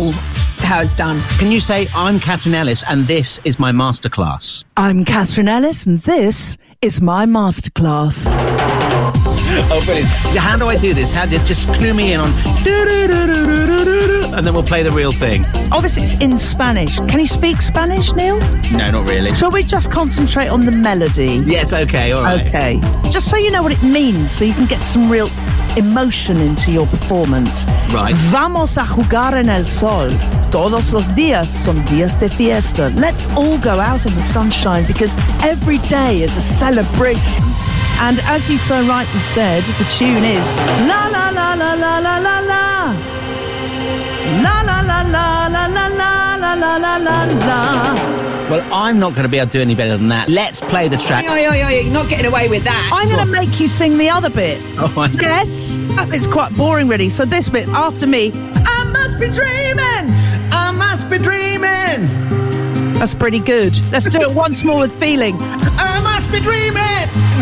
how 0.58 0.80
it's 0.80 0.94
done? 0.94 1.20
Can 1.38 1.50
you 1.50 1.61
say, 1.61 1.88
I'm 1.94 2.20
Catherine 2.20 2.54
Ellis 2.54 2.84
and 2.88 3.06
this 3.06 3.40
is 3.44 3.58
my 3.58 3.72
masterclass? 3.72 4.64
I'm 4.76 5.04
Catherine 5.04 5.48
Ellis, 5.48 5.87
and 5.87 5.98
this 6.00 6.56
is 6.82 7.00
my 7.00 7.26
masterclass. 7.26 8.34
Oh, 9.70 9.82
brilliant. 9.84 10.08
How 10.38 10.56
do 10.56 10.66
I 10.66 10.76
do 10.76 10.94
this? 10.94 11.12
How 11.12 11.26
do 11.26 11.38
just 11.38 11.68
clue 11.74 11.94
me 11.94 12.12
in 12.12 12.20
on 12.20 12.32
and 14.38 14.46
then 14.46 14.54
we'll 14.54 14.62
play 14.62 14.84
the 14.84 14.90
real 14.90 15.11
thing. 15.11 15.44
Obviously, 15.72 16.04
it's 16.04 16.14
in 16.20 16.38
Spanish. 16.38 17.00
Can 17.00 17.18
you 17.18 17.26
speak 17.26 17.61
Spanish, 17.61 18.12
Neil? 18.12 18.38
No, 18.72 18.90
not 18.92 19.08
really. 19.08 19.30
Shall 19.30 19.50
we 19.50 19.64
just 19.64 19.90
concentrate 19.90 20.46
on 20.46 20.64
the 20.64 20.70
melody? 20.70 21.42
Yes, 21.44 21.72
okay, 21.72 22.12
all 22.12 22.22
right. 22.22 22.46
Okay. 22.46 22.80
Just 23.11 23.30
so 23.30 23.37
you 23.37 23.50
know 23.50 23.64
what 23.64 23.72
it 23.72 23.82
means, 23.82 24.30
so 24.30 24.44
you 24.44 24.54
can 24.54 24.66
get 24.66 24.82
some 24.82 25.11
real 25.11 25.26
emotion 25.78 26.36
into 26.38 26.70
your 26.70 26.86
performance. 26.86 27.64
Right. 27.92 28.14
Vamos 28.30 28.76
a 28.76 28.86
jugar 28.86 29.34
en 29.34 29.48
el 29.48 29.66
sol. 29.66 30.10
Todos 30.50 30.92
los 30.92 31.14
días 31.14 31.48
son 31.48 31.84
días 31.86 32.18
de 32.18 32.28
fiesta. 32.28 32.90
Let's 32.96 33.28
all 33.36 33.58
go 33.58 33.80
out 33.80 34.04
in 34.06 34.14
the 34.14 34.22
sunshine 34.22 34.84
because 34.86 35.14
every 35.42 35.78
day 35.88 36.22
is 36.22 36.36
a 36.36 36.40
celebration. 36.40 37.44
And 38.00 38.20
as 38.20 38.48
you 38.48 38.58
so 38.58 38.76
rightly 38.86 39.20
said, 39.22 39.64
the 39.78 39.84
tune 39.90 40.24
is 40.24 40.52
la 40.88 41.08
la 41.08 41.30
la 41.30 41.54
la 41.54 41.74
la 41.74 41.98
la 41.98 42.18
la 42.18 42.40
la. 42.40 42.94
La 44.42 44.62
la 44.62 44.80
la 44.80 45.02
la 45.02 45.46
la 45.48 45.66
la 45.66 45.86
la 45.88 46.36
la 46.36 46.54
la 46.54 46.76
la 46.76 46.96
la 46.98 47.24
la. 47.46 47.97
Well, 48.50 48.66
I'm 48.72 48.98
not 48.98 49.11
going 49.12 49.24
to 49.24 49.28
be 49.28 49.37
able 49.38 49.50
to 49.50 49.58
do 49.58 49.61
any 49.61 49.74
better 49.74 49.98
than 49.98 50.08
that. 50.08 50.30
Let's 50.30 50.61
play 50.62 50.88
the 50.88 50.96
track. 50.96 51.26
Oi, 51.28 51.46
oi, 51.48 51.64
oi, 51.64 51.80
you're 51.80 51.92
not 51.92 52.08
getting 52.08 52.24
away 52.24 52.48
with 52.48 52.64
that. 52.64 52.90
I'm 52.90 53.06
going 53.06 53.26
to 53.26 53.30
make 53.30 53.61
you 53.61 53.68
sing 53.68 53.98
the 53.98 54.08
other 54.08 54.30
bit. 54.30 54.58
Oh, 54.80 54.94
I 54.96 55.08
know. 55.08 55.20
Yes, 55.20 55.76
it's 56.14 56.26
quite 56.28 56.54
boring, 56.54 56.87
really. 56.88 57.08
So 57.08 57.24
this 57.24 57.50
bit 57.50 57.68
after 57.68 58.06
me, 58.06 58.32
I 58.32 58.84
must 58.84 59.18
be 59.18 59.28
dreaming. 59.28 60.14
I 60.52 60.70
must 60.70 61.11
be 61.11 61.18
dreaming. 61.18 62.94
That's 62.94 63.12
pretty 63.12 63.40
good. 63.40 63.76
Let's 63.90 64.08
do 64.08 64.20
it 64.20 64.30
once 64.30 64.62
more 64.64 64.78
with 64.78 64.92
feeling. 64.98 65.37
I 65.40 66.00
must 66.02 66.30
be 66.30 66.40
dreaming. 66.40 66.78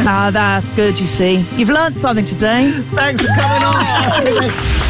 Ah, 0.09 0.31
that's 0.33 0.71
good. 0.71 0.99
You 0.99 1.07
see, 1.07 1.47
you've 1.57 1.69
learnt 1.69 1.99
something 1.99 2.25
today. 2.25 2.73
Thanks 2.95 3.21
for 3.21 3.29
coming 3.29 3.62
on. 3.62 4.83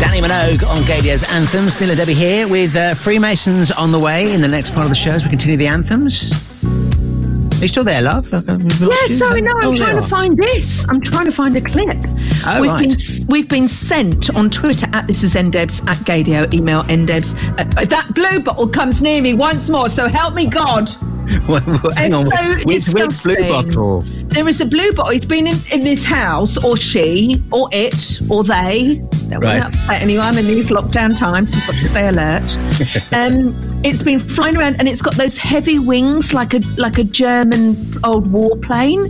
Dannii 0.00 0.22
Minogue 0.22 0.66
on 0.68 0.78
Gaydio's 0.84 1.22
Anthems. 1.30 1.74
Still 1.74 1.90
a 1.90 1.96
Debbie 1.96 2.14
here 2.14 2.48
with 2.48 2.74
uh, 2.74 2.94
Freemasons 2.94 3.70
on 3.70 3.92
the 3.92 3.98
way 3.98 4.32
in 4.32 4.40
the 4.40 4.48
next 4.48 4.70
part 4.72 4.84
of 4.84 4.88
the 4.90 4.94
show 4.94 5.10
as 5.10 5.22
we 5.24 5.30
continue 5.30 5.56
the 5.56 5.66
anthems. 5.66 6.32
Are 6.64 7.62
you 7.64 7.68
still 7.68 7.84
there, 7.84 8.00
love? 8.00 8.26
Yes, 8.32 9.18
sorry, 9.18 9.42
no, 9.42 9.52
I'm 9.52 9.68
Oh, 9.68 9.76
trying 9.76 9.96
to 10.00 10.08
find 10.08 10.36
this. 10.38 10.88
I'm 10.88 11.00
trying 11.02 11.26
to 11.26 11.32
find 11.32 11.54
a 11.56 11.60
clip. 11.60 11.98
Oh, 12.46 12.58
we've 12.62 12.70
right. 12.70 12.88
been 12.88 13.26
we've 13.28 13.48
been 13.48 13.68
sent 13.68 14.34
on 14.34 14.48
Twitter 14.48 14.86
at 14.94 15.06
this 15.06 15.22
is 15.22 15.34
ndebs 15.34 15.86
at 15.86 15.98
gaydio 15.98 16.52
email 16.54 16.82
ndebs. 16.84 17.34
Uh, 17.58 17.82
if 17.82 17.90
that 17.90 18.14
blue 18.14 18.40
bottle 18.42 18.66
comes 18.68 19.02
near 19.02 19.20
me 19.20 19.34
once 19.34 19.68
more, 19.68 19.90
so 19.90 20.08
help 20.08 20.34
me 20.34 20.46
God. 20.46 20.88
Well, 21.46 21.60
Hang 21.94 22.06
It's 22.06 22.14
on. 22.14 22.26
so 22.26 22.54
which, 22.64 22.88
which 22.88 23.22
blue 23.22 23.48
bottle? 23.48 24.02
There 24.30 24.46
is 24.48 24.60
a 24.60 24.64
blue 24.66 24.92
bottle. 24.92 25.12
He's 25.12 25.24
been 25.24 25.46
in, 25.48 25.56
in 25.72 25.80
this 25.80 26.04
house, 26.04 26.56
or 26.62 26.76
she, 26.76 27.42
or 27.52 27.68
it, 27.72 28.20
or 28.30 28.44
they. 28.44 29.00
Don't 29.28 29.40
Right. 29.44 29.60
want 29.60 29.72
to 29.74 29.78
upset 29.80 30.02
anyone 30.02 30.38
in 30.38 30.46
these 30.46 30.70
lockdown 30.70 31.16
times. 31.16 31.54
We've 31.54 31.66
got 31.66 31.74
to 31.74 31.80
stay 31.88 32.08
alert. 32.08 32.56
um, 33.12 33.58
it's 33.84 34.02
been 34.02 34.18
flying 34.20 34.56
around, 34.56 34.76
and 34.78 34.88
it's 34.88 35.02
got 35.02 35.14
those 35.16 35.36
heavy 35.36 35.78
wings, 35.78 36.32
like 36.32 36.54
a 36.54 36.60
like 36.76 36.98
a 36.98 37.04
German 37.04 37.76
old 38.04 38.30
warplane, 38.32 39.04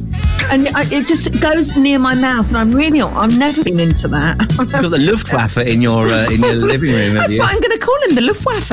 and 0.50 0.68
I, 0.76 0.82
it 0.90 1.06
just 1.06 1.38
goes 1.40 1.76
near 1.76 1.98
my 1.98 2.14
mouth, 2.14 2.48
and 2.48 2.56
I'm 2.56 2.70
really, 2.72 3.00
I've 3.02 3.38
never 3.38 3.62
been 3.62 3.78
into 3.80 4.08
that. 4.08 4.38
You've 4.58 4.72
got 4.72 4.90
the 4.90 4.98
Luftwaffe 4.98 5.58
in 5.58 5.80
your 5.82 6.08
uh, 6.08 6.30
in 6.30 6.40
your 6.40 6.54
living 6.54 6.92
room, 6.92 7.14
That's 7.14 7.32
you? 7.34 7.38
what 7.40 7.50
I'm 7.54 7.60
going 7.60 7.78
to 7.78 7.84
call 7.84 8.02
him, 8.08 8.14
the 8.14 8.22
Luftwaffe. 8.22 8.72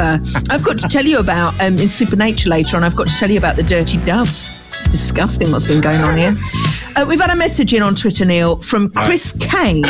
I've 0.50 0.64
got 0.64 0.78
to 0.80 0.88
tell 0.88 1.06
you 1.06 1.20
about 1.20 1.54
um, 1.62 1.78
in 1.78 1.90
Supernature 1.90 2.50
later 2.50 2.78
on. 2.78 2.84
I've 2.84 2.96
got 2.96 3.08
to 3.08 3.14
tell 3.18 3.30
you 3.32 3.38
about 3.38 3.56
the 3.58 3.64
dirty 3.64 3.98
doves. 4.06 4.64
It's 4.78 4.88
disgusting 4.88 5.52
what's 5.52 5.66
been 5.66 5.82
going 5.82 6.02
on 6.02 6.18
here. 6.18 6.34
Uh, 6.96 7.06
we've 7.08 7.20
had 7.20 7.32
a 7.32 7.36
message 7.36 7.74
in 7.74 7.82
on 7.82 7.96
Twitter, 7.96 8.26
Neil, 8.26 8.62
from 8.62 8.90
Chris 8.92 9.34
Kane, 9.40 9.84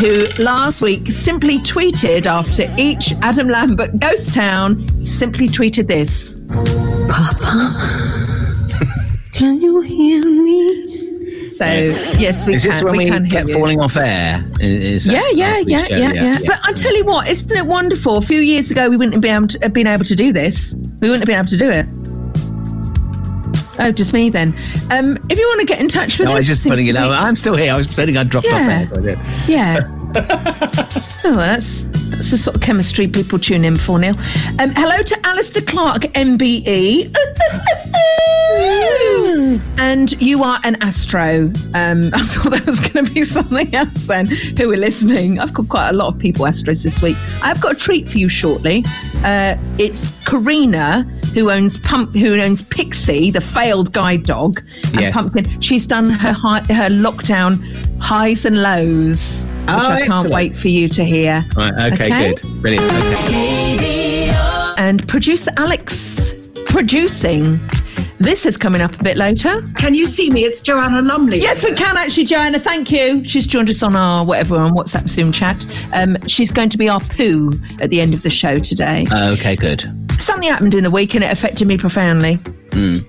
who 0.00 0.26
last 0.38 0.82
week 0.82 1.10
simply 1.10 1.58
tweeted 1.58 2.26
after 2.26 2.72
each 2.78 3.12
Adam 3.22 3.48
Lambert 3.48 3.98
ghost 3.98 4.34
town, 4.34 4.86
he 4.98 5.06
simply 5.06 5.48
tweeted 5.48 5.86
this. 5.86 6.42
Papa, 7.08 7.72
can 9.32 9.60
you 9.60 9.80
hear 9.80 10.24
me? 10.24 11.48
So 11.50 11.64
yes, 11.64 12.46
we 12.46 12.54
Is 12.56 12.66
can. 12.66 12.84
when 12.84 12.96
we, 12.98 13.06
can 13.08 13.24
hear 13.24 13.30
kept 13.38 13.48
you. 13.48 13.54
falling 13.54 13.80
off 13.80 13.96
air? 13.96 14.44
Is 14.60 15.06
that- 15.06 15.12
Yeah, 15.34 15.56
yeah, 15.56 15.86
yeah, 15.88 15.96
yeah, 15.96 16.12
yeah, 16.12 16.38
But 16.46 16.60
I 16.64 16.72
tell 16.74 16.94
you 16.94 17.06
what, 17.06 17.28
isn't 17.28 17.56
it 17.56 17.64
wonderful? 17.64 18.18
A 18.18 18.22
few 18.22 18.40
years 18.40 18.70
ago, 18.70 18.90
we 18.90 18.98
wouldn't 18.98 19.14
have 19.14 19.22
been 19.22 19.34
able 19.36 19.48
to, 19.48 19.58
have 19.62 19.72
been 19.72 19.86
able 19.86 20.04
to 20.04 20.14
do 20.14 20.34
this. 20.34 20.74
We 21.00 21.08
wouldn't 21.08 21.20
have 21.20 21.26
been 21.26 21.38
able 21.38 21.48
to 21.48 21.56
do 21.56 21.70
it. 21.70 21.86
Oh, 23.78 23.92
just 23.92 24.12
me 24.12 24.30
then. 24.30 24.54
Um, 24.90 25.18
if 25.28 25.38
you 25.38 25.46
want 25.46 25.60
to 25.60 25.66
get 25.66 25.80
in 25.80 25.88
touch 25.88 26.18
with 26.18 26.26
No, 26.28 26.34
I 26.34 26.38
was 26.38 26.46
just 26.46 26.66
putting 26.66 26.86
it 26.86 26.96
out. 26.96 27.10
I'm 27.12 27.36
still 27.36 27.54
here. 27.56 27.72
I 27.72 27.76
was 27.76 27.86
I'd 28.16 28.28
dropped 28.28 28.46
off 28.46 28.52
Yeah. 28.52 28.78
air. 28.80 28.86
but 28.88 28.98
I 28.98 29.02
did. 29.02 29.18
Yeah. 29.48 29.80
oh, 31.24 31.34
that's 31.36 31.84
that's 32.08 32.30
the 32.30 32.38
sort 32.38 32.56
of 32.56 32.62
chemistry 32.62 33.08
people 33.08 33.38
tune 33.38 33.64
in 33.64 33.76
for, 33.76 33.98
Neil. 33.98 34.14
Um, 34.58 34.70
hello 34.76 35.02
to 35.02 35.26
Alistair 35.26 35.62
Clark, 35.62 36.02
MBE. 36.14 37.12
and 39.78 40.20
you 40.22 40.42
are 40.42 40.60
an 40.64 40.80
astro. 40.82 41.50
Um, 41.74 42.10
I 42.14 42.22
thought 42.26 42.50
that 42.52 42.64
was 42.64 42.80
going 42.80 43.04
to 43.06 43.12
be 43.12 43.24
something 43.24 43.74
else 43.74 44.06
then. 44.06 44.26
Who 44.26 44.72
are 44.72 44.76
listening? 44.76 45.38
I've 45.40 45.52
got 45.52 45.68
quite 45.68 45.90
a 45.90 45.92
lot 45.92 46.08
of 46.08 46.18
people 46.18 46.46
astros 46.46 46.82
this 46.82 47.02
week. 47.02 47.16
I've 47.42 47.60
got 47.60 47.72
a 47.72 47.76
treat 47.76 48.08
for 48.08 48.18
you 48.18 48.28
shortly. 48.28 48.84
Uh, 49.24 49.56
it's 49.78 50.12
Karina 50.24 51.02
who 51.34 51.50
owns 51.50 51.76
Pump, 51.78 52.14
who 52.14 52.40
owns 52.40 52.62
Pixie, 52.62 53.30
the 53.30 53.40
failed 53.40 53.92
guide 53.92 54.22
dog, 54.22 54.62
and 54.92 55.00
Yes. 55.00 55.12
Pumpkin. 55.14 55.60
She's 55.60 55.86
done 55.86 56.08
her 56.08 56.32
hi- 56.32 56.64
her 56.72 56.88
lockdown 56.88 57.62
highs 58.00 58.44
and 58.44 58.62
lows, 58.62 59.45
which 59.66 59.74
Oh, 59.76 59.90
I 59.90 59.98
can't 60.00 60.10
excellent. 60.10 60.34
wait 60.34 60.54
for 60.54 60.68
you 60.68 60.88
to 60.88 61.04
hear. 61.04 61.44
Right, 61.56 61.92
okay, 61.92 62.08
good. 62.34 62.60
Brilliant. 62.62 62.84
Okay. 62.92 64.28
And 64.78 65.06
producer 65.08 65.50
Alex 65.56 66.34
producing. 66.66 67.58
This 68.18 68.46
is 68.46 68.56
coming 68.56 68.80
up 68.80 68.98
a 68.98 69.02
bit 69.02 69.16
later. 69.16 69.62
Can 69.76 69.94
you 69.94 70.06
see 70.06 70.30
me? 70.30 70.44
It's 70.44 70.60
Joanna 70.60 71.02
Lumley. 71.02 71.38
Yes, 71.40 71.62
we 71.64 71.72
can 71.74 71.96
actually, 71.98 72.24
Joanna. 72.24 72.58
Thank 72.58 72.90
you. 72.90 73.22
She's 73.24 73.46
joined 73.46 73.68
us 73.68 73.82
on 73.82 73.94
our 73.94 74.24
whatever 74.24 74.56
on 74.56 74.72
WhatsApp 74.72 75.08
Zoom 75.08 75.32
chat. 75.32 75.64
Um, 75.92 76.16
she's 76.26 76.50
going 76.50 76.70
to 76.70 76.78
be 76.78 76.88
our 76.88 77.00
poo 77.00 77.52
at 77.80 77.90
the 77.90 78.00
end 78.00 78.14
of 78.14 78.22
the 78.22 78.30
show 78.30 78.58
today. 78.58 79.06
Okay, 79.12 79.54
good. 79.56 79.82
Something 80.18 80.48
happened 80.48 80.74
in 80.74 80.82
the 80.82 80.90
week 80.90 81.14
and 81.14 81.22
it 81.22 81.30
affected 81.30 81.68
me 81.68 81.76
profoundly. 81.76 82.36
Mm. 82.70 83.04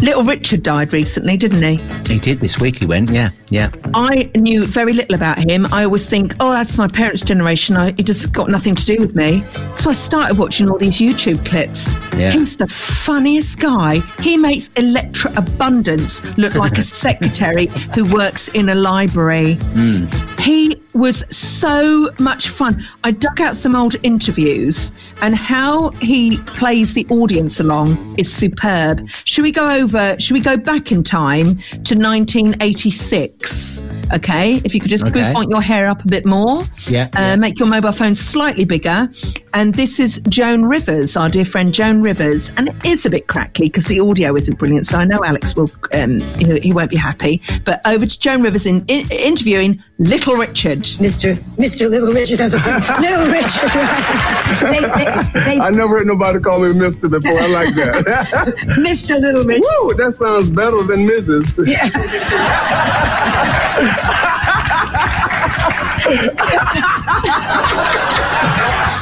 Little 0.00 0.22
Richard 0.24 0.62
died 0.62 0.92
recently, 0.94 1.36
didn't 1.36 1.62
he? 1.62 1.76
He 2.10 2.18
did 2.18 2.40
this 2.40 2.58
week. 2.58 2.78
He 2.78 2.86
went. 2.86 3.10
Yeah, 3.10 3.30
yeah. 3.48 3.70
I 3.92 4.30
knew 4.34 4.64
very 4.64 4.94
little 4.94 5.14
about 5.14 5.38
him. 5.38 5.66
I 5.72 5.84
always 5.84 6.06
think, 6.06 6.34
oh, 6.40 6.52
that's 6.52 6.78
my 6.78 6.88
parents' 6.88 7.20
generation. 7.22 7.76
I, 7.76 7.88
it 7.88 8.06
just 8.06 8.32
got 8.32 8.48
nothing 8.48 8.74
to 8.74 8.86
do 8.86 8.98
with 8.98 9.14
me. 9.14 9.44
So 9.74 9.90
I 9.90 9.92
started 9.92 10.38
watching 10.38 10.70
all 10.70 10.78
these 10.78 10.98
YouTube 10.98 11.44
clips. 11.44 11.92
Yeah. 12.16 12.30
He's 12.30 12.56
the 12.56 12.66
funniest 12.66 13.58
guy. 13.58 14.00
He 14.20 14.38
makes 14.38 14.68
Electra 14.70 15.32
Abundance 15.36 16.24
look 16.38 16.54
like 16.54 16.78
a 16.78 16.82
secretary 17.04 17.66
who 17.94 18.10
works 18.12 18.48
in 18.48 18.70
a 18.70 18.74
library. 18.74 19.54
Hmm. 19.54 20.06
He 20.38 20.79
was 20.94 21.24
so 21.34 22.10
much 22.18 22.48
fun. 22.48 22.84
I 23.04 23.12
dug 23.12 23.40
out 23.40 23.56
some 23.56 23.76
old 23.76 23.96
interviews, 24.02 24.92
and 25.22 25.34
how 25.36 25.90
he 26.00 26.38
plays 26.38 26.94
the 26.94 27.06
audience 27.10 27.60
along 27.60 28.14
is 28.18 28.32
superb. 28.32 29.08
Should 29.24 29.42
we 29.44 29.52
go 29.52 29.70
over? 29.70 30.16
Should 30.18 30.34
we 30.34 30.40
go 30.40 30.56
back 30.56 30.90
in 30.92 31.02
time 31.04 31.58
to 31.84 31.94
1986? 31.94 33.82
Okay, 34.12 34.60
if 34.64 34.74
you 34.74 34.80
could 34.80 34.90
just 34.90 35.04
Okay. 35.04 35.32
boof 35.32 35.46
your 35.50 35.60
hair 35.62 35.86
up 35.86 36.04
a 36.04 36.08
bit 36.08 36.26
more, 36.26 36.64
Yeah, 36.88 37.04
uh, 37.14 37.20
yeah. 37.20 37.36
make 37.36 37.60
your 37.60 37.68
mobile 37.68 37.92
phone 37.92 38.16
slightly 38.16 38.64
bigger. 38.64 39.08
And 39.54 39.74
this 39.74 40.00
is 40.00 40.20
Joan 40.28 40.64
Rivers, 40.64 41.16
our 41.16 41.28
dear 41.28 41.44
friend 41.44 41.72
Joan 41.72 42.02
Rivers, 42.02 42.50
and 42.56 42.68
it 42.68 42.74
is 42.84 43.06
a 43.06 43.10
bit 43.10 43.28
crackly 43.28 43.66
because 43.66 43.84
the 43.86 44.00
audio 44.00 44.34
isn't 44.34 44.58
brilliant. 44.58 44.86
So 44.86 44.98
I 44.98 45.04
know 45.04 45.22
Alex 45.24 45.54
will 45.54 45.70
um, 45.94 46.18
he, 46.38 46.58
he 46.58 46.72
won't 46.72 46.90
be 46.90 46.96
happy. 46.96 47.40
But 47.64 47.80
over 47.84 48.04
to 48.04 48.18
Joan 48.18 48.42
Rivers 48.42 48.66
in, 48.66 48.84
in 48.88 49.08
interviewing 49.12 49.80
Little 49.98 50.34
Richard. 50.34 50.79
Mr. 50.98 51.36
Mr. 51.56 51.88
Little 51.88 52.12
Richard 52.12 52.38
has 52.40 52.54
a 52.54 52.56
Little 53.00 53.26
Richard. 53.26 53.70
they, 54.70 54.80
they, 54.80 55.44
they, 55.44 55.60
I 55.60 55.70
never 55.70 55.98
heard 55.98 56.06
nobody 56.06 56.40
call 56.40 56.60
me 56.60 56.72
Mister 56.72 57.08
before. 57.08 57.38
I 57.38 57.46
like 57.46 57.74
that. 57.74 58.04
Mr. 58.78 59.20
Little 59.20 59.44
Richard. 59.44 59.62
Woo, 59.82 59.94
that 59.94 60.14
sounds 60.18 60.50
better 60.50 60.82
than 60.82 61.06
Mrs. 61.06 61.66
Yeah. 61.66 61.88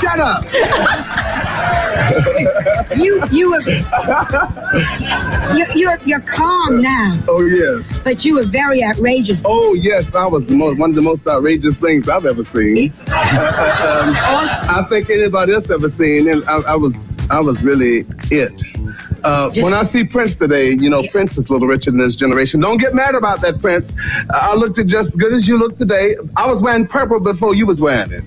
Shut 0.01 0.21
up. 0.21 0.45
You 2.97 3.23
you 3.31 3.51
were 3.51 3.61
you, 5.57 5.67
you're 5.75 5.99
you're 6.05 6.21
calm 6.21 6.81
now, 6.83 7.19
Oh 7.29 7.41
yes. 7.43 8.03
but 8.05 8.25
you 8.25 8.35
were 8.35 8.45
very 8.45 8.83
outrageous. 8.85 9.45
Oh 9.47 9.75
yes, 9.75 10.15
I 10.15 10.27
was 10.27 10.47
the 10.47 10.55
most, 10.55 10.79
one 10.79 10.91
of 10.91 10.97
the 10.97 11.03
most 11.03 11.27
outrageous 11.27 11.77
things 11.77 12.09
I've 12.09 12.27
ever 12.27 12.45
seen. 12.45 12.93
Um, 13.01 13.07
I 13.11 14.85
think 14.89 15.11
anybody 15.11 15.53
else 15.55 15.71
ever 15.71 15.89
seen. 15.89 16.29
And 16.29 16.45
I, 16.49 16.57
I 16.73 16.75
was 16.77 17.09
I 17.31 17.41
was 17.41 17.63
really 17.63 18.05
it. 18.31 18.63
Uh, 19.25 19.51
when 19.57 19.75
I 19.75 19.83
see 19.83 20.05
Prince 20.05 20.37
today, 20.37 20.71
you 20.71 20.91
know, 20.91 21.07
Prince 21.09 21.37
is 21.37 21.49
a 21.49 21.53
Little 21.53 21.69
Richard 21.69 21.95
in 21.95 21.99
this 21.99 22.17
generation. 22.17 22.61
Don't 22.61 22.79
get 22.79 22.95
mad 22.95 23.15
about 23.15 23.41
that, 23.41 23.61
Prince. 23.61 23.95
Uh, 24.31 24.33
I 24.33 24.55
looked 24.55 24.77
just 24.87 25.09
as 25.09 25.17
good 25.17 25.33
as 25.33 25.49
you 25.49 25.59
look 25.59 25.77
today. 25.77 26.17
I 26.37 26.49
was 26.49 26.63
wearing 26.63 26.87
purple 26.87 27.21
before 27.21 27.55
you 27.55 27.67
was 27.67 27.81
wearing 27.81 28.13
it. 28.13 28.25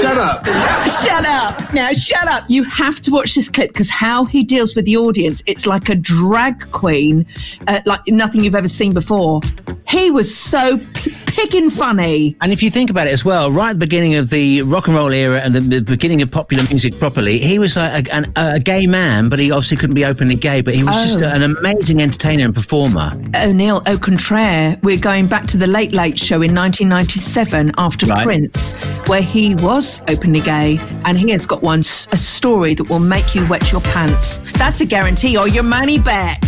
Shut 0.00 0.18
up. 0.18 0.44
Shut 0.44 1.24
up. 1.24 1.72
Now, 1.72 1.92
shut 1.92 2.28
up. 2.28 2.44
You 2.48 2.64
have 2.64 3.00
to 3.02 3.10
watch 3.10 3.34
this 3.34 3.48
clip 3.48 3.68
because 3.68 3.90
how 3.90 4.24
he 4.24 4.42
deals 4.42 4.74
with 4.74 4.84
the 4.84 4.96
audience, 4.96 5.42
it's 5.46 5.66
like 5.66 5.88
a 5.88 5.94
drag 5.94 6.70
queen, 6.70 7.26
uh, 7.66 7.80
like 7.86 8.00
nothing 8.08 8.44
you've 8.44 8.54
ever 8.54 8.68
seen 8.68 8.92
before. 8.92 9.40
He 9.88 10.10
was 10.10 10.34
so 10.34 10.78
p- 10.94 11.14
picking 11.42 11.70
funny. 11.70 12.36
And 12.40 12.52
if 12.52 12.62
you 12.62 12.70
think 12.70 12.88
about 12.88 13.08
it 13.08 13.12
as 13.12 13.24
well, 13.24 13.50
right 13.50 13.70
at 13.70 13.72
the 13.74 13.78
beginning 13.80 14.14
of 14.14 14.30
the 14.30 14.62
rock 14.62 14.86
and 14.86 14.94
roll 14.94 15.12
era 15.12 15.40
and 15.40 15.52
the, 15.54 15.60
the 15.60 15.80
beginning 15.80 16.22
of 16.22 16.30
popular 16.30 16.62
music 16.64 16.96
properly, 16.98 17.38
he 17.40 17.58
was 17.58 17.76
like 17.76 18.06
a, 18.08 18.14
an, 18.14 18.32
a 18.36 18.60
gay 18.60 18.86
man, 18.86 19.28
but 19.28 19.38
he 19.40 19.50
obviously 19.50 19.76
couldn't 19.76 19.94
be 19.94 20.04
openly 20.04 20.36
gay, 20.36 20.60
but 20.60 20.74
he 20.74 20.84
was 20.84 20.94
just 21.02 21.18
Oh. 21.18 21.22
a, 21.22 21.30
an 21.30 21.42
amazing 21.42 22.00
entertainer 22.00 22.44
and 22.44 22.54
performer. 22.54 23.12
O'Neill, 23.34 23.82
au 23.86 23.98
contraire, 23.98 24.78
we're 24.82 24.96
going 24.98 25.26
back 25.26 25.46
to 25.48 25.56
the 25.56 25.66
Late 25.66 25.92
Late 25.92 26.18
Show 26.18 26.36
in 26.42 26.54
1997 26.54 27.72
after 27.76 28.06
Right. 28.06 28.24
Prince, 28.24 28.72
where 29.08 29.22
he 29.22 29.54
was 29.56 30.00
openly 30.08 30.40
gay, 30.40 30.78
and 31.04 31.18
he 31.18 31.30
has 31.32 31.44
got 31.46 31.62
one 31.62 31.80
a 31.80 31.82
story 32.16 32.74
that 32.74 32.84
will 32.84 33.00
make 33.00 33.34
you 33.34 33.44
wet 33.48 33.72
your 33.72 33.80
pants. 33.80 34.38
That's 34.58 34.80
a 34.80 34.86
guarantee, 34.86 35.36
or 35.36 35.48
your 35.48 35.64
money 35.64 35.98
back. 35.98 36.40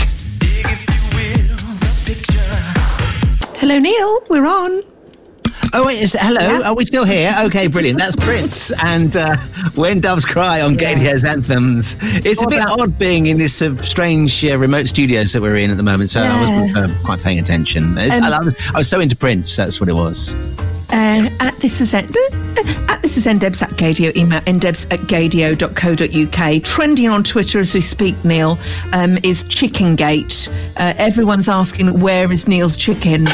Hello, 3.67 3.79
Neil. 3.79 4.19
We're 4.29 4.47
on. 4.47 4.83
Oh 5.73 5.87
wait, 5.87 6.03
is, 6.03 6.15
hello. 6.21 6.63
Are 6.65 6.77
we 6.77 6.85
still 6.85 7.07
here? 7.07 7.35
Okay, 7.45 7.67
brilliant. 7.67 7.99
That's 7.99 8.15
Prince 8.15 8.71
and 8.73 9.17
uh, 9.17 9.39
"When 9.75 10.01
Doves 10.01 10.27
Cry" 10.27 10.61
on 10.61 10.77
Gaydio's 10.77 11.25
anthems. 11.25 11.97
It's 12.03 12.43
a 12.43 12.47
bit 12.47 12.61
odd 12.61 12.99
being 12.99 13.25
in 13.25 13.39
this 13.39 13.63
uh, 13.63 13.75
strange 13.79 14.45
uh, 14.45 14.59
remote 14.59 14.87
studios 14.87 15.33
that 15.33 15.41
we're 15.41 15.57
in 15.57 15.71
at 15.71 15.79
the 15.79 15.83
moment, 15.83 16.11
so 16.11 16.21
I 16.21 16.41
wasn't 16.43 16.77
uh, 16.77 16.89
quite 17.07 17.23
paying 17.23 17.39
attention. 17.39 17.97
Um, 17.97 18.23
I, 18.23 18.39
was, 18.41 18.55
I 18.75 18.77
was 18.77 18.87
so 18.87 19.01
into 19.01 19.17
Prince. 19.17 19.57
That's 19.57 19.81
what 19.81 19.89
it 19.89 19.95
was. 19.95 20.35
Uh, 20.95 21.29
at 21.41 21.55
this 21.57 21.81
is 21.81 21.93
at, 21.93 22.05
at 22.89 23.03
this 23.03 23.17
is 23.17 23.27
ndebs 23.27 23.61
at 23.63 23.71
gaydio 23.71 24.15
email 24.17 24.41
ndebs 24.43 24.91
at 24.93 25.01
gaydio.co.uk 25.01 26.63
trending 26.63 27.09
on 27.09 27.25
twitter 27.25 27.59
as 27.59 27.75
we 27.75 27.81
speak 27.81 28.15
neil 28.25 28.57
um, 28.93 29.19
is 29.25 29.43
chicken 29.45 29.97
gate 29.97 30.49
uh, 30.77 30.95
everyone's 30.97 31.49
asking 31.49 31.99
where 31.99 32.31
is 32.31 32.47
neil's 32.47 32.77
chicken 32.77 33.27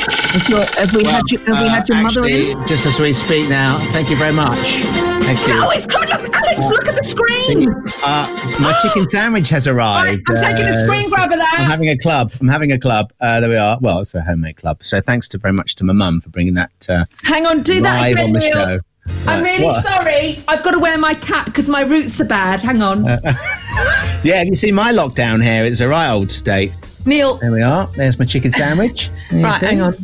your, 0.48 0.64
have 0.76 0.94
we 0.94 1.04
had 1.04 1.22
you, 1.30 1.38
have 1.38 1.60
we 1.60 1.68
had 1.68 1.88
your 1.88 1.98
uh, 1.98 2.02
mother 2.02 2.26
in 2.26 2.66
just 2.66 2.86
as 2.86 2.98
we 2.98 3.12
speak 3.12 3.48
now. 3.48 3.78
Thank 3.92 4.10
you 4.10 4.16
very 4.16 4.32
much. 4.32 5.19
Thank 5.30 5.46
you. 5.46 5.54
no 5.54 5.70
it's 5.70 5.86
coming 5.86 6.08
look 6.08 6.34
alex 6.34 6.58
look 6.68 6.88
at 6.88 6.96
the 6.96 7.04
screen 7.04 7.68
Uh, 8.04 8.26
my 8.60 8.76
chicken 8.82 9.08
sandwich 9.14 9.48
has 9.50 9.66
arrived. 9.68 10.22
I'm 10.28 10.36
taking 10.36 10.64
a 10.66 10.70
Uh, 10.70 10.84
screen 10.84 11.08
grab 11.08 11.30
of 11.30 11.38
that. 11.38 11.56
I'm 11.60 11.70
having 11.70 11.88
a 11.88 11.96
club. 11.98 12.32
I'm 12.40 12.48
having 12.48 12.72
a 12.72 12.78
club. 12.78 13.12
Uh, 13.20 13.38
there 13.40 13.48
we 13.50 13.56
are. 13.56 13.78
Well, 13.80 14.00
it's 14.00 14.14
a 14.14 14.22
homemade 14.22 14.56
club. 14.56 14.82
So 14.82 15.00
thanks 15.00 15.28
to 15.28 15.38
very 15.38 15.52
much 15.52 15.74
to 15.76 15.84
my 15.84 15.92
mum 15.92 16.20
for 16.20 16.30
bringing 16.30 16.54
that. 16.54 16.72
Uh, 16.88 17.04
hang 17.22 17.46
on 17.46 17.62
do 17.62 17.80
that 17.82 18.10
again 18.10 18.24
on 18.26 18.32
the 18.32 18.40
show. 18.40 18.78
i'm 19.26 19.42
really 19.42 19.64
what? 19.64 19.82
sorry 19.84 20.42
i've 20.48 20.62
got 20.62 20.70
to 20.72 20.78
wear 20.78 20.96
my 20.98 21.14
cap 21.14 21.46
because 21.46 21.68
my 21.68 21.80
roots 21.80 22.20
are 22.20 22.24
bad 22.24 22.60
hang 22.60 22.82
on 22.82 23.04
Yeah, 24.22 24.36
have 24.36 24.48
you 24.48 24.54
seen 24.56 24.74
my 24.74 24.92
lockdown 24.92 25.42
hair? 25.42 25.64
It's 25.64 25.80
a 25.80 25.88
right 25.88 26.10
old 26.10 26.30
state. 26.30 26.72
Neil 27.06 27.36
There 27.36 27.52
we 27.52 27.62
are. 27.62 27.86
There's 27.96 28.18
my 28.18 28.24
chicken 28.24 28.50
sandwich. 28.50 29.10
Right 29.32 29.60
hang 29.60 29.80
on 29.80 29.94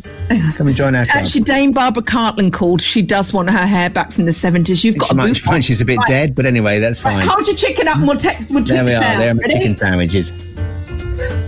Come 0.57 0.67
and 0.69 0.77
join 0.77 0.95
our 0.95 1.05
club. 1.05 1.17
Actually, 1.19 1.43
Dame 1.43 1.71
Barbara 1.73 2.03
Cartland 2.03 2.53
called. 2.53 2.81
She 2.83 3.01
does 3.03 3.33
want 3.33 3.49
her 3.51 3.67
hair 3.67 3.89
back 3.91 4.11
from 4.13 4.25
the 4.25 4.33
70s. 4.33 4.83
You've 4.83 4.99
got 4.99 5.09
she 5.09 5.13
a 5.13 5.17
might 5.17 5.37
find 5.37 5.65
she's 5.65 5.81
a 5.81 5.85
bit 5.85 5.99
Right. 5.99 6.07
dead, 6.09 6.35
but 6.35 6.47
anyway, 6.47 6.79
that's 6.81 7.05
Right, 7.05 7.13
fine. 7.19 7.29
hold 7.29 7.47
your 7.47 7.55
chicken 7.57 7.87
up 7.87 7.97
and 7.97 8.09
we'll 8.09 8.17
text. 8.17 8.51
We'll 8.51 8.65
There 8.65 8.85
we 8.85 8.93
are. 8.95 9.03
out. 9.03 9.19
There 9.19 9.31
are 9.31 9.35
my 9.35 9.43
Ready? 9.43 9.55
chicken 9.55 9.77
sandwiches. 9.77 10.33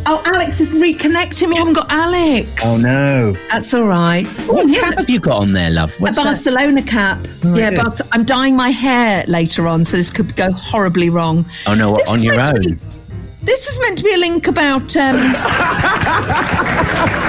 Oh, 0.06 0.22
Alex 0.24 0.60
is 0.60 0.70
reconnecting. 0.70 1.48
We 1.48 1.56
haven't 1.56 1.74
got 1.74 1.90
Alex. 1.90 2.48
Oh 2.64 2.76
no! 2.78 3.36
That's 3.50 3.74
all 3.74 3.84
right. 3.84 4.26
What 4.48 4.72
cap 4.72 4.94
have 4.96 5.10
you 5.10 5.20
got 5.20 5.42
on 5.42 5.52
there, 5.52 5.70
love? 5.70 5.94
A 5.98 6.02
What's 6.02 6.16
that? 6.16 6.24
Barcelona 6.24 6.80
cap. 6.82 7.18
Oh, 7.44 7.54
yeah, 7.56 7.70
but 7.70 8.00
I'm 8.12 8.24
dyeing 8.24 8.56
my 8.56 8.70
hair 8.70 9.24
later 9.28 9.66
on, 9.68 9.84
so 9.84 9.96
this 9.98 10.10
could 10.10 10.34
go 10.36 10.50
horribly 10.52 11.10
wrong. 11.10 11.44
Oh 11.66 11.74
no! 11.74 11.96
This 11.98 12.08
on 12.10 12.22
your 12.22 12.40
own. 12.40 12.78
This 13.48 13.66
is 13.66 13.80
meant 13.80 13.96
to 13.96 14.04
be 14.04 14.12
a 14.12 14.18
link 14.18 14.46
about. 14.46 14.94
Um, 14.94 15.16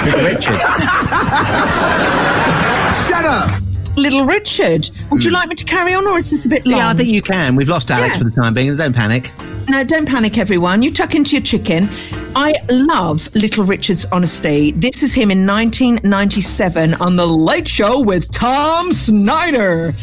Little 0.04 0.24
Richard. 0.26 0.60
Shut 3.08 3.24
up. 3.26 3.62
Little 3.96 4.26
Richard. 4.26 4.90
Would 5.12 5.24
you 5.24 5.32
like 5.32 5.48
me 5.48 5.56
to 5.56 5.64
carry 5.64 5.94
on, 5.94 6.06
or 6.06 6.18
is 6.18 6.30
this 6.30 6.46
a 6.46 6.50
bit 6.50 6.66
long? 6.66 6.74
Hmm. 6.74 6.80
Yeah, 6.80 6.90
I 6.90 6.94
think 6.94 7.08
you 7.10 7.22
can. 7.22 7.56
We've 7.56 7.70
lost 7.70 7.90
Alex 7.90 8.16
Yeah. 8.16 8.18
for 8.18 8.24
the 8.26 8.32
time 8.32 8.54
being. 8.54 8.76
Don't 8.76 8.92
panic. 8.94 9.32
No, 9.70 9.84
don't 9.84 10.08
panic, 10.08 10.40
everyone. 10.40 10.82
You 10.82 10.92
tuck 10.92 11.14
into 11.14 11.36
your 11.36 11.44
chicken. 11.44 11.88
I 12.36 12.56
love 12.70 13.30
Little 13.36 13.64
Richard's 13.64 14.04
honesty. 14.06 14.72
This 14.72 15.04
is 15.04 15.14
him 15.14 15.30
in 15.30 15.46
1997 15.46 16.96
on 16.96 17.16
The 17.16 17.28
Late 17.28 17.68
Show 17.68 18.00
with 18.00 18.32
Tom 18.32 18.94
Snyder. 18.94 19.94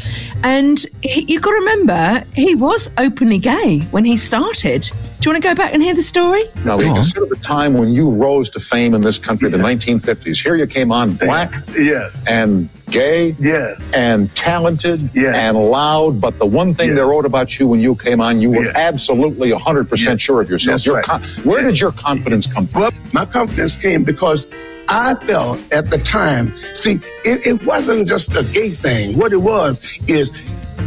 And 0.45 0.85
he, 1.03 1.23
you've 1.33 1.43
got 1.43 1.51
to 1.51 1.57
remember, 1.57 2.25
he 2.35 2.55
was 2.55 2.91
openly 2.99 3.39
gay 3.39 3.81
when 3.91 4.05
he 4.05 4.17
started. 4.17 4.83
Do 4.83 5.31
you 5.31 5.33
want 5.33 5.43
to 5.43 5.49
go 5.49 5.55
back 5.57 5.73
and 5.75 5.83
hear 5.83 5.95
the 5.95 6.03
story? 6.03 6.43
Now, 6.65 6.77
we 6.77 6.85
consider 6.85 7.27
the 7.27 7.37
time 7.37 7.75
when 7.75 7.89
you 7.89 8.11
rose 8.11 8.49
to 8.51 8.61
fame 8.61 8.95
in 8.95 9.01
this 9.01 9.19
country, 9.19 9.51
the 9.51 9.57
1950s. 9.59 10.41
Here 10.43 10.55
you 10.55 10.67
came 10.69 10.93
on 10.93 11.15
black, 11.15 11.53
yes, 11.77 12.23
and 12.29 12.69
gay, 12.91 13.35
yes, 13.41 13.93
and 13.95 14.33
talented, 14.37 15.09
Yes. 15.15 15.35
and 15.35 15.57
loud. 15.57 16.21
But 16.21 16.39
the 16.39 16.47
one 16.47 16.75
thing 16.75 16.95
they 16.95 17.01
wrote 17.01 17.25
about 17.25 17.59
you 17.59 17.67
when 17.67 17.81
you 17.81 17.97
came 17.97 18.21
on, 18.21 18.41
you 18.41 18.51
were 18.51 18.71
absolutely 18.77 19.53
100% 19.59 20.21
sure 20.21 20.41
of 20.41 20.51
yourself. 20.51 20.85
Your 20.85 20.97
right. 20.97 21.05
con- 21.05 21.23
where 21.45 21.63
did 21.63 21.81
your 21.81 21.93
confidence 21.93 22.47
come 22.47 22.67
from? 22.67 22.83
Well, 22.83 22.91
my 23.13 23.25
confidence 23.25 23.77
came 23.77 24.05
because 24.05 24.49
I 24.89 25.15
felt 25.27 25.61
at 25.73 25.91
the 25.91 25.99
time, 25.99 26.55
see, 26.75 27.01
it, 27.25 27.47
it 27.47 27.65
wasn't 27.65 28.09
just 28.09 28.35
a 28.37 28.45
gay 28.53 28.71
thing. 28.71 29.17
What 29.19 29.33
it 29.33 29.39
was 29.39 29.83
is 30.07 30.31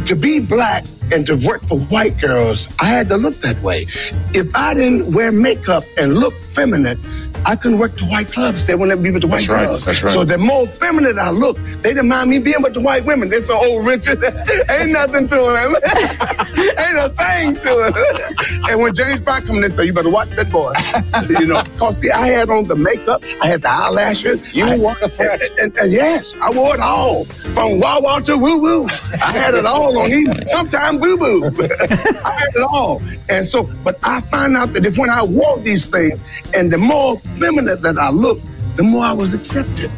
to 0.06 0.16
be 0.16 0.40
black 0.40 0.84
and 1.12 1.26
to 1.26 1.34
work 1.36 1.62
for 1.62 1.78
white 1.78 2.18
girls, 2.18 2.74
I 2.80 2.86
had 2.86 3.08
to 3.08 3.16
look 3.16 3.34
that 3.36 3.60
way. 3.62 3.86
If 4.32 4.54
I 4.54 4.74
didn't 4.74 5.12
wear 5.12 5.32
makeup 5.32 5.84
and 5.98 6.14
look 6.18 6.34
feminine, 6.34 6.98
I 7.46 7.56
couldn't 7.56 7.78
work 7.78 7.96
the 7.96 8.04
white 8.04 8.28
clubs. 8.32 8.66
They 8.66 8.74
wouldn't 8.74 9.02
be 9.02 9.10
with 9.10 9.22
the 9.22 9.28
white 9.28 9.38
That's 9.46 9.48
right, 9.48 9.66
girls. 9.66 9.84
that's 9.84 10.02
right. 10.02 10.12
So 10.12 10.24
the 10.24 10.38
more 10.38 10.66
feminine 10.66 11.18
I 11.18 11.30
look, 11.30 11.56
they 11.82 11.90
didn't 11.94 12.08
mind 12.08 12.30
me 12.30 12.38
being 12.38 12.62
with 12.62 12.74
the 12.74 12.80
white 12.80 13.04
women. 13.04 13.28
They 13.28 13.40
say, 13.42 13.54
"Oh, 13.56 13.78
Richard, 13.82 14.22
ain't 14.70 14.90
nothing 14.92 15.26
to 15.28 15.36
him, 15.48 15.76
ain't 16.78 16.98
a 16.98 17.08
thing 17.10 17.54
to 17.56 17.86
him." 17.88 18.64
and 18.68 18.80
when 18.80 18.94
James 18.94 19.20
Brown 19.22 19.40
come 19.42 19.56
in, 19.56 19.62
they 19.62 19.68
say, 19.70 19.84
"You 19.86 19.92
better 19.92 20.10
watch 20.10 20.28
that 20.30 20.50
boy." 20.50 20.72
you 21.40 21.46
know, 21.46 21.62
cause 21.78 21.98
see, 22.00 22.10
I 22.10 22.26
had 22.28 22.50
on 22.50 22.66
the 22.68 22.76
makeup, 22.76 23.22
I 23.40 23.46
had 23.46 23.62
the 23.62 23.70
eyelashes. 23.70 24.54
You 24.54 24.64
I, 24.66 24.76
wore 24.78 24.94
the 25.00 25.08
threat. 25.08 25.40
and, 25.42 25.58
and- 25.58 25.76
and 25.80 25.92
yes, 25.92 26.36
I 26.42 26.50
wore 26.50 26.74
it 26.74 26.80
all 26.80 27.24
from 27.24 27.80
wah 27.80 28.00
wah 28.00 28.18
to 28.20 28.36
woo 28.36 28.60
woo. 28.60 28.86
I 29.22 29.32
had 29.32 29.54
it 29.54 29.64
all 29.64 29.96
on 29.98 30.12
even 30.12 30.34
sometimes 30.48 31.00
boo 31.00 31.16
boo. 31.16 31.44
I 31.62 32.30
had 32.32 32.54
it 32.54 32.62
all, 32.68 33.00
and 33.30 33.46
so, 33.46 33.68
but 33.82 33.96
I 34.02 34.20
found 34.20 34.56
out 34.56 34.72
that 34.74 34.84
if 34.84 34.98
when 34.98 35.08
I 35.10 35.22
wore 35.24 35.58
these 35.60 35.86
things, 35.86 36.20
and 36.54 36.70
the 36.70 36.76
more 36.78 37.16
feminine 37.40 37.80
that 37.82 37.98
I 37.98 38.10
looked, 38.10 38.44
the 38.76 38.82
more 38.82 39.04
I 39.04 39.12
was 39.12 39.34
accepted. 39.34 39.90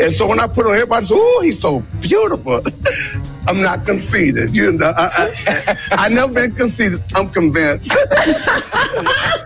And 0.00 0.12
so 0.12 0.26
when 0.26 0.38
I 0.40 0.46
put 0.46 0.66
on, 0.66 0.74
everybody 0.74 1.06
said, 1.06 1.16
"Oh, 1.18 1.40
he's 1.42 1.60
so 1.60 1.80
beautiful." 2.00 2.62
I'm 3.48 3.62
not 3.62 3.86
conceited, 3.86 4.54
you 4.54 4.72
know. 4.72 4.90
I, 4.90 5.06
I, 5.06 5.78
I 5.92 6.08
never 6.08 6.32
been 6.32 6.52
conceited. 6.52 7.00
I'm 7.14 7.30
convinced. 7.30 7.92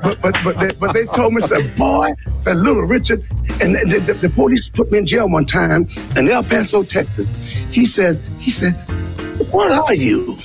but 0.02 0.20
but 0.22 0.38
but 0.42 0.58
they, 0.58 0.72
but 0.72 0.92
they 0.92 1.06
told 1.06 1.34
me, 1.34 1.42
said, 1.42 1.76
"Boy," 1.76 2.14
said 2.42 2.56
Little 2.56 2.82
Richard, 2.82 3.22
and 3.60 3.76
the, 3.76 4.00
the, 4.00 4.14
the 4.14 4.30
police 4.30 4.68
put 4.68 4.90
me 4.90 4.98
in 4.98 5.06
jail 5.06 5.28
one 5.28 5.46
time 5.46 5.88
in 6.16 6.28
El 6.28 6.42
Paso, 6.42 6.82
Texas. 6.82 7.28
He 7.70 7.86
says, 7.86 8.20
he 8.38 8.50
said, 8.50 8.72
"What 9.52 9.70
are 9.70 9.94
you?" 9.94 10.36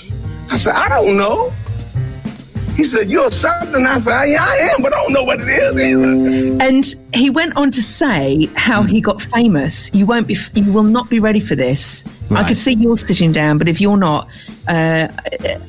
I 0.52 0.58
said, 0.58 0.76
"I 0.76 0.90
don't 0.90 1.18
know." 1.18 1.52
He 2.76 2.84
said, 2.84 3.10
"You're 3.10 3.32
something." 3.32 3.86
I 3.86 3.98
said, 4.00 4.26
"Yeah, 4.26 4.44
I 4.46 4.56
am, 4.58 4.82
but 4.82 4.94
I 4.94 4.98
don't 5.02 5.14
know 5.14 5.24
what 5.24 5.40
it 5.42 5.48
is." 5.48 5.74
either." 5.76 6.64
And 6.66 6.84
he 7.14 7.30
went 7.30 7.56
on 7.56 7.72
to 7.72 7.82
say 7.82 8.50
how 8.56 8.84
he 8.84 9.00
got 9.00 9.22
famous. 9.22 9.90
You 9.94 10.06
won't 10.06 10.28
be, 10.28 10.38
you 10.56 10.72
will 10.74 10.84
not 10.84 11.10
be 11.10 11.20
ready 11.20 11.40
for 11.40 11.56
this. 11.56 12.04
I 12.30 12.34
Right. 12.34 12.46
can 12.48 12.56
see 12.56 12.74
you're 12.74 12.98
sitting 12.98 13.32
down, 13.32 13.58
but 13.58 13.68
if 13.70 13.80
you're 13.80 13.98
not, 13.98 14.28
uh, 14.68 14.72
uh, 14.72 15.08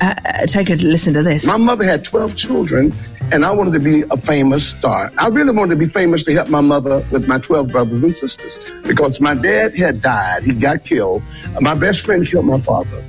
uh, 0.00 0.46
take 0.46 0.70
a 0.70 0.74
listen 0.74 1.12
to 1.14 1.22
this. 1.22 1.46
My 1.46 1.56
mother 1.58 1.84
had 1.84 2.02
12 2.02 2.34
children, 2.34 2.92
and 3.30 3.44
I 3.44 3.50
wanted 3.52 3.74
to 3.74 3.78
be 3.80 4.02
a 4.10 4.16
famous 4.16 4.64
star. 4.66 5.12
I 5.18 5.28
really 5.28 5.52
wanted 5.52 5.74
to 5.74 5.78
be 5.78 5.86
famous 5.86 6.24
to 6.24 6.32
help 6.32 6.48
my 6.48 6.62
mother 6.62 7.04
with 7.12 7.28
my 7.28 7.38
12 7.38 7.70
brothers 7.70 8.02
and 8.02 8.12
sisters 8.14 8.58
because 8.84 9.20
my 9.20 9.34
dad 9.34 9.76
had 9.76 10.00
died. 10.00 10.44
He 10.44 10.52
got 10.52 10.82
killed. 10.84 11.22
My 11.60 11.74
best 11.74 12.00
friend 12.06 12.26
killed 12.26 12.46
my 12.46 12.60
father 12.60 13.02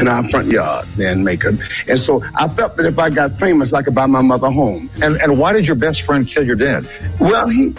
in 0.00 0.08
our 0.08 0.28
front 0.28 0.48
yard 0.48 0.86
there 0.96 1.12
in 1.12 1.24
Macon. 1.24 1.58
And 1.88 2.00
so 2.00 2.22
I 2.34 2.48
felt 2.48 2.76
that 2.76 2.86
if 2.86 2.98
I 2.98 3.10
got 3.10 3.38
famous, 3.38 3.72
I 3.72 3.82
could 3.82 3.94
buy 3.94 4.06
my 4.06 4.22
mother 4.22 4.50
home. 4.50 4.90
And, 5.02 5.16
and 5.20 5.38
why 5.38 5.52
did 5.52 5.66
your 5.66 5.76
best 5.76 6.02
friend 6.02 6.26
kill 6.26 6.44
your 6.44 6.56
dad? 6.56 6.88
Well, 7.20 7.48
he 7.48 7.74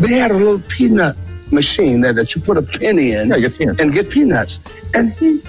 they 0.00 0.14
had 0.14 0.30
a 0.30 0.34
little 0.34 0.58
peanut 0.60 1.16
machine 1.52 2.00
there 2.00 2.12
that 2.12 2.34
you 2.34 2.40
put 2.40 2.56
a 2.56 2.62
penny 2.62 3.12
in 3.12 3.28
Yeah, 3.28 3.38
get 3.38 3.60
and 3.80 3.92
get 3.92 4.10
peanuts. 4.10 4.60
And 4.94 5.12
he 5.14 5.40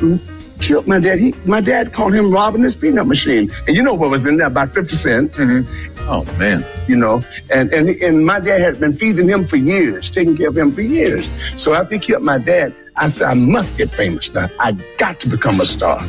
killed 0.59 0.87
my 0.87 0.99
dad. 0.99 1.19
He, 1.19 1.33
my 1.45 1.61
dad 1.61 1.91
called 1.91 2.13
him 2.13 2.31
robbing 2.31 2.61
his 2.61 2.75
peanut 2.75 3.07
machine. 3.07 3.49
And 3.67 3.75
you 3.75 3.83
know 3.83 3.93
what 3.93 4.09
was 4.09 4.25
in 4.25 4.37
there? 4.37 4.47
About 4.47 4.73
50 4.73 4.95
cents. 4.95 5.39
Mm-hmm. 5.39 6.09
Oh, 6.09 6.23
man. 6.37 6.63
You 6.87 6.95
know, 6.95 7.21
and, 7.53 7.71
and, 7.73 7.89
and 7.89 8.25
my 8.25 8.39
dad 8.39 8.61
had 8.61 8.79
been 8.79 8.93
feeding 8.93 9.27
him 9.27 9.45
for 9.45 9.55
years, 9.57 10.09
taking 10.09 10.37
care 10.37 10.49
of 10.49 10.57
him 10.57 10.71
for 10.71 10.81
years. 10.81 11.29
So 11.57 11.73
after 11.73 11.95
he 11.95 11.99
killed 11.99 12.23
my 12.23 12.37
dad, 12.37 12.73
I 13.01 13.09
said, 13.09 13.29
I 13.29 13.33
must 13.33 13.75
get 13.79 13.89
famous 13.89 14.31
now. 14.31 14.47
I 14.59 14.73
got 14.99 15.19
to 15.21 15.27
become 15.27 15.59
a 15.59 15.65
star. 15.65 16.05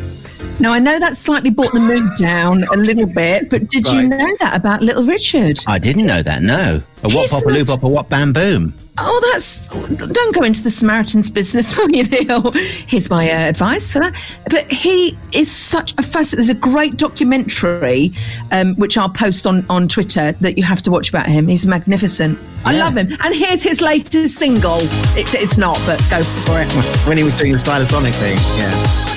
Now 0.61 0.73
I 0.73 0.79
know 0.79 0.99
that 1.01 1.17
slightly 1.17 1.51
brought 1.51 1.73
the 1.73 1.81
mood 1.81 2.09
down 2.19 2.63
a 2.65 2.77
little 2.77 3.07
bit, 3.07 3.51
but 3.51 3.69
did 3.69 3.87
you 3.87 4.03
know 4.03 4.37
that 4.41 4.55
about 4.55 4.81
Little 4.81 5.05
Richard? 5.05 5.59
I 5.67 5.79
didn't 5.79 6.07
know 6.07 6.23
that. 6.23 6.43
No. 6.43 6.83
A 7.03 7.09
what 7.09 7.31
pop 7.31 7.45
a 7.45 7.49
loo 7.49 7.65
pop 7.65 7.83
a 7.83 7.89
what 7.89 8.09
bam 8.09 8.33
boom. 8.33 8.73
Oh, 8.99 9.31
that's 9.33 9.63
don't 10.13 10.35
go 10.35 10.43
into 10.43 10.63
the 10.63 10.71
Samaritan's 10.71 11.31
business, 11.31 11.77
will 11.77 11.91
you, 11.91 12.05
Neil? 12.05 12.53
Here's 12.53 13.11
my 13.11 13.29
uh, 13.29 13.49
advice 13.49 13.93
for 13.93 14.01
that. 14.01 14.15
But 14.51 14.71
he 14.71 15.19
is 15.33 15.51
such 15.51 15.95
a 15.99 16.03
fascinating. 16.03 16.47
There's 16.47 16.57
a 16.57 16.61
great 16.61 16.97
documentary 16.97 18.13
um, 18.53 18.77
which 18.77 18.97
I'll 18.97 19.09
post 19.09 19.47
on 19.47 19.67
on 19.69 19.89
Twitter 19.89 20.33
that 20.33 20.57
you 20.57 20.63
have 20.65 20.83
to 20.83 20.91
watch 20.91 21.09
about 21.09 21.27
him. 21.27 21.49
He's 21.49 21.67
magnificent. 21.67 22.39
I 22.65 22.77
love 22.77 22.97
him. 22.97 23.17
And 23.21 23.35
here's 23.35 23.63
his 23.63 23.81
latest 23.81 24.37
single. 24.37 24.79
It's 25.17 25.35
it's 25.35 25.59
not, 25.59 25.81
but 25.87 25.99
go 26.11 26.23
for 26.23 26.61
it. 26.61 26.73
when 27.09 27.17
he 27.17 27.25
was 27.25 27.37
doing 27.37 27.53
the 27.53 27.59
Stylosonic 27.59 28.15
thing. 28.15 28.37
Yeah. 28.59 29.12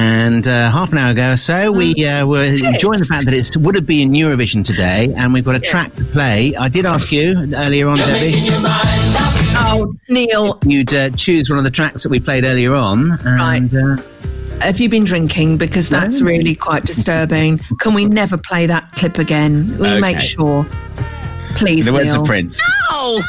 And 0.00 0.46
uh, 0.46 0.70
half 0.70 0.92
an 0.92 0.98
hour 0.98 1.10
ago 1.10 1.32
or 1.32 1.36
so, 1.36 1.72
we 1.72 2.06
uh, 2.06 2.24
were 2.24 2.44
enjoying 2.44 3.00
the 3.00 3.04
fact 3.04 3.24
that 3.24 3.34
it 3.34 3.56
would 3.56 3.74
have 3.74 3.86
been 3.86 4.10
Eurovision 4.10 4.64
today, 4.64 5.12
and 5.16 5.32
we've 5.32 5.44
got 5.44 5.56
a 5.56 5.60
track 5.60 5.92
to 5.94 6.04
play. 6.04 6.54
I 6.54 6.68
did 6.68 6.86
ask 6.86 7.10
you 7.10 7.50
earlier 7.54 7.88
on, 7.88 7.98
Debbie. 7.98 8.34
Oh, 9.60 9.92
Neil. 10.08 10.58
You'd 10.64 10.94
uh, 10.94 11.10
choose 11.10 11.50
one 11.50 11.58
of 11.58 11.64
the 11.64 11.70
tracks 11.70 12.04
that 12.04 12.10
we 12.10 12.20
played 12.20 12.44
earlier 12.44 12.74
on. 12.74 13.18
And, 13.24 13.74
uh, 13.74 13.96
Have 14.60 14.78
you 14.80 14.88
been 14.88 15.04
drinking? 15.04 15.58
Because 15.58 15.88
that's 15.88 16.20
really 16.20 16.54
quite 16.54 16.84
disturbing. 16.84 17.58
Can 17.80 17.92
we 17.92 18.04
never 18.04 18.38
play 18.38 18.66
that 18.66 18.92
clip 18.92 19.18
again? 19.18 19.76
We 19.78 20.00
make 20.00 20.20
sure. 20.20 20.64
Please, 21.56 21.86
the 21.86 21.92
words 21.92 22.12
Neil. 22.12 22.22
of 22.22 22.26
Prince. 22.26 22.62
No. 22.92 23.20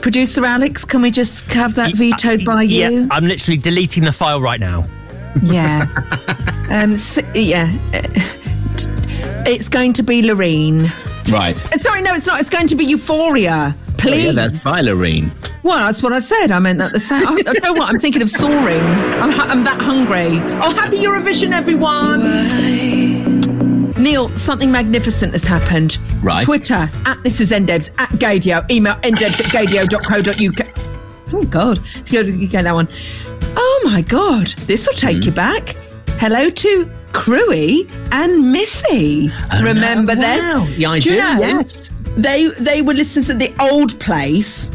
Producer 0.00 0.44
Alex, 0.44 0.84
can 0.84 1.02
we 1.02 1.10
just 1.10 1.50
have 1.52 1.74
that 1.74 1.96
vetoed 1.96 2.44
by 2.44 2.62
you? 2.62 2.88
Yeah, 2.88 3.08
I'm 3.10 3.26
literally 3.26 3.58
deleting 3.58 4.04
the 4.04 4.12
file 4.12 4.40
right 4.40 4.60
now. 4.60 4.84
Yeah. 5.42 5.86
um, 6.70 6.92
s 6.94 7.18
yeah. 7.34 7.70
It's 9.44 9.68
going 9.68 9.92
to 9.94 10.02
be 10.02 10.22
Loreen. 10.22 10.90
Right. 11.30 11.56
Uh, 11.72 11.78
Sorry, 11.78 12.02
no, 12.02 12.14
it's 12.14 12.26
not. 12.26 12.40
It's 12.40 12.50
going 12.50 12.66
to 12.68 12.74
be 12.76 12.84
Euphoria. 12.84 13.74
Oh, 13.74 13.94
Please. 13.98 14.24
yeah, 14.26 14.32
that's 14.32 14.64
by 14.64 14.80
Loreen. 14.80 15.30
Well, 15.62 15.78
that's 15.78 16.02
what 16.02 16.12
I 16.12 16.18
said. 16.18 16.50
I 16.50 16.58
meant 16.58 16.78
that 16.80 16.92
the 16.92 16.98
same. 17.00 17.26
I 17.26 17.40
don't 17.42 17.62
know 17.62 17.72
what 17.72 17.88
I'm 17.88 18.00
thinking 18.00 18.20
of 18.22 18.28
soaring. 18.30 18.80
I'm, 19.22 19.30
I'm 19.40 19.64
that 19.64 19.80
hungry. 19.80 20.38
Oh, 20.62 20.72
happy 20.74 20.98
Eurovision, 20.98 21.52
everyone! 21.52 22.20
Neil, 24.02 24.36
something 24.36 24.72
magnificent 24.72 25.32
has 25.32 25.44
happened. 25.44 25.98
Right. 26.22 26.44
Twitter 26.44 26.90
at 27.06 27.22
this 27.22 27.40
is 27.40 27.52
ndebs 27.52 27.90
at 27.98 28.08
gaydio. 28.10 28.68
Email 28.70 28.94
ndebs 28.94 29.38
at 29.40 29.46
gaydio.co.uk. 29.52 30.91
Oh 31.32 31.44
God, 31.44 31.80
you 32.06 32.22
you 32.24 32.46
get 32.48 32.62
that 32.62 32.74
one. 32.74 32.88
Oh 33.56 33.80
my 33.84 34.02
God, 34.02 34.48
this 34.66 34.86
will 34.86 34.94
take 34.94 35.24
you 35.24 35.32
back. 35.32 35.76
Hello 36.18 36.48
to 36.50 36.90
Cruey 37.12 37.86
and 38.12 38.52
Missy. 38.52 39.30
Oh, 39.52 39.62
Remember 39.62 40.14
no, 40.14 40.20
them? 40.22 40.60
wow. 40.60 40.66
Yeah, 40.76 40.90
I 40.90 40.96
you 40.96 41.02
do, 41.02 41.16
know, 41.18 41.38
yes. 41.40 41.90
They 42.16 42.48
they 42.60 42.82
were 42.82 42.94
listeners 42.94 43.30
at 43.30 43.38
the 43.38 43.52
old 43.60 43.98
place. 44.00 44.70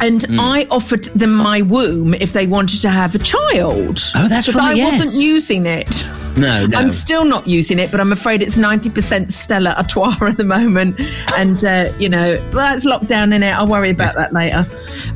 And 0.00 0.24
Hmm. 0.24 0.40
I 0.40 0.66
offered 0.70 1.04
them 1.14 1.32
my 1.34 1.62
womb 1.62 2.14
if 2.14 2.32
they 2.32 2.48
wanted 2.48 2.80
to 2.80 2.88
have 2.88 3.14
a 3.14 3.20
child. 3.20 4.00
Oh, 4.16 4.26
that's 4.26 4.52
right, 4.52 4.72
I 4.72 4.72
yes. 4.72 5.00
wasn't 5.00 5.22
using 5.22 5.64
it. 5.64 6.04
No, 6.36 6.66
no. 6.66 6.76
I'm 6.78 6.88
still 6.88 7.24
not 7.24 7.46
using 7.46 7.78
it, 7.78 7.92
but 7.92 8.00
I'm 8.00 8.10
afraid 8.10 8.42
it's 8.42 8.56
90% 8.56 9.30
Stella 9.30 9.74
Artois 9.76 10.16
at 10.22 10.38
the 10.38 10.44
moment. 10.44 10.98
And, 11.36 11.62
uh, 11.64 11.92
you 12.00 12.08
know, 12.08 12.34
well, 12.52 12.72
that's 12.72 12.84
lockdown 12.84 13.32
in 13.32 13.44
it. 13.44 13.50
I'll 13.52 13.68
worry 13.68 13.90
about 13.90 14.16
that 14.16 14.32
later. 14.32 14.66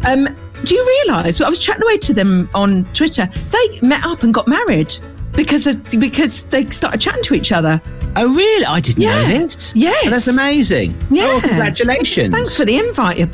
Um, 0.07 0.29
do 0.64 0.75
you 0.75 0.85
realise? 1.07 1.40
I 1.40 1.49
was 1.49 1.61
chatting 1.61 1.83
away 1.83 1.99
to 1.99 2.14
them 2.14 2.49
on 2.55 2.85
Twitter. 2.92 3.29
They 3.51 3.81
met 3.81 4.05
up 4.05 4.23
and 4.23 4.33
got 4.35 4.49
married 4.49 4.97
because 5.33 5.66
of, 5.66 5.83
because 5.90 6.45
they 6.45 6.64
started 6.71 7.01
chatting 7.01 7.23
to 7.25 7.35
each 7.35 7.53
other. 7.53 7.81
Oh, 8.16 8.35
really? 8.35 8.64
I 8.64 8.81
didn't 8.81 9.03
Yeah. 9.03 9.29
know 9.33 9.47
this. 9.47 9.73
Yes. 9.77 10.05
Oh, 10.07 10.11
that's 10.11 10.29
amazing. 10.29 10.95
Oh, 10.99 11.07
yeah. 11.11 11.25
Oh, 11.33 11.40
congratulations. 11.40 12.33
Thanks 12.35 12.57
for 12.57 12.64
the 12.64 12.79
invite. 12.79 13.19
you- 13.19 13.31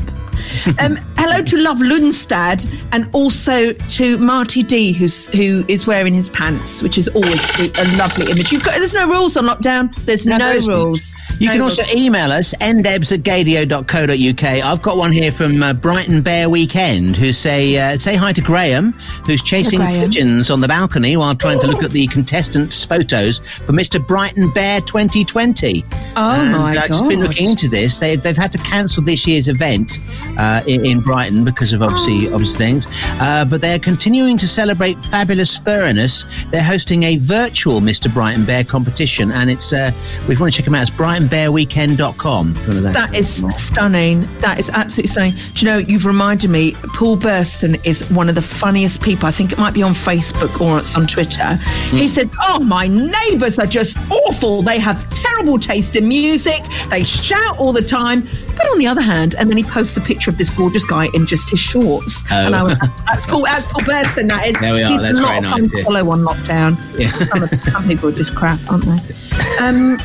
Um, 0.78 0.96
hello 1.16 1.42
to 1.42 1.56
Love 1.56 1.78
Lundstad 1.78 2.66
and 2.92 3.08
also 3.12 3.72
to 3.72 4.18
Marty 4.18 4.62
D, 4.62 4.92
who's 4.92 5.28
who 5.28 5.64
is 5.68 5.86
wearing 5.86 6.14
his 6.14 6.28
pants, 6.28 6.82
which 6.82 6.98
is 6.98 7.08
always 7.08 7.40
a 7.60 7.84
lovely 7.96 8.30
image. 8.30 8.52
You've 8.52 8.64
got, 8.64 8.74
there's 8.74 8.94
no 8.94 9.08
rules 9.08 9.36
on 9.36 9.44
lockdown. 9.46 9.94
There's 10.04 10.26
no, 10.26 10.50
isn't. 10.52 10.72
rules. 10.72 11.14
You 11.38 11.46
No 11.46 11.52
can 11.52 11.60
rules. 11.62 11.78
also 11.78 11.96
email 11.96 12.30
us, 12.32 12.54
ndebs 12.60 13.12
at 13.12 13.20
gaydio.co.uk. 13.20 14.44
I've 14.64 14.82
got 14.82 14.96
one 14.96 15.12
here 15.12 15.32
from 15.32 15.62
uh, 15.62 15.72
Brighton 15.72 16.22
Bear 16.22 16.48
Weekend 16.48 17.16
who 17.16 17.32
say 17.32 17.76
uh, 17.78 17.98
say 17.98 18.14
hi 18.16 18.32
to 18.32 18.40
Graham, 18.40 18.92
who's 19.26 19.42
chasing 19.42 19.78
Graham. 19.80 20.02
pigeons 20.10 20.50
on 20.50 20.60
the 20.60 20.68
balcony 20.68 21.16
while 21.16 21.34
trying 21.34 21.58
to 21.60 21.66
look 21.66 21.82
at 21.82 21.90
the 21.90 22.06
contestants' 22.08 22.84
photos 22.84 23.38
for 23.38 23.72
Mr. 23.72 24.04
Brighton 24.04 24.50
Bear 24.52 24.80
2020. 24.82 25.84
Oh, 26.16 26.30
and, 26.32 26.52
my 26.52 26.76
I've 26.76 26.88
just 26.88 27.08
been 27.08 27.20
looking 27.20 27.48
into 27.50 27.68
this. 27.68 27.98
They, 27.98 28.16
they've 28.16 28.36
had 28.36 28.52
to 28.52 28.58
cancel 28.58 29.02
this 29.02 29.26
year's 29.26 29.48
event 29.48 29.98
uh, 30.38 30.62
in, 30.66 30.84
in 30.84 31.00
Brighton 31.00 31.44
because 31.44 31.72
of 31.72 31.82
obviously 31.82 32.32
obvious 32.32 32.56
things. 32.56 32.86
Uh, 33.20 33.44
but 33.44 33.60
they're 33.60 33.78
continuing 33.78 34.38
to 34.38 34.48
celebrate 34.48 35.02
fabulous 35.04 35.58
furriness. 35.58 36.24
They're 36.50 36.62
hosting 36.62 37.04
a 37.04 37.16
virtual 37.16 37.80
Mr. 37.80 38.12
Brighton 38.12 38.44
Bear 38.44 38.64
competition, 38.64 39.30
and 39.30 39.50
it's 39.50 39.72
uh, 39.72 39.92
you 40.28 40.38
want 40.38 40.52
to 40.52 40.56
check 40.56 40.64
them 40.64 40.74
out, 40.74 40.82
it's 40.82 40.90
brightonbearweekend.com. 40.90 42.56
You 42.56 42.80
That 42.92 43.14
is 43.14 43.44
stunning. 43.56 44.28
That 44.40 44.58
is 44.58 44.70
absolutely 44.70 45.08
stunning. 45.08 45.34
Do 45.54 45.66
you 45.66 45.72
know, 45.72 45.78
you've 45.78 46.06
reminded 46.06 46.50
me, 46.50 46.72
Paul 46.94 47.16
Burston 47.16 47.80
is 47.84 48.08
one 48.10 48.28
of 48.28 48.34
the 48.34 48.42
funniest 48.42 49.02
people. 49.02 49.26
I 49.26 49.30
think 49.30 49.52
it 49.52 49.58
might 49.58 49.74
be 49.74 49.82
on 49.82 49.92
Facebook 49.92 50.60
or 50.60 50.78
it's 50.78 50.96
on 50.96 51.06
Twitter. 51.06 51.56
He 51.90 52.08
says, 52.08 52.30
Oh, 52.42 52.60
my 52.60 52.86
neighbours 52.88 53.58
are 53.58 53.66
just 53.66 53.96
awful. 54.10 54.62
They 54.62 54.78
have 54.78 55.08
terrible 55.14 55.58
taste 55.58 55.96
in 55.96 56.08
music. 56.08 56.62
They 56.90 57.04
shout 57.04 57.58
all 57.58 57.72
the 57.72 57.82
time. 57.82 58.28
But 58.56 58.68
on 58.70 58.78
the 58.78 58.86
other 58.86 59.00
hand, 59.00 59.34
and 59.34 59.48
then 59.48 59.56
he 59.56 59.64
posts 59.64 59.96
a 59.96 60.00
picture 60.00 60.21
of 60.28 60.38
this 60.38 60.50
gorgeous 60.50 60.84
guy 60.84 61.08
in 61.14 61.26
just 61.26 61.50
his 61.50 61.58
shorts. 61.58 62.24
Oh. 62.30 62.46
And 62.46 62.54
I 62.54 62.62
went, 62.62 62.78
That's 63.06 63.26
Paul, 63.26 63.42
that's 63.42 63.66
Paul 63.66 63.82
Burston, 63.82 64.28
that 64.28 64.46
is. 64.46 64.56
There 64.60 64.72
we 64.74 64.82
are. 64.82 64.90
He's 64.90 65.00
That's 65.00 65.18
a 65.18 65.22
lot 65.22 65.28
very 65.28 65.36
of 65.38 65.42
nice, 65.44 65.52
fun 65.52 65.64
yeah. 65.64 65.78
to 65.78 65.84
follow 65.84 66.10
on 66.10 66.20
lockdown. 66.20 66.98
Yeah. 66.98 67.12
Some, 67.16 67.42
of- 67.42 67.50
some 67.72 67.84
people 67.86 68.08
are 68.08 68.12
just 68.12 68.34
crap, 68.34 68.58
aren't 68.70 68.84
they? 68.84 69.14
Um, 69.60 69.98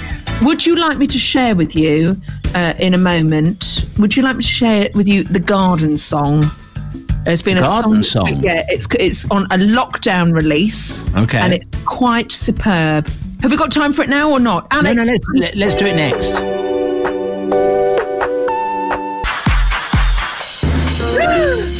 would 0.44 0.66
you 0.66 0.76
like 0.76 0.98
me 0.98 1.08
to 1.08 1.18
share 1.18 1.56
with 1.56 1.76
you 1.76 2.20
uh, 2.54 2.74
in 2.80 2.94
a 2.94 2.98
moment? 2.98 3.86
Would 3.98 4.16
you 4.16 4.24
like 4.24 4.36
me 4.38 4.44
to 4.44 4.48
share 4.48 4.90
with 4.94 5.08
you 5.08 5.24
the 5.24 5.40
Garden 5.40 5.98
song? 5.98 6.50
There's 7.26 7.42
been 7.42 7.58
a 7.58 7.62
Garden 7.62 8.04
song? 8.04 8.42
Yeah, 8.42 8.64
it's 8.70 8.88
it's 9.00 9.30
on 9.32 9.44
a 9.46 9.58
lockdown 9.58 10.34
release. 10.34 11.06
Okay. 11.16 11.38
and 11.40 11.54
it's 11.56 11.66
quite 11.86 12.32
superb. 12.32 13.08
Have 13.42 13.52
we 13.52 13.58
got 13.58 13.72
time 13.72 13.92
for 13.94 14.02
it 14.04 14.10
now 14.10 14.32
or 14.32 14.40
not? 14.40 14.72
No, 14.72 14.80
Alex, 14.80 14.96
no, 14.96 15.18
let's, 15.36 15.56
let's 15.58 15.76
do 15.76 15.86
it 15.88 15.96
next. 15.96 16.67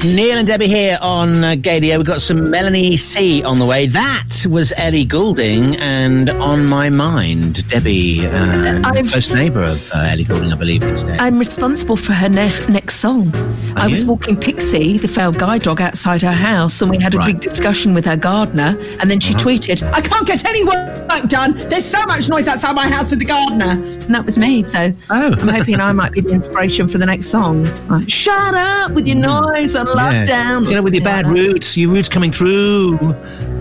Neil 0.06 0.38
and 0.38 0.48
Debbie 0.48 0.68
here 0.68 0.98
on 1.02 1.44
uh, 1.44 1.48
Gaydio. 1.56 1.98
We've 1.98 2.06
got 2.06 2.22
some 2.22 2.50
Melanie 2.52 2.98
C 2.98 3.44
on 3.44 3.58
the 3.58 3.66
way. 3.66 3.88
That 3.88 4.46
was 4.50 4.72
Ellie 4.78 5.04
Goulding 5.06 5.76
and 5.78 6.30
On 6.30 6.66
My 6.68 6.90
Mind. 6.90 7.68
Debbie, 7.68 8.26
uh, 8.28 8.82
close 9.10 9.34
neighbour 9.34 9.64
of 9.64 9.92
uh, 9.94 10.00
Ellie 10.00 10.24
Goulding, 10.24 10.54
I 10.54 10.56
believe, 10.56 10.82
days. 10.82 11.04
I'm 11.04 11.40
responsible 11.40 11.98
for 11.98 12.14
her 12.14 12.30
next 12.30 12.70
next 12.70 12.98
song. 12.98 13.34
I 13.76 13.88
was 13.88 14.06
walking 14.06 14.38
Pixie, 14.40 14.98
the 14.98 15.08
failed 15.08 15.40
guide 15.40 15.64
dog, 15.64 15.82
outside 15.82 16.22
her 16.22 16.32
house, 16.32 16.80
and 16.82 16.92
we 16.92 17.00
had 17.00 17.16
a 17.16 17.18
Right. 17.18 17.34
big 17.40 17.42
discussion 17.42 17.94
with 17.96 18.06
her 18.06 18.18
gardener. 18.18 18.78
And 19.00 19.10
then 19.10 19.20
she 19.20 19.34
tweeted, 19.34 19.82
"I 19.94 20.02
can't 20.02 20.28
get 20.28 20.46
any 20.46 20.64
work 20.64 21.28
done. 21.28 21.54
There's 21.70 21.86
so 21.86 22.04
much 22.06 22.30
noise 22.30 22.48
outside 22.48 22.74
my 22.74 22.88
house 22.88 23.10
with 23.10 23.20
the 23.20 23.26
gardener." 23.26 23.72
And 23.72 24.14
that 24.16 24.26
was 24.26 24.38
me. 24.38 24.64
So 24.68 24.94
Oh. 25.10 25.34
I'm 25.40 25.48
hoping 25.48 25.80
I 25.82 25.92
might 25.92 26.12
be 26.14 26.22
the 26.22 26.30
inspiration 26.30 26.88
for 26.88 26.98
the 27.00 27.06
next 27.06 27.28
song. 27.28 27.68
Like, 27.90 28.10
Shut 28.10 28.54
up 28.56 28.92
with 28.92 29.06
your 29.08 29.18
noise 29.36 29.76
on 29.90 29.98
Yeah. 29.98 30.26
lockdown. 30.26 30.70
You 30.70 30.76
know, 30.76 30.82
with 30.84 30.94
your 30.94 31.04
bad 31.04 31.28
roots, 31.28 31.76
your 31.78 31.92
roots 31.92 32.10
coming 32.10 32.32
through. 32.32 32.98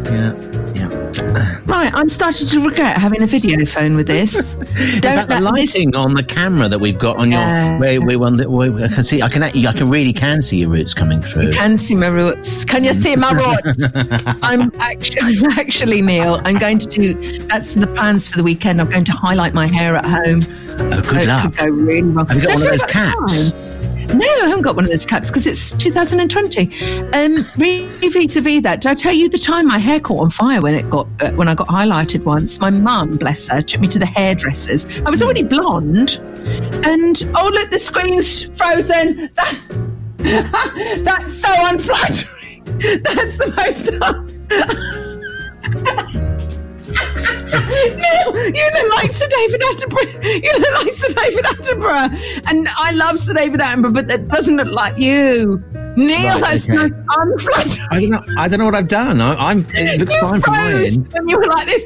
Yeah, 0.06 0.34
yeah. 0.74 0.88
Right, 1.66 1.92
I'm 1.94 2.08
starting 2.08 2.46
to 2.48 2.60
regret 2.64 2.96
having 2.96 3.22
a 3.22 3.26
video 3.26 3.64
phone 3.66 3.96
with 3.96 4.06
this. 4.06 4.54
Don't 5.00 5.02
fact, 5.02 5.28
the 5.28 5.40
let 5.40 5.54
this 5.56 5.74
lighting 5.74 5.96
on 5.96 6.14
the 6.14 6.22
camera 6.22 6.68
that 6.68 6.78
we've 6.78 6.98
got 6.98 7.16
on 7.16 7.30
your, 7.32 7.40
Yeah. 7.40 7.78
where, 7.78 8.00
where, 8.00 8.18
one 8.18 8.36
that- 8.36 8.50
where 8.50 8.72
I 8.84 8.88
can 8.88 9.02
see, 9.04 9.20
I 9.22 9.28
can, 9.28 9.42
actually- 9.42 9.66
I 9.66 9.72
can 9.72 9.90
really 9.90 10.12
can 10.12 10.42
see 10.42 10.58
your 10.58 10.68
roots 10.70 10.94
coming 10.94 11.20
through. 11.20 11.50
can 11.52 11.76
see 11.76 11.94
my 11.96 12.06
roots. 12.06 12.64
Can 12.64 12.84
you 12.84 12.94
see 12.94 13.16
my 13.16 13.32
roots? 13.32 13.82
I'm 14.42 14.70
actually, 14.78 15.20
I'm 15.38 15.58
actually, 15.58 16.02
Neil. 16.02 16.40
I'm 16.44 16.58
going 16.58 16.78
to 16.78 16.86
do. 16.86 17.38
That's 17.46 17.74
the 17.74 17.86
plans 17.88 18.28
for 18.28 18.36
the 18.36 18.44
weekend. 18.44 18.80
I'm 18.80 18.88
going 18.90 19.04
to 19.04 19.12
highlight 19.12 19.52
my 19.54 19.66
hair 19.66 19.96
at 19.96 20.04
home. 20.04 20.40
Oh, 20.78 20.90
good 21.00 21.04
so 21.06 21.22
luck. 21.22 21.46
It 21.46 21.56
could 21.56 21.56
go 21.56 21.74
really 21.74 22.02
wrong. 22.02 22.26
Have 22.26 22.36
you 22.36 22.42
got 22.46 22.58
Don't 22.58 22.64
one 22.66 22.74
of 22.74 22.80
those 22.80 22.90
caps? 22.90 23.50
time. 23.52 23.65
No, 24.14 24.26
I 24.26 24.48
haven't 24.48 24.62
got 24.62 24.76
one 24.76 24.84
of 24.84 24.90
those 24.90 25.04
caps 25.04 25.28
because 25.28 25.46
it's 25.46 25.72
2020. 25.72 26.66
Um, 27.12 27.44
vis-a-vis 27.56 28.62
that, 28.62 28.80
did 28.80 28.86
I 28.86 28.94
tell 28.94 29.12
you 29.12 29.28
the 29.28 29.38
time 29.38 29.66
my 29.66 29.78
hair 29.78 30.00
caught 30.00 30.20
on 30.20 30.30
fire 30.30 30.60
when 30.60 30.74
it 30.74 30.88
got 30.90 31.08
uh, 31.20 31.32
when 31.32 31.48
I 31.48 31.54
got 31.54 31.68
highlighted 31.68 32.24
once? 32.24 32.60
My 32.60 32.70
mum, 32.70 33.16
bless 33.16 33.48
her, 33.48 33.62
took 33.62 33.80
me 33.80 33.88
to 33.88 33.98
the 33.98 34.06
hairdressers. 34.06 34.86
I 35.00 35.10
was 35.10 35.22
already 35.22 35.42
blonde, 35.42 36.20
and 36.84 37.22
oh 37.36 37.50
look, 37.52 37.70
the 37.70 37.78
screen's 37.78 38.44
frozen. 38.56 39.30
That, 39.34 39.58
that's 41.04 41.32
so 41.32 41.48
unflattering. 41.50 42.36
That's 43.04 43.36
the 43.38 43.52
most. 43.56 45.02
Neil, 47.50 48.54
you 48.54 48.70
look 48.74 48.94
like 48.96 49.12
Sir 49.12 49.26
David 49.28 49.60
Attenborough. 49.60 50.42
You 50.42 50.52
look 50.58 50.84
like 50.84 50.92
Sir 50.94 51.12
David 51.12 51.44
Attenborough. 51.44 52.42
And 52.50 52.68
I 52.76 52.92
love 52.92 53.18
Sir 53.18 53.34
David 53.34 53.60
Attenborough, 53.60 53.94
but 53.94 54.08
that 54.08 54.28
doesn't 54.28 54.56
look 54.56 54.68
like 54.68 54.98
you. 54.98 55.62
Neil, 55.96 56.40
Right, 56.40 56.60
that's 56.60 56.68
okay. 56.68 56.90
unflattering. 57.16 57.86
I 57.90 58.00
don't 58.00 58.10
know. 58.10 58.22
I 58.36 58.48
don't 58.48 58.58
know 58.58 58.64
what 58.66 58.74
I've 58.74 58.88
done. 58.88 59.20
I, 59.20 59.34
I'm. 59.50 59.64
It 59.70 59.98
looks 60.00 60.14
You 60.14 60.20
fine 60.20 60.40
from 60.42 60.52
my 60.54 60.70
froze 60.72 60.96
end. 60.98 61.12
when 61.12 61.28
you 61.28 61.38
were 61.38 61.46
like 61.46 61.66
this. 61.66 61.84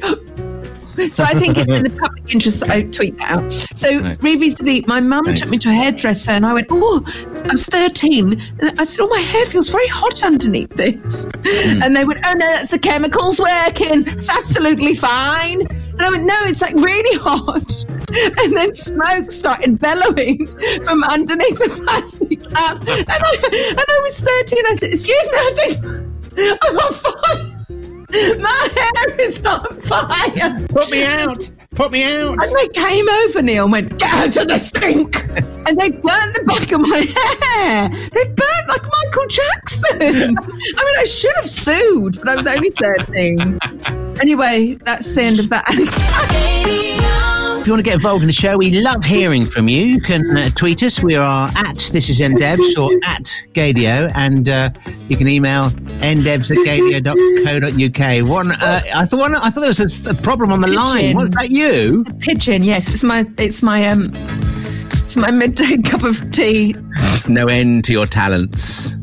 So 1.15 1.23
I 1.23 1.33
think 1.33 1.57
it's 1.57 1.69
in 1.69 1.83
the 1.85 1.89
public 1.89 2.31
interest 2.33 2.59
that 2.59 2.69
I 2.75 2.83
tweet 2.83 3.17
that 3.17 3.31
out. 3.31 3.53
So 3.73 3.99
Right. 4.01 4.87
my 4.87 4.99
mum 4.99 5.23
Thanks. 5.25 5.39
took 5.39 5.49
me 5.49 5.57
to 5.59 5.69
a 5.69 5.73
hairdresser 5.73 6.31
and 6.31 6.45
I 6.45 6.53
went, 6.53 6.67
oh, 6.69 6.99
I 7.45 7.51
was 7.51 7.65
13. 7.65 8.41
And 8.59 8.79
I 8.79 8.83
said, 8.83 9.03
oh, 9.03 9.07
my 9.07 9.19
hair 9.19 9.45
feels 9.45 9.69
very 9.69 9.87
hot 9.87 10.23
underneath 10.23 10.69
this. 10.69 11.29
Hmm. 11.43 11.83
And 11.83 11.95
they 11.95 12.05
went, 12.05 12.19
oh, 12.25 12.33
no, 12.33 12.45
that's 12.45 12.71
the 12.71 12.79
chemicals 12.79 13.39
working. 13.39 14.07
It's 14.07 14.29
absolutely 14.29 14.95
fine. 14.95 15.61
And 15.61 16.01
I 16.01 16.09
went, 16.09 16.23
no, 16.23 16.35
it's 16.45 16.61
like 16.61 16.75
really 16.75 17.17
hot. 17.17 17.85
And 18.13 18.57
then 18.57 18.73
smoke 18.73 19.31
started 19.31 19.79
bellowing 19.79 20.45
from 20.83 21.01
underneath 21.05 21.57
the 21.59 21.81
plastic 21.81 22.43
cap. 22.43 22.81
And 22.81 23.09
I, 23.09 23.67
and 23.69 23.79
I 23.79 23.99
was 24.03 24.19
13. 24.19 24.65
I 24.67 24.75
said, 24.75 24.89
excuse 24.89 25.31
me, 25.31 25.37
I 25.37 25.53
think 25.55 26.59
I'm 26.61 26.77
on 26.77 26.91
fire. 26.91 27.50
My 28.39 28.69
hair 28.75 29.19
is 29.21 29.45
on 29.45 29.79
fire. 29.81 30.67
Put 30.67 30.91
me 30.91 31.05
out. 31.05 31.49
Put 31.75 31.93
me 31.93 32.03
out. 32.03 32.37
And 32.43 32.57
they 32.57 32.67
came 32.67 33.07
over, 33.07 33.41
Neil, 33.41 33.63
and 33.63 33.71
went, 33.71 33.97
get 33.97 34.13
out 34.13 34.35
of 34.35 34.47
the 34.49 34.57
sink. 34.57 35.23
and 35.65 35.79
they 35.79 35.91
burnt 35.91 36.33
the 36.35 36.43
back 36.45 36.71
of 36.73 36.81
my 36.81 36.97
hair. 36.97 37.89
They 37.89 38.25
burnt 38.25 38.67
like 38.67 38.83
Michael 38.83 39.27
Jackson. 39.29 40.37
I 40.37 40.83
mean, 40.83 40.97
I 40.99 41.05
should 41.05 41.35
have 41.37 41.49
sued, 41.49 42.19
but 42.19 42.27
I 42.27 42.35
was 42.35 42.47
only 42.47 42.71
13. 42.81 43.59
anyway, 44.19 44.73
that's 44.83 45.15
the 45.15 45.21
end 45.21 45.39
of 45.39 45.47
that 45.49 45.69
anecdote. 45.71 47.40
If 47.61 47.67
you 47.67 47.73
want 47.73 47.85
to 47.85 47.89
get 47.91 47.93
involved 47.93 48.23
in 48.23 48.27
the 48.27 48.33
show, 48.33 48.57
we 48.57 48.81
love 48.81 49.03
hearing 49.03 49.45
from 49.45 49.67
you. 49.67 49.83
You 49.83 50.01
can 50.01 50.35
uh, 50.35 50.49
tweet 50.55 50.81
us. 50.81 51.03
We 51.03 51.13
are 51.13 51.47
at 51.55 51.77
This 51.93 52.09
Is 52.09 52.19
NDebs 52.19 52.75
or 52.75 52.91
at 53.05 53.31
Gaydio, 53.53 54.11
and 54.15 54.49
uh, 54.49 54.71
you 55.07 55.15
can 55.15 55.27
email 55.27 55.69
ndebs 56.01 56.49
at 56.49 56.57
gaydio.co.uk. 56.65 58.27
One, 58.27 58.51
uh, 58.53 58.81
I 58.95 59.05
thought 59.05 59.19
one, 59.19 59.35
I 59.35 59.51
thought 59.51 59.59
there 59.59 59.69
was 59.69 60.07
a, 60.07 60.09
a 60.09 60.13
problem 60.15 60.51
on 60.51 60.61
the 60.61 60.69
line. 60.69 61.15
Was 61.15 61.29
that 61.29 61.51
you? 61.51 62.03
Pigeon, 62.17 62.63
yes, 62.63 62.91
it's 62.91 63.03
my, 63.03 63.29
it's 63.37 63.61
my, 63.61 63.87
um, 63.87 64.11
it's 64.93 65.15
my 65.15 65.29
midday 65.29 65.77
cup 65.83 66.01
of 66.01 66.31
tea. 66.31 66.71
There's 66.99 67.29
no 67.29 67.45
end 67.45 67.85
to 67.85 67.93
your 67.93 68.07
talents. 68.07 68.95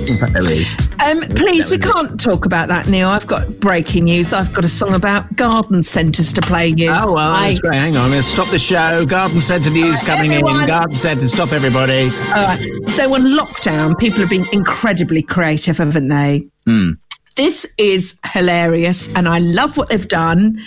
In 0.00 0.16
fact, 0.16 0.32
there 0.34 0.50
is. 0.50 0.76
Um, 1.04 1.20
please, 1.20 1.70
we 1.70 1.76
can't 1.76 2.18
talk 2.18 2.46
about 2.46 2.68
that, 2.68 2.86
Neil. 2.88 3.10
I've 3.10 3.26
got 3.26 3.60
breaking 3.60 4.04
news. 4.04 4.32
I've 4.32 4.54
got 4.54 4.64
a 4.64 4.70
song 4.70 4.94
about 4.94 5.36
garden 5.36 5.82
centres 5.82 6.32
to 6.32 6.40
play 6.40 6.68
you. 6.68 6.88
Oh, 6.90 7.12
well, 7.12 7.18
I- 7.34 7.48
that's 7.48 7.58
great. 7.58 7.74
Hang 7.74 7.94
on. 7.98 8.10
To 8.12 8.22
stop 8.22 8.48
the 8.48 8.58
show. 8.58 9.04
Garden 9.04 9.42
Centre 9.42 9.68
news 9.68 10.02
coming 10.02 10.26
in. 10.32 10.38
everyone. 10.38 10.66
Garden 10.66 10.96
Centre, 10.96 11.28
stop 11.28 11.52
everybody. 11.52 12.04
All 12.34 12.44
right. 12.44 12.62
So 12.92 13.12
on 13.14 13.22
lockdown, 13.36 13.98
people 13.98 14.20
have 14.20 14.30
been 14.30 14.46
incredibly 14.52 15.20
creative, 15.20 15.76
haven't 15.76 16.08
they? 16.08 16.46
Hmm. 16.64 16.92
This 17.36 17.66
is 17.78 18.20
hilarious, 18.32 19.12
and 19.16 19.28
I 19.28 19.38
love 19.40 19.76
what 19.76 19.88
they've 19.88 20.06
done. 20.06 20.60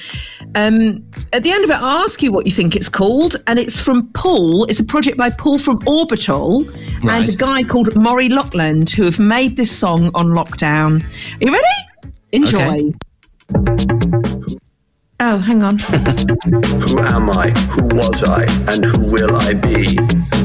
Um, 0.55 1.09
at 1.31 1.43
the 1.43 1.51
end 1.51 1.63
of 1.63 1.69
it, 1.69 1.81
I 1.81 2.03
ask 2.03 2.21
you 2.21 2.33
what 2.33 2.45
you 2.45 2.51
think 2.51 2.75
it's 2.75 2.89
called, 2.89 3.37
and 3.47 3.57
it's 3.57 3.79
from 3.79 4.11
Paul. 4.11 4.65
It's 4.65 4.79
a 4.79 4.83
project 4.83 5.17
by 5.17 5.29
Paul 5.29 5.59
from 5.59 5.79
Orbital 5.87 6.65
and 7.03 7.29
a 7.29 7.35
guy 7.35 7.63
called 7.63 7.95
Maury 7.95 8.27
Lockland 8.27 8.89
who 8.89 9.03
have 9.03 9.19
made 9.19 9.55
this 9.55 9.71
song 9.71 10.11
on 10.13 10.27
lockdown. 10.31 11.03
Are 11.03 11.45
you 11.45 11.53
ready? 11.53 11.65
Enjoy. 12.33 12.93
Oh, 15.19 15.39
hang 15.39 15.63
on. 15.63 15.79
Who 15.79 16.99
am 16.99 17.31
I? 17.31 17.49
Who 17.73 17.85
was 17.97 18.23
I? 18.23 18.43
And 18.71 18.85
who 18.85 19.01
will 19.01 19.35
I 19.35 19.55
be? 19.55 19.97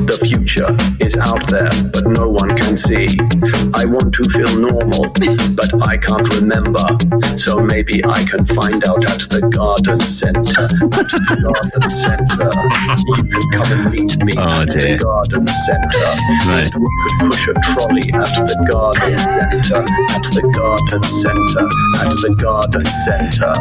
The 0.08 0.18
future 0.24 0.74
is 0.98 1.14
out 1.16 1.46
there, 1.48 1.70
but 1.92 2.08
no 2.08 2.28
one 2.28 2.56
can 2.56 2.76
see. 2.76 3.06
I 3.76 3.84
want 3.84 4.16
to 4.16 4.24
feel 4.32 4.48
normal, 4.56 5.12
but 5.52 5.70
I 5.86 6.00
can't 6.00 6.26
remember. 6.40 6.82
So 7.36 7.60
maybe 7.60 8.02
I 8.02 8.24
can 8.24 8.48
find 8.48 8.82
out 8.88 9.04
at 9.04 9.28
the 9.28 9.46
garden 9.52 10.00
center. 10.00 10.64
At 10.64 11.06
the 11.06 11.20
garden 11.36 11.86
center. 11.92 12.50
You 13.12 13.28
can 13.28 13.44
come 13.52 13.68
and 13.76 13.92
meet 13.92 14.16
me 14.24 14.32
oh, 14.40 14.64
at 14.64 14.72
the 14.72 14.96
garden 14.96 15.46
center. 15.68 16.10
Right. 16.48 16.66
And 16.66 16.80
we 16.80 16.88
could 17.04 17.28
push 17.28 17.44
a 17.46 17.54
trolley 17.76 18.08
at 18.16 18.32
the 18.40 18.56
garden 18.72 19.20
center. 19.20 19.84
At 20.16 20.24
the 20.32 20.48
garden 20.56 21.04
center. 21.04 21.68
At 22.00 22.10
the 22.24 22.32
garden 22.40 22.88
center. 23.04 23.52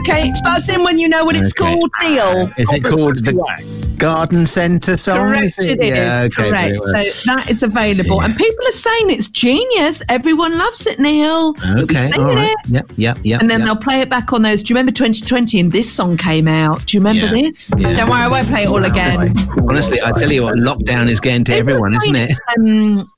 Okay, 0.00 0.30
buzz 0.44 0.68
in 0.68 0.82
when 0.82 0.98
you 0.98 1.08
know 1.08 1.24
what 1.24 1.36
it's 1.36 1.52
Okay. 1.58 1.72
called, 1.72 1.90
Neil. 2.02 2.50
Is 2.56 2.72
it 2.72 2.84
called 2.84 3.16
the 3.24 3.94
Garden 3.98 4.46
Centre 4.46 4.96
song? 4.96 5.16
Correct, 5.32 5.58
it 5.58 5.80
is. 5.82 5.96
Yeah, 5.96 6.22
okay, 6.24 6.48
correct. 6.50 6.76
well. 6.80 7.04
So 7.04 7.34
that 7.34 7.50
is 7.50 7.62
available, 7.62 8.22
and 8.22 8.36
people 8.36 8.66
are 8.66 8.72
saying 8.72 9.10
it's 9.10 9.28
genius. 9.28 10.02
Everyone 10.08 10.56
loves 10.58 10.86
it, 10.86 10.98
Neil. 10.98 11.54
You'll 11.64 11.86
be 11.86 11.96
Okay, 11.96 12.08
singing 12.10 12.26
all 12.26 12.34
right. 12.34 12.50
it. 12.64 12.70
Yep, 12.70 12.90
yep, 12.96 13.18
yep. 13.22 13.40
and 13.40 13.50
then 13.50 13.60
yep. 13.60 13.66
they'll 13.66 13.76
play 13.82 14.00
it 14.00 14.08
back 14.10 14.32
on 14.32 14.42
those. 14.42 14.62
Do 14.62 14.72
you 14.72 14.76
remember 14.76 14.92
2020 14.92 15.60
and 15.60 15.72
this 15.72 15.90
song 15.92 16.16
came 16.16 16.48
out? 16.48 16.86
Do 16.86 16.96
you 16.96 17.00
remember 17.00 17.26
Yeah. 17.34 17.42
this? 17.42 17.72
Yeah. 17.78 17.92
Don't 17.94 18.08
worry, 18.10 18.20
I 18.20 18.28
won't 18.28 18.46
play 18.46 18.62
it 18.64 18.68
all 18.68 18.84
again. 18.84 19.34
Honestly, 19.68 19.98
I 20.02 20.12
tell 20.12 20.32
you 20.32 20.42
what, 20.44 20.56
lockdown 20.56 21.08
is 21.08 21.20
getting 21.20 21.44
to 21.44 21.54
everyone, 21.54 21.94
isn't 21.94 22.16
it? 22.16 22.30
It's, 22.30 22.40
um, 22.58 23.10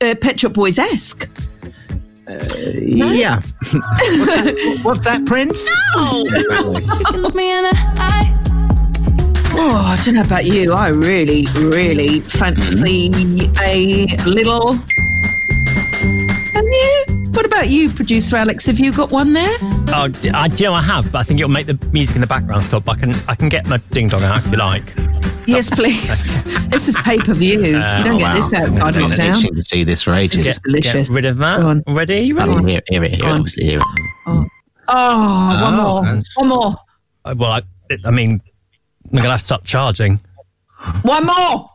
uh, 0.00 0.14
Pet 0.20 0.40
Shop 0.40 0.52
Boys 0.52 0.78
esque. 0.78 1.28
Uh, 2.28 2.44
yeah. 2.74 3.36
what's, 3.60 4.26
that, 4.26 4.80
what's 4.82 5.04
that, 5.04 5.24
Prince? 5.26 5.68
Look 7.14 7.34
me 7.34 7.52
in 7.52 7.62
the 7.62 7.94
eye. 7.98 8.32
Oh, 9.58 9.76
I 9.76 9.96
don't 10.02 10.14
know 10.14 10.22
about 10.22 10.44
you. 10.44 10.72
I 10.72 10.88
really, 10.88 11.46
really 11.54 12.20
fancy 12.20 13.10
mm-hmm. 13.10 13.60
a 13.62 14.06
little. 14.26 14.72
Have 16.52 16.64
you? 16.64 17.04
What 17.30 17.46
about 17.46 17.68
you, 17.68 17.90
producer 17.90 18.36
Alex? 18.36 18.66
Have 18.66 18.80
you 18.80 18.92
got 18.92 19.10
one 19.10 19.32
there? 19.32 19.56
Oh, 19.94 20.08
d- 20.08 20.30
I, 20.30 20.48
do 20.48 20.64
you 20.64 20.70
know 20.70 20.74
I 20.74 20.82
have, 20.82 21.12
but 21.12 21.18
I 21.18 21.22
think 21.22 21.38
it'll 21.38 21.50
make 21.50 21.66
the 21.66 21.78
music 21.92 22.16
in 22.16 22.22
the 22.22 22.26
background 22.26 22.64
stop. 22.64 22.88
I 22.88 22.96
can 22.96 23.14
I 23.28 23.34
can 23.34 23.48
get 23.48 23.66
my 23.66 23.76
ding 23.92 24.08
dong 24.08 24.22
out 24.24 24.38
if 24.38 24.50
you 24.50 24.58
like. 24.58 25.05
Yes, 25.46 25.70
please. 25.70 26.42
this 26.68 26.88
is 26.88 26.96
pay 26.96 27.18
per 27.18 27.32
view. 27.34 27.62
you 27.64 27.76
Uh, 27.76 28.02
don't 28.02 28.14
oh, 28.14 28.18
get 28.18 28.34
this 28.34 28.50
wow. 28.52 28.58
outside 28.66 28.82
I've 28.82 28.94
been 28.94 29.10
lockdown. 29.12 29.38
itching 29.38 29.54
to 29.54 29.62
see 29.62 29.84
this 29.84 30.02
for 30.02 30.12
ages. 30.14 30.44
This 30.44 30.54
is 30.56 30.60
delicious. 30.64 31.08
Get 31.08 31.14
rid 31.14 31.24
of 31.24 31.36
that. 31.38 31.60
Go 31.60 31.68
on. 31.68 31.82
Ready? 31.86 32.20
You 32.20 32.34
ready? 32.36 32.50
Oh, 32.52 32.64
here, 32.64 32.80
here, 32.88 33.02
here, 33.04 33.18
Go 33.18 33.26
on. 33.28 33.32
obviously 33.38 33.64
here. 33.64 33.80
Oh, 34.26 34.46
Oh, 34.88 35.62
one 35.62 35.74
more. 35.76 36.02
that's- 36.04 36.36
One 36.36 36.48
more. 36.48 36.76
Uh, 37.24 37.34
Well, 37.36 37.50
I, 37.52 37.62
I 38.04 38.10
mean, 38.10 38.40
I'm 39.12 39.16
gonna 39.16 39.30
have 39.30 39.40
to 39.40 39.44
stop 39.44 39.64
charging. 39.64 40.20
One 41.02 41.26
more. 41.26 41.70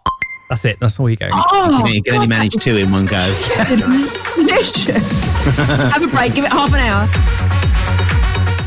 That's 0.49 0.65
it. 0.65 0.77
That's 0.81 0.99
all 0.99 1.09
you 1.09 1.15
go. 1.15 1.29
Oh, 1.31 1.85
you 1.87 2.03
can 2.03 2.15
only 2.15 2.27
manage 2.27 2.53
two 2.55 2.75
in 2.77 2.91
one 2.91 3.05
go. 3.05 3.17
delicious. 3.67 5.33
Have 5.93 6.03
a 6.03 6.07
break. 6.07 6.33
Give 6.35 6.43
it 6.45 6.51
half 6.51 6.73
an 6.73 6.79
hour. 6.79 7.07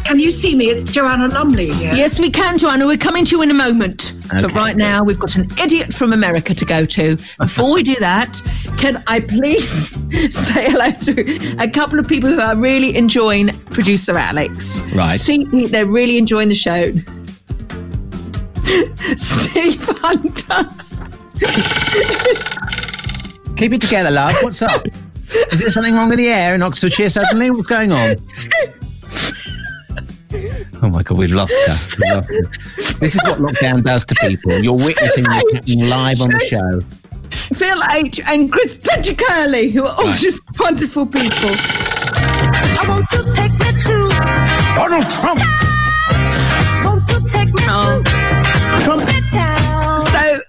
Can 0.04 0.20
you 0.20 0.30
see 0.30 0.54
me? 0.54 0.68
It's 0.68 0.84
Joanna 0.84 1.28
Lumley 1.28 1.72
here. 1.72 1.94
Yes, 1.94 2.20
we 2.20 2.28
can, 2.30 2.58
Joanna. 2.58 2.86
We're 2.86 2.98
coming 2.98 3.24
to 3.24 3.36
you 3.36 3.42
in 3.42 3.50
a 3.50 3.54
moment. 3.54 4.12
But 4.30 4.44
Okay. 4.44 4.54
right 4.54 4.76
now, 4.76 5.02
we've 5.02 5.18
got 5.18 5.34
an 5.34 5.48
idiot 5.58 5.94
from 5.94 6.12
America 6.12 6.54
to 6.54 6.64
go 6.64 6.84
to. 6.84 7.16
Before 7.38 7.72
we 7.72 7.82
do 7.82 7.94
that, 7.96 8.40
can 8.76 9.02
I 9.06 9.20
please 9.20 9.90
say 10.36 10.70
hello 10.70 10.90
to 10.90 11.56
a 11.58 11.68
couple 11.70 11.98
of 11.98 12.06
people 12.06 12.28
who 12.28 12.38
are 12.38 12.54
really 12.54 12.94
enjoying 12.96 13.48
producer 13.70 14.16
Alex? 14.18 14.78
Right. 14.94 15.18
Steve, 15.18 15.70
they're 15.70 15.86
really 15.86 16.18
enjoying 16.18 16.50
the 16.50 16.54
show. 16.54 16.92
Steve 19.16 19.82
Hunter. 20.00 20.68
Keep 23.56 23.72
it 23.72 23.80
together, 23.80 24.10
love. 24.10 24.34
What's 24.42 24.60
up? 24.60 24.86
Is 25.50 25.60
there 25.60 25.70
something 25.70 25.94
wrong 25.94 26.10
with 26.10 26.18
the 26.18 26.28
air 26.28 26.54
in 26.54 26.60
Oxfordshire 26.62 27.08
suddenly? 27.08 27.50
What's 27.50 27.68
going 27.68 27.90
on? 27.90 28.16
Oh 30.82 30.88
my 30.90 31.02
God, 31.02 31.18
we've 31.18 31.32
lost 31.32 31.54
her. 31.66 31.76
We've 31.98 32.14
lost 32.14 32.28
her. 32.28 32.94
This 33.00 33.14
is 33.14 33.22
what 33.24 33.38
lockdown 33.38 33.82
does 33.82 34.04
to 34.06 34.14
people. 34.16 34.52
You're 34.62 34.74
witnessing 34.74 35.24
this 35.24 35.34
happening 35.34 35.88
live 35.88 36.20
on 36.20 36.28
the 36.30 36.40
show. 36.40 36.80
Phil 37.56 37.80
H. 37.90 38.20
and 38.26 38.52
Chris 38.52 38.74
Petticurley, 38.74 39.70
who 39.72 39.84
are 39.86 39.94
all 39.96 40.04
Right. 40.04 40.18
just 40.18 40.40
wonderful 40.58 41.06
people. 41.06 41.50
I 41.56 42.84
want 42.88 43.08
to 43.10 43.32
take 43.34 43.52
me 43.52 43.82
to. 43.82 44.08
Donald 44.76 45.10
Trump. 45.10 45.40
Want 46.84 47.08
to 47.08 47.20
take 47.30 47.48
me 47.48 47.62
to. 47.64 48.13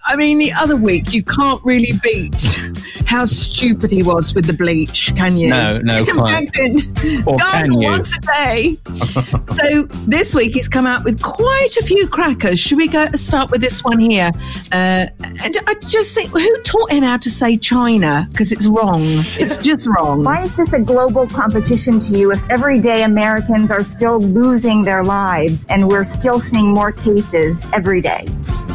Trump. 0.05 0.13
Town. 0.13 0.13
So, 0.13 0.13
I 0.13 0.15
mean, 0.15 0.37
the 0.37 0.53
other 0.53 0.75
week 0.75 1.13
you 1.13 1.23
can't 1.23 1.63
really 1.63 1.93
beat 2.03 2.57
how 3.05 3.25
stupid 3.25 3.91
he 3.91 4.03
was 4.03 4.33
with 4.33 4.45
the 4.45 4.53
bleach, 4.53 5.15
can 5.15 5.37
you? 5.37 5.49
No, 5.49 5.79
no, 5.79 5.97
Disinfectant. 5.99 7.27
Or 7.27 7.37
Done 7.37 7.65
can 7.65 7.71
you? 7.73 7.87
once 7.87 8.17
a 8.17 8.19
day. 8.21 8.77
so 9.53 9.83
this 10.07 10.33
week 10.33 10.53
he's 10.53 10.67
come 10.67 10.85
out 10.85 11.03
with 11.03 11.21
quite 11.21 11.77
a 11.77 11.83
few 11.83 12.07
crackers. 12.07 12.59
Should 12.59 12.77
we 12.77 12.87
go 12.87 13.09
start 13.13 13.51
with 13.51 13.61
this 13.61 13.83
one 13.83 13.99
here? 13.99 14.31
Uh, 14.71 15.07
and 15.19 15.57
I 15.67 15.75
just 15.87 16.15
think, 16.15 16.31
who 16.31 16.61
taught 16.63 16.91
him 16.91 17.03
how 17.03 17.17
to 17.17 17.29
say 17.29 17.57
China? 17.57 18.27
Because 18.31 18.51
it's 18.51 18.65
wrong. 18.65 18.99
It's 18.99 19.57
just 19.57 19.87
wrong. 19.87 20.23
Why 20.23 20.43
is 20.43 20.55
this 20.55 20.73
a 20.73 20.79
global 20.79 21.27
competition 21.27 21.99
to 21.99 22.17
you 22.17 22.31
if 22.31 22.49
everyday 22.49 23.03
Americans 23.03 23.71
are 23.71 23.83
still 23.83 24.19
losing 24.19 24.83
their 24.83 25.03
lives 25.03 25.65
and 25.67 25.87
we're 25.87 26.03
still 26.03 26.39
seeing 26.39 26.69
more 26.73 26.91
cases 26.91 27.65
every 27.71 28.01
day? 28.01 28.25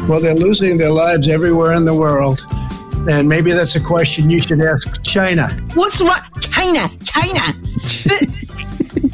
Well, 0.07 0.19
they're 0.19 0.33
losing 0.33 0.77
their 0.77 0.89
lives 0.89 1.20
everywhere 1.27 1.73
in 1.73 1.85
the 1.85 1.95
world. 1.95 2.45
And 3.09 3.27
maybe 3.27 3.51
that's 3.51 3.75
a 3.75 3.79
question 3.79 4.29
you 4.29 4.41
should 4.41 4.61
ask 4.61 5.01
China. 5.03 5.47
What's 5.73 5.99
right? 6.01 6.21
China, 6.39 6.89
China. 7.03 7.41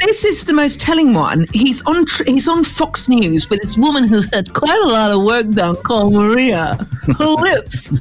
This 0.05 0.23
is 0.25 0.45
the 0.45 0.53
most 0.53 0.79
telling 0.79 1.13
one. 1.13 1.45
He's 1.53 1.81
on. 1.85 2.05
tr- 2.05 2.23
He's 2.25 2.47
on 2.47 2.63
Fox 2.63 3.09
News 3.09 3.49
with 3.49 3.61
this 3.61 3.77
woman 3.77 4.07
who's 4.07 4.27
had 4.33 4.53
quite 4.53 4.79
a 4.83 4.87
lot 4.87 5.11
of 5.11 5.23
work 5.23 5.49
done 5.51 5.75
called 5.77 6.13
Maria. 6.13 6.75
Her 7.17 7.25
lips. 7.33 7.91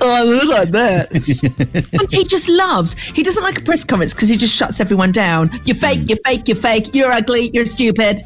Oh, 0.00 0.10
I 0.10 0.22
look 0.22 0.48
like 0.48 0.70
that. 0.70 1.10
and 2.00 2.10
he 2.12 2.24
just 2.24 2.48
loves. 2.48 2.94
He 2.94 3.22
doesn't 3.22 3.42
like 3.42 3.58
a 3.58 3.62
press 3.62 3.84
conference 3.84 4.14
because 4.14 4.28
he 4.30 4.36
just 4.36 4.54
shuts 4.54 4.80
everyone 4.80 5.12
down. 5.12 5.50
You're 5.64 5.76
fake. 5.76 6.08
You're 6.08 6.18
fake. 6.24 6.48
You're 6.48 6.56
fake. 6.56 6.94
You're 6.94 7.12
ugly. 7.12 7.50
You're 7.52 7.66
stupid. 7.66 8.22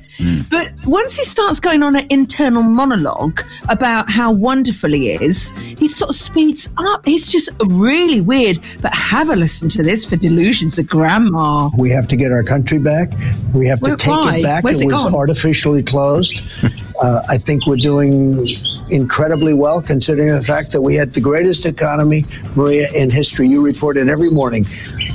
But 0.50 0.72
once 0.86 1.14
he 1.14 1.24
starts 1.24 1.60
going 1.60 1.82
on 1.82 1.96
an 1.96 2.06
internal 2.10 2.62
monologue 2.62 3.42
about 3.68 4.08
how 4.10 4.32
wonderful 4.32 4.90
he 4.90 5.10
is, 5.10 5.50
he 5.78 5.88
sort 5.88 6.10
of 6.10 6.16
speeds 6.16 6.68
up. 6.78 7.04
He's 7.04 7.28
just 7.28 7.50
really 7.66 8.20
weird. 8.20 8.58
But 8.80 8.94
have 8.94 9.28
a 9.30 9.36
listen 9.36 9.68
to 9.70 9.82
this 9.82 10.04
for 10.06 10.16
delusions 10.16 10.78
of 10.78 10.86
grandma. 10.88 11.70
We 11.76 11.90
have 11.90 12.08
to 12.08 12.16
get 12.16 12.32
our 12.32 12.42
country 12.42 12.78
back. 12.78 13.12
We 13.54 13.66
have 13.66 13.80
to 13.80 13.90
Where- 13.90 13.96
take 13.96 14.10
why? 14.14 14.36
it 14.38 14.42
back. 14.42 14.64
Where's 14.64 14.80
it 14.80 14.84
it 14.84 14.92
was 14.92 15.04
gone? 15.04 15.14
artificially 15.14 15.82
closed. 15.82 16.42
uh, 17.02 17.22
I 17.28 17.38
think 17.38 17.66
we're 17.66 17.76
doing 17.76 18.44
incredibly 18.90 19.52
well 19.54 19.82
considering 19.82 20.28
the 20.32 20.42
fact 20.42 20.72
that 20.72 20.80
we 20.80 20.94
had 20.94 21.12
the 21.14 21.20
greatest 21.20 21.66
economy, 21.66 22.22
Maria, 22.56 22.86
in 22.96 23.10
history. 23.10 23.48
You 23.48 23.60
report 23.64 23.96
it 23.96 24.08
every 24.08 24.30
morning. 24.30 24.64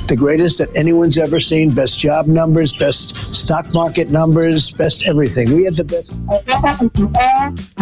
The 0.08 0.16
greatest 0.16 0.58
that 0.58 0.76
anyone's 0.76 1.16
ever 1.16 1.40
seen. 1.40 1.70
Best 1.70 1.98
job 1.98 2.26
numbers, 2.26 2.76
best 2.76 3.34
stock 3.34 3.72
market 3.72 4.10
numbers, 4.10 4.70
best 4.70 5.06
everything. 5.06 5.54
We 5.54 5.64
had 5.64 5.74
the 5.74 5.84
best. 5.84 6.12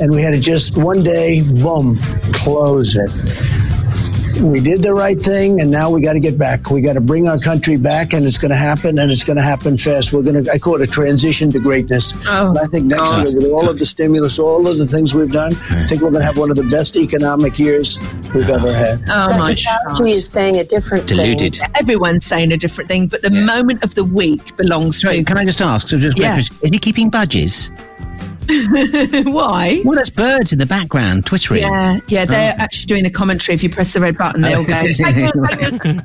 And 0.00 0.14
we 0.14 0.22
had 0.22 0.34
to 0.34 0.40
just 0.40 0.76
one 0.76 1.02
day, 1.02 1.42
boom, 1.42 1.96
close 2.32 2.96
it. 2.96 3.10
We 4.42 4.60
did 4.60 4.82
the 4.82 4.92
right 4.94 5.20
thing, 5.20 5.60
and 5.60 5.70
now 5.70 5.90
we 5.90 6.00
got 6.02 6.12
to 6.12 6.20
get 6.20 6.36
back. 6.36 6.70
We 6.70 6.80
got 6.80 6.92
to 6.92 7.00
bring 7.00 7.26
our 7.28 7.38
country 7.38 7.76
back, 7.76 8.12
and 8.12 8.24
it's 8.26 8.38
going 8.38 8.50
to 8.50 8.56
happen, 8.56 8.98
and 8.98 9.10
it's 9.10 9.24
going 9.24 9.36
to 9.36 9.42
happen 9.42 9.78
fast. 9.78 10.12
We're 10.12 10.22
going 10.22 10.44
to, 10.44 10.50
I 10.52 10.58
call 10.58 10.76
it 10.76 10.82
a 10.82 10.86
transition 10.86 11.50
to 11.52 11.58
greatness. 11.58 12.12
Oh, 12.26 12.48
and 12.50 12.58
I 12.58 12.66
think 12.66 12.86
next 12.86 13.00
God. 13.00 13.28
year, 13.28 13.36
with 13.36 13.50
all 13.50 13.68
of 13.68 13.78
the 13.78 13.86
stimulus, 13.86 14.38
all 14.38 14.68
of 14.68 14.78
the 14.78 14.86
things 14.86 15.14
we've 15.14 15.32
done, 15.32 15.54
I 15.54 15.86
think 15.86 16.02
we're 16.02 16.10
going 16.10 16.20
to 16.20 16.26
have 16.26 16.38
one 16.38 16.50
of 16.50 16.56
the 16.56 16.64
best 16.64 16.96
economic 16.96 17.58
years 17.58 17.98
we've 18.34 18.48
ever 18.50 18.72
had. 18.74 19.02
Oh 19.08 19.36
my 19.38 19.52
Fauci 19.52 20.10
is 20.10 20.28
saying 20.28 20.56
a 20.56 20.64
different 20.64 21.06
Deluded. 21.06 21.56
thing. 21.56 21.68
Everyone's 21.74 22.26
saying 22.26 22.52
a 22.52 22.56
different 22.56 22.88
thing, 22.88 23.06
but 23.06 23.22
the 23.22 23.30
moment 23.30 23.82
of 23.84 23.94
the 23.94 24.04
week 24.04 24.56
belongs 24.56 25.00
to. 25.00 25.24
Can 25.24 25.38
I 25.38 25.44
just 25.44 25.62
ask? 25.62 25.88
so 25.88 25.98
Just 25.98 26.18
Yeah. 26.18 26.38
Is 26.38 26.70
he 26.70 26.78
keeping 26.78 27.10
budgies? 27.10 27.70
Why? 29.26 29.82
Well, 29.84 29.94
there's 29.96 30.10
birds 30.10 30.52
in 30.52 30.58
the 30.58 30.66
background 30.66 31.26
twittering. 31.26 31.62
Yeah, 31.62 31.98
yeah, 32.08 32.24
they're 32.24 32.54
Oh. 32.58 32.62
actually 32.62 32.86
doing 32.86 33.04
the 33.04 33.10
commentary. 33.10 33.54
If 33.54 33.62
you 33.62 33.70
press 33.70 33.92
the 33.92 34.00
red 34.00 34.16
button, 34.18 34.42
they'll 34.42 34.64
go. 34.64 34.72
"Thank 34.72 35.16
you, 35.16 35.28
thank 35.28 35.84
you." 35.84 36.00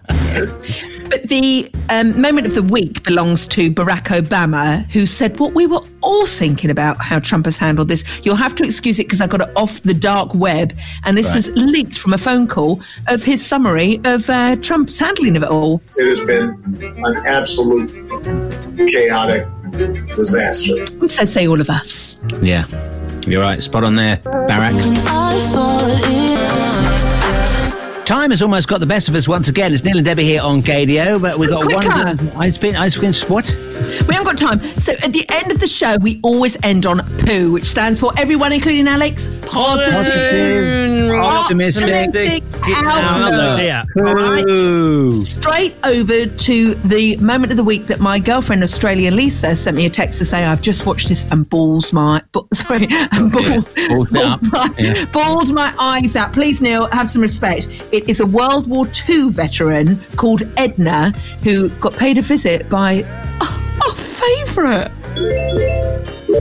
But 1.09 1.27
the 1.27 1.69
um, 1.89 2.19
moment 2.21 2.47
of 2.47 2.53
the 2.55 2.63
week 2.63 3.03
belongs 3.03 3.45
to 3.47 3.69
Barack 3.71 4.05
Obama, 4.17 4.89
who 4.91 5.05
said 5.05 5.37
what 5.39 5.53
we 5.53 5.67
were 5.67 5.81
all 6.01 6.25
thinking 6.25 6.69
about 6.71 7.01
how 7.01 7.19
Trump 7.19 7.45
has 7.45 7.57
handled 7.57 7.89
this. 7.89 8.03
You'll 8.23 8.37
have 8.37 8.55
to 8.55 8.63
excuse 8.63 8.97
it 8.97 9.03
because 9.03 9.19
I 9.21 9.27
got 9.27 9.41
it 9.41 9.49
off 9.57 9.81
the 9.83 9.93
dark 9.93 10.33
web, 10.33 10.73
and 11.03 11.17
this 11.17 11.27
Right. 11.27 11.35
was 11.35 11.51
leaked 11.51 11.97
from 11.99 12.13
a 12.13 12.17
phone 12.17 12.47
call 12.47 12.81
of 13.07 13.23
his 13.23 13.45
summary 13.45 13.99
of 14.05 14.29
uh, 14.29 14.55
Trump's 14.57 14.97
handling 14.99 15.35
of 15.35 15.43
it 15.43 15.49
all. 15.49 15.81
It 15.97 16.07
has 16.07 16.21
been 16.21 16.49
an 17.05 17.17
absolute 17.25 17.91
chaotic 18.77 19.45
disaster. 19.71 21.07
So 21.07 21.23
say 21.23 21.47
all 21.47 21.61
of 21.61 21.69
us. 21.69 22.19
Yeah. 22.41 22.65
You're 23.27 23.41
right. 23.41 23.61
Spot 23.61 23.83
on 23.83 23.95
there, 23.95 24.17
Barack. 24.17 26.20
Time 28.05 28.31
has 28.31 28.41
almost 28.41 28.67
got 28.67 28.81
the 28.81 28.85
best 28.85 29.07
of 29.07 29.15
us 29.15 29.25
once 29.27 29.47
again. 29.47 29.71
It's 29.71 29.85
Neil 29.85 29.95
and 29.95 30.05
Debbie 30.05 30.25
here 30.25 30.41
on 30.41 30.61
Gaydio, 30.61 31.21
but 31.21 31.37
we've 31.37 31.49
got 31.49 31.63
Quicker. 31.63 31.87
one. 32.35 32.45
It's 32.45 32.57
been, 32.57 32.75
it's 32.75 32.97
been 32.97 33.13
what? 33.33 33.47
We 34.07 34.13
haven't 34.15 34.23
got 34.25 34.37
time. 34.37 34.59
So 34.75 34.91
at 35.01 35.13
the 35.13 35.25
end 35.29 35.49
of 35.49 35.61
the 35.61 35.67
show, 35.67 35.97
we 35.97 36.19
always 36.21 36.57
end 36.63 36.85
on 36.85 36.99
poo, 37.19 37.53
which 37.53 37.65
stands 37.65 38.01
for 38.01 38.11
everyone, 38.17 38.51
including 38.51 38.87
Alex, 38.89 39.27
positive, 39.45 39.93
Positive, 39.93 41.11
optimistic, 41.11 42.43
outlook. 42.65 43.61
Yeah. 43.61 43.83
All 43.95 44.13
right. 44.15 45.11
Straight 45.13 45.73
over 45.85 46.25
to 46.25 46.73
the 46.75 47.15
moment 47.17 47.51
of 47.53 47.57
the 47.57 47.63
week 47.63 47.85
that 47.87 48.01
my 48.01 48.19
girlfriend, 48.19 48.61
Australian 48.63 49.15
Lisa, 49.15 49.55
sent 49.55 49.77
me 49.77 49.85
a 49.85 49.89
text 49.89 50.17
to 50.19 50.25
say, 50.25 50.43
I've 50.43 50.61
just 50.61 50.85
watched 50.85 51.07
this 51.07 51.25
and 51.31 51.49
balls 51.49 51.93
my, 51.93 52.21
bu- 52.33 52.47
sorry, 52.53 52.87
and 52.89 53.31
balls, 53.31 53.65
Balls 53.87 54.09
balls 54.09 54.41
my, 54.51 54.69
Yeah. 54.77 55.05
bawled 55.05 55.53
my 55.53 55.73
eyes 55.79 56.15
out. 56.17 56.33
Please, 56.33 56.61
Neil, 56.61 56.87
have 56.87 57.07
some 57.07 57.21
respect. 57.21 57.67
It 57.91 58.07
is 58.07 58.21
a 58.21 58.25
World 58.25 58.67
War 58.67 58.87
II 59.09 59.31
veteran 59.31 60.01
called 60.15 60.43
Edna 60.55 61.11
who 61.43 61.67
got 61.71 61.93
paid 61.93 62.17
a 62.17 62.21
visit 62.21 62.69
by 62.69 63.03
oh, 63.41 63.81
our 63.85 63.95
favourite. 63.95 64.91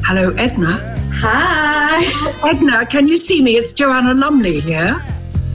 Hello, 0.04 0.30
Edna. 0.38 0.96
Hi. 1.12 2.04
Edna, 2.48 2.86
can 2.86 3.08
you 3.08 3.16
see 3.16 3.42
me? 3.42 3.56
It's 3.56 3.72
Joanna 3.72 4.14
Lumley 4.14 4.60
here. 4.60 5.04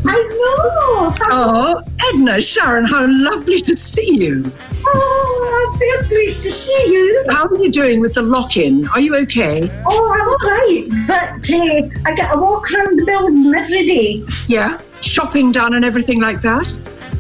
I 0.08 0.18
know. 0.38 1.16
Oh, 1.32 1.82
Edna, 2.10 2.42
Sharon, 2.42 2.84
how 2.86 3.08
lovely 3.08 3.60
to 3.62 3.74
see 3.74 4.18
you. 4.18 4.52
Oh, 4.86 5.72
I'm 5.72 5.80
very 5.80 6.08
pleased 6.10 6.44
to 6.44 6.52
see 6.52 6.92
you. 6.92 7.26
How 7.30 7.46
are 7.46 7.56
you 7.56 7.72
doing 7.72 8.02
with 8.02 8.16
the 8.16 8.22
lock 8.22 8.58
in? 8.58 8.86
Are 8.90 9.00
you 9.00 9.16
okay? 9.16 9.72
Oh, 9.88 10.14
I'm 10.14 10.28
all 10.28 10.38
right, 10.38 10.88
but 11.08 11.50
uh, 11.54 12.10
I 12.10 12.14
get 12.16 12.36
a 12.36 12.38
walk 12.38 12.70
around 12.74 13.00
the 13.00 13.06
building 13.06 13.56
every 13.56 13.88
day. 13.88 14.26
Yeah? 14.50 14.78
Shopping 15.06 15.52
done 15.52 15.76
and 15.76 15.86
everything 15.86 16.20
like 16.20 16.42
that? 16.42 16.66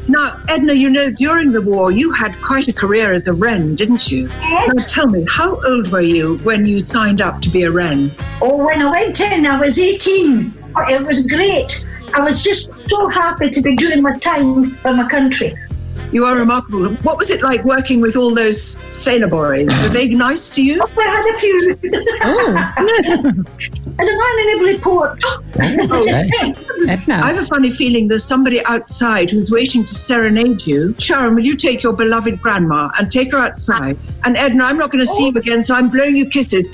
Now, 0.08 0.40
Edna, 0.50 0.74
you 0.74 0.90
know, 0.90 1.12
during 1.12 1.52
the 1.52 1.62
war, 1.62 1.92
you 1.92 2.12
had 2.12 2.40
quite 2.42 2.68
a 2.68 2.74
career 2.74 3.14
as 3.14 3.28
a 3.28 3.34
Wren, 3.34 3.76
didn't 3.76 4.12
you? 4.12 4.28
Yes. 4.28 4.68
Now, 4.68 4.84
tell 4.88 5.08
me, 5.08 5.26
how 5.30 5.60
old 5.66 5.92
were 5.92 6.02
you 6.02 6.38
when 6.40 6.66
you 6.66 6.80
signed 6.80 7.22
up 7.22 7.42
to 7.42 7.50
be 7.50 7.64
a 7.64 7.72
Wren? 7.72 8.12
Oh, 8.42 8.66
when 8.66 8.82
I 8.82 8.92
went 8.92 9.20
in, 9.20 9.46
I 9.46 9.60
was 9.60 9.80
18. 9.80 10.54
Oh, 10.76 10.84
It 10.90 11.06
was 11.06 11.26
great. 11.26 11.86
I 12.14 12.22
was 12.22 12.44
just 12.44 12.70
so 12.90 13.08
happy 13.10 13.50
to 13.50 13.62
be 13.62 13.76
doing 13.76 14.02
my 14.02 14.18
time 14.20 14.66
for 14.66 14.94
my 14.94 15.08
country. 15.08 15.56
You 16.16 16.24
are 16.24 16.38
remarkable. 16.38 16.88
What 17.04 17.18
was 17.18 17.30
it 17.30 17.42
like 17.42 17.66
working 17.66 18.00
with 18.00 18.16
all 18.16 18.34
those 18.34 18.82
sailor 18.88 19.28
boys? 19.28 19.68
Were 19.68 19.90
they 19.90 20.08
nice 20.08 20.50
to 20.52 20.64
you? 20.64 20.82
I 20.82 21.04
had 21.04 21.26
a 21.30 21.38
few. 21.40 21.78
Oh, 22.24 22.56
and 22.78 24.00
a 24.00 24.18
man 24.22 24.40
in 24.40 24.50
every 24.54 24.78
port. 24.80 25.20
Oh, 25.26 25.44
I 25.60 27.34
have 27.34 27.38
a 27.38 27.46
funny 27.46 27.70
feeling 27.70 28.08
there's 28.08 28.24
somebody 28.24 28.64
outside 28.64 29.30
who's 29.30 29.52
waiting 29.52 29.84
to 29.84 29.94
serenade 29.94 30.66
you. 30.66 30.96
Sharon, 31.00 31.36
will 31.36 31.44
you 31.44 31.58
take 31.58 31.84
your 31.84 31.92
beloved 31.92 32.42
grandma 32.42 32.92
and 32.98 33.12
take 33.12 33.34
her 33.34 33.38
outside? 33.38 34.00
And 34.24 34.38
Edna, 34.38 34.64
I'm 34.64 34.78
not 34.78 34.92
going 34.92 35.04
to 35.04 35.12
see 35.12 35.26
you 35.26 35.38
again, 35.38 35.62
so 35.62 35.76
I'm 35.76 35.90
blowing 35.90 36.16
you 36.16 36.30
kisses 36.30 36.66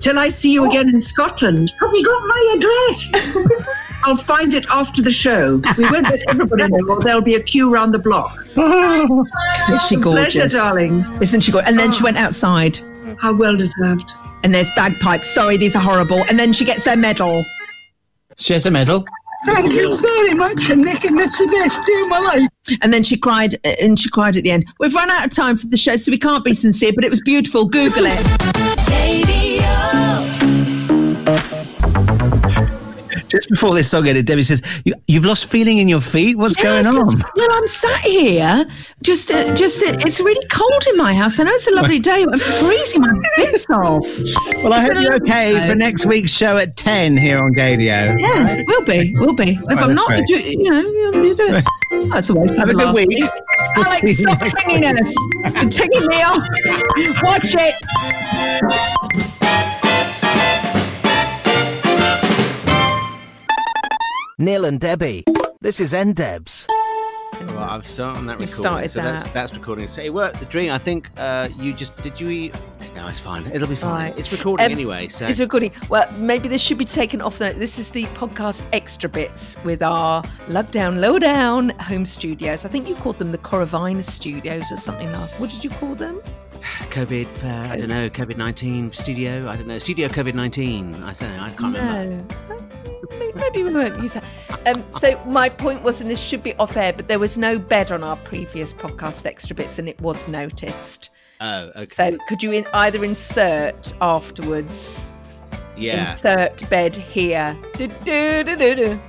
till 0.00 0.18
I 0.18 0.28
see 0.28 0.50
you 0.50 0.64
oh. 0.64 0.70
again 0.70 0.88
in 0.88 1.02
Scotland. 1.02 1.74
Have 1.78 1.90
you 1.92 2.04
got 2.06 2.26
my 2.26 2.54
address? 2.56 3.82
I'll 4.04 4.16
find 4.16 4.54
it 4.54 4.66
after 4.70 5.02
the 5.02 5.12
show. 5.12 5.62
We 5.76 5.84
won't 5.90 6.04
let 6.04 6.28
everybody 6.28 6.68
know, 6.68 6.86
or 6.88 7.00
there'll 7.00 7.20
be 7.22 7.36
a 7.36 7.40
queue 7.42 7.72
round 7.72 7.94
the 7.94 7.98
block. 7.98 8.46
Isn't 8.56 9.82
she 9.82 9.96
gorgeous? 9.96 10.34
Pleasure, 10.34 10.48
darlings. 10.48 11.20
Isn't 11.20 11.42
she 11.42 11.52
gorgeous? 11.52 11.68
And 11.68 11.78
then 11.78 11.92
she 11.92 12.02
went 12.02 12.16
outside. 12.16 12.78
How 13.20 13.34
well 13.34 13.56
deserved. 13.56 14.12
And 14.42 14.54
there's 14.54 14.74
bagpipes. 14.74 15.32
Sorry, 15.32 15.56
these 15.56 15.76
are 15.76 15.82
horrible. 15.82 16.22
And 16.28 16.38
then 16.38 16.52
she 16.52 16.64
gets 16.64 16.84
her 16.86 16.96
medal. 16.96 17.44
She 18.38 18.52
has 18.54 18.66
a 18.66 18.70
medal. 18.70 19.04
Thank 19.44 19.72
you 19.72 19.96
very 19.96 20.34
much 20.34 20.64
for 20.64 20.76
making 20.76 21.16
this 21.16 21.36
the 21.36 21.46
best 21.48 21.84
day 21.86 22.00
of 22.02 22.08
my 22.08 22.18
life. 22.20 22.48
And 22.80 22.92
then 22.94 23.02
she 23.02 23.16
cried, 23.16 23.54
uh, 23.64 23.74
and 23.80 23.98
she 23.98 24.08
cried 24.08 24.36
at 24.36 24.44
the 24.44 24.50
end. 24.52 24.66
We've 24.78 24.94
run 24.94 25.10
out 25.10 25.26
of 25.26 25.32
time 25.32 25.56
for 25.56 25.66
the 25.66 25.76
show, 25.76 25.96
so 25.96 26.12
we 26.12 26.18
can't 26.18 26.44
be 26.44 26.54
sincere, 26.54 26.92
but 26.94 27.04
it 27.04 27.10
was 27.10 27.20
beautiful. 27.20 27.66
Google 27.66 28.04
it. 28.06 29.51
Just 33.32 33.48
before 33.48 33.74
this 33.74 33.90
song 33.90 34.06
ended, 34.06 34.26
Debbie 34.26 34.42
says, 34.42 34.62
you, 34.84 34.94
"You've 35.08 35.24
lost 35.24 35.48
feeling 35.50 35.78
in 35.78 35.88
your 35.88 36.00
feet. 36.00 36.36
What's 36.38 36.54
going 36.56 36.86
on?" 36.86 36.94
Well, 37.36 37.48
I'm 37.50 37.66
sat 37.66 38.00
here. 38.02 38.66
Just, 39.02 39.30
uh, 39.30 39.52
just 39.54 39.82
uh, 39.82 39.96
it's 40.00 40.20
really 40.20 40.46
cold 40.48 40.84
in 40.88 40.96
my 40.96 41.14
house. 41.14 41.40
I 41.40 41.44
know 41.44 41.52
it's 41.52 41.66
a 41.66 41.72
lovely 41.74 41.98
day, 41.98 42.24
but 42.24 42.34
I'm 42.34 42.40
freezing 42.40 43.00
my 43.00 43.12
bits 43.36 43.68
off. 43.70 44.04
Well, 44.62 44.72
I 44.72 44.84
It's 44.84 44.94
hope 44.94 45.02
you're 45.02 45.14
okay 45.16 45.54
day. 45.54 45.66
for 45.68 45.74
next 45.74 46.06
week's 46.06 46.30
show 46.30 46.56
at 46.58 46.76
ten 46.76 47.16
here 47.16 47.38
on 47.42 47.52
Gaydio. 47.54 48.18
Yeah, 48.20 48.62
we'll 48.66 48.82
be, 48.84 49.14
we'll 49.18 49.34
be. 49.34 49.52
If 49.52 49.66
right, 49.66 49.78
I'm 49.78 49.94
not, 49.94 50.06
great. 50.08 50.28
you, 50.28 50.36
you 50.36 50.70
know, 50.70 50.80
you'll 50.80 51.24
you 51.26 51.34
do 51.36 51.46
it. 51.54 51.64
That's 52.10 52.30
always 52.30 52.50
Have 52.52 52.68
a 52.68 52.74
good 52.74 52.86
last 52.86 52.96
week. 52.96 53.24
Alex, 53.76 54.18
stop 54.18 54.40
tinging 54.58 54.84
us. 54.84 55.14
You're 55.54 55.70
tinging 55.70 56.06
me 56.06 56.22
off. 56.22 56.46
Watch 57.22 57.54
it. 57.54 59.31
Neil 64.42 64.64
and 64.64 64.80
Debbie. 64.80 65.22
This 65.60 65.78
is 65.78 65.92
NDebs. 65.92 66.66
Well, 67.46 67.60
I've 67.60 67.86
started 67.86 68.26
that 68.26 68.40
You've 68.40 68.50
recording. 68.50 68.88
started 68.88 68.90
so 68.90 69.00
that's 69.00 69.22
that. 69.26 69.34
that's 69.34 69.54
recording. 69.54 69.86
So 69.86 70.02
it 70.02 70.12
worked. 70.12 70.40
The 70.40 70.46
dream. 70.46 70.72
I 70.72 70.78
think 70.78 71.10
uh, 71.16 71.48
you 71.56 71.72
just 71.72 72.02
did. 72.02 72.20
You 72.20 72.28
eat? 72.28 72.54
No, 72.96 73.06
it's 73.06 73.20
fine. 73.20 73.46
It'll 73.52 73.68
be 73.68 73.76
fine. 73.76 74.10
Right. 74.10 74.18
It's 74.18 74.32
recording 74.32 74.66
Um, 74.66 74.72
anyway. 74.72 75.06
So 75.06 75.28
It's 75.28 75.40
recording. 75.40 75.70
Well, 75.88 76.10
maybe 76.18 76.48
this 76.48 76.60
should 76.60 76.76
be 76.76 76.84
taken 76.84 77.20
off. 77.22 77.38
The, 77.38 77.52
this 77.52 77.78
is 77.78 77.90
the 77.90 78.02
podcast 78.06 78.66
extra 78.72 79.08
bits 79.08 79.56
with 79.62 79.80
our 79.80 80.24
lug 80.48 80.74
Lowdown 80.74 81.68
home 81.78 82.04
studios. 82.04 82.64
I 82.64 82.68
think 82.68 82.88
you 82.88 82.96
called 82.96 83.20
them 83.20 83.30
the 83.30 83.38
Coravina 83.38 84.02
Studios 84.02 84.72
or 84.72 84.76
something 84.76 85.10
last. 85.12 85.38
What 85.38 85.50
did 85.50 85.62
you 85.62 85.70
call 85.70 85.94
them? 85.94 86.20
COVID. 86.90 87.26
Uh, 87.44 87.72
I 87.72 87.76
don't 87.76 87.88
know. 87.88 88.08
COVID 88.10 88.36
nineteen 88.36 88.90
studio. 88.92 89.48
I 89.48 89.56
don't 89.56 89.66
know. 89.66 89.78
Studio 89.78 90.08
COVID 90.08 90.34
nineteen. 90.34 90.94
I 91.02 91.12
don't 91.12 91.34
know. 91.36 91.42
I 91.42 91.50
can't 91.50 91.76
remember. 91.76 92.24
No. 92.48 92.56
Maybe- 93.18 93.32
Maybe 93.34 93.62
we 93.64 93.74
won't 93.74 94.00
use 94.02 94.14
that. 94.14 94.24
Um, 94.66 94.84
so 94.92 95.20
my 95.26 95.48
point 95.48 95.82
was, 95.82 96.00
and 96.00 96.10
this 96.10 96.22
should 96.22 96.42
be 96.42 96.54
off 96.56 96.76
air, 96.76 96.92
but 96.92 97.08
there 97.08 97.18
was 97.18 97.36
no 97.36 97.58
bed 97.58 97.90
on 97.92 98.02
our 98.02 98.16
previous 98.16 98.72
podcast 98.72 99.26
extra 99.26 99.54
bits, 99.54 99.78
and 99.78 99.88
it 99.88 100.00
was 100.00 100.28
noticed. 100.28 101.10
Oh, 101.40 101.70
okay. 101.76 101.86
So 101.88 102.16
could 102.28 102.42
you 102.42 102.52
in, 102.52 102.66
either 102.72 103.04
insert 103.04 103.92
afterwards? 104.00 105.12
Yeah. 105.76 106.12
Insert 106.12 106.68
bed 106.70 106.94
here. 106.94 107.58
Do, 107.74 107.88
do, 107.88 108.44
do, 108.44 108.56
do, 108.56 108.74
do. 108.76 109.00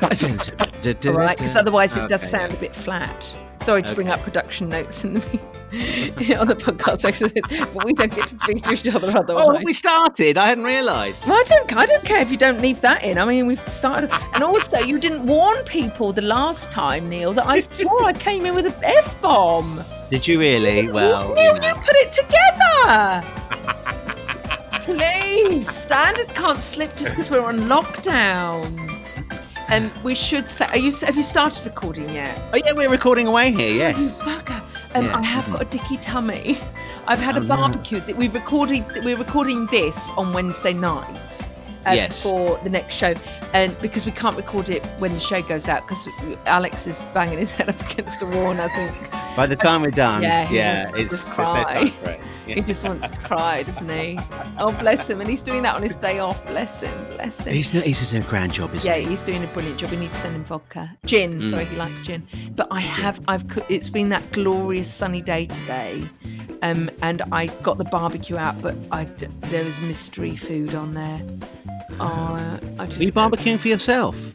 All 1.10 1.12
right, 1.14 1.36
because 1.36 1.56
otherwise 1.56 1.96
it 1.96 2.08
does 2.08 2.22
Okay, 2.22 2.30
sound 2.30 2.52
a 2.52 2.56
bit 2.56 2.74
flat. 2.74 3.34
Sorry 3.60 3.82
to 3.82 3.94
bring 3.94 4.08
up 4.08 4.20
production 4.20 4.68
notes 4.68 5.04
in 5.04 5.14
the 5.14 5.20
on 6.38 6.46
the 6.46 6.54
podcast, 6.54 7.02
but 7.74 7.84
we 7.84 7.92
don't 7.92 8.14
get 8.14 8.28
to 8.28 8.38
speak 8.38 8.62
to 8.62 8.72
each 8.72 8.86
other 8.86 9.10
oh, 9.14 9.20
otherwise. 9.20 9.58
Oh, 9.60 9.60
we 9.64 9.72
started. 9.72 10.38
I 10.38 10.46
hadn't 10.46 10.64
realised. 10.64 11.26
Well, 11.26 11.38
I 11.38 11.42
don't. 11.44 11.76
I 11.76 11.86
don't 11.86 12.04
care 12.04 12.20
if 12.20 12.30
you 12.30 12.36
don't 12.36 12.60
leave 12.60 12.80
that 12.82 13.02
in. 13.02 13.18
I 13.18 13.24
mean, 13.24 13.46
we've 13.46 13.68
started, 13.68 14.10
and 14.32 14.44
also 14.44 14.78
you 14.78 14.98
didn't 14.98 15.26
warn 15.26 15.56
people 15.64 16.12
the 16.12 16.22
last 16.22 16.70
time, 16.70 17.08
Neil, 17.08 17.32
that 17.32 17.46
I 17.46 17.60
swore 17.60 18.04
I 18.04 18.12
came 18.12 18.46
in 18.46 18.54
with 18.54 18.66
an 18.66 18.74
f 18.84 19.20
bomb. 19.20 19.82
Did 20.10 20.28
you 20.28 20.38
really? 20.38 20.88
Well, 20.88 21.34
Neil, 21.34 21.54
you 21.54 21.60
know. 21.60 21.68
you 21.68 21.74
put 21.74 21.96
it 21.96 22.12
together. 22.12 23.24
Please, 24.84 25.68
standards 25.68 26.32
can't 26.32 26.62
slip 26.62 26.94
just 26.94 27.10
because 27.10 27.28
we're 27.28 27.44
on 27.44 27.58
lockdown. 27.62 28.85
And 29.68 29.90
we 30.04 30.14
should 30.14 30.48
say, 30.48 30.64
are 30.66 30.78
you? 30.78 30.92
Have 31.04 31.16
you 31.16 31.22
started 31.24 31.64
recording 31.64 32.08
yet? 32.10 32.38
Oh 32.52 32.58
yeah, 32.64 32.72
we're 32.72 32.88
recording 32.90 33.26
away 33.26 33.50
here. 33.50 33.74
Yes. 33.74 34.22
You 34.24 34.32
bugger. 34.32 34.62
Um, 34.94 35.04
Yeah. 35.06 35.16
I 35.18 35.22
have 35.22 35.50
got 35.50 35.62
a 35.62 35.64
dicky 35.64 35.96
tummy. 35.96 36.58
I've 37.08 37.18
had 37.18 37.34
Oh, 37.36 37.40
a 37.40 37.42
no. 37.42 37.48
barbecue. 37.56 38.00
That 38.00 38.16
we're 38.16 38.30
recording. 38.30 38.84
We're 39.02 39.16
recording 39.16 39.66
this 39.66 40.08
on 40.16 40.32
Wednesday 40.32 40.72
night. 40.72 41.40
um, 41.84 41.94
Yes. 41.96 42.22
For 42.22 42.58
the 42.62 42.70
next 42.70 42.94
show, 42.94 43.14
and 43.54 43.76
because 43.80 44.06
we 44.06 44.12
can't 44.12 44.36
record 44.36 44.70
it 44.70 44.84
when 44.98 45.12
the 45.12 45.20
show 45.20 45.42
goes 45.42 45.66
out, 45.68 45.86
because 45.86 46.06
Alex 46.46 46.86
is 46.86 47.00
banging 47.12 47.38
his 47.38 47.50
head 47.56 47.68
up 47.68 47.80
against 47.90 48.20
the 48.20 48.26
wall, 48.26 48.50
and 48.52 48.60
I 48.60 48.68
think 48.68 48.92
By 49.36 49.46
the 49.46 49.56
time 49.56 49.82
we're 49.82 49.90
done, 49.90 50.22
Yeah, 50.22 50.48
yeah, 50.50 50.86
he 50.86 50.92
wants 50.92 50.92
to 50.92 51.00
it's 51.02 51.10
just 51.12 51.28
it's 51.28 51.34
cry. 51.34 51.92
it. 52.04 52.20
he 52.54 52.60
just 52.62 52.84
wants 52.84 53.10
to 53.10 53.18
cry, 53.20 53.62
doesn't 53.64 53.88
he? 53.88 54.18
Oh, 54.58 54.72
bless 54.78 55.10
him, 55.10 55.20
and 55.20 55.28
he's 55.28 55.42
doing 55.42 55.62
that 55.64 55.74
on 55.74 55.82
his 55.82 55.94
day 55.96 56.20
off. 56.20 56.46
Bless 56.46 56.80
him, 56.82 57.06
bless 57.10 57.44
him. 57.46 57.52
He's, 57.52 57.70
he's 57.70 58.10
doing 58.10 58.22
a 58.22 58.26
grand 58.26 58.52
job, 58.54 58.74
isn't 58.74 58.88
Yeah, 58.88 58.96
he? 58.96 59.06
he's 59.06 59.20
doing 59.20 59.44
a 59.44 59.46
brilliant 59.48 59.78
job. 59.78 59.90
We 59.90 59.98
need 59.98 60.10
to 60.10 60.16
send 60.16 60.36
him 60.36 60.44
vodka, 60.44 60.90
gin. 61.04 61.40
Mm. 61.40 61.50
Sorry, 61.50 61.64
he 61.66 61.76
likes 61.76 62.00
gin. 62.00 62.26
But 62.54 62.68
I 62.70 62.80
have, 62.80 63.20
I've 63.28 63.46
cooked. 63.48 63.70
It's 63.70 63.90
been 63.90 64.08
that 64.08 64.30
glorious 64.32 64.92
sunny 64.92 65.20
day 65.20 65.46
today, 65.46 66.02
um, 66.62 66.88
and 67.02 67.20
I 67.30 67.46
got 67.62 67.76
the 67.78 67.84
barbecue 67.84 68.36
out, 68.38 68.60
but 68.62 68.74
I 68.90 69.04
there 69.04 69.64
was 69.64 69.78
mystery 69.80 70.34
food 70.36 70.74
on 70.74 70.92
there. 70.92 71.20
Oh, 72.00 72.58
I 72.78 72.86
just. 72.86 73.00
Are 73.00 73.04
you 73.04 73.12
barbecuing 73.12 73.58
for 73.58 73.68
yourself? 73.68 74.32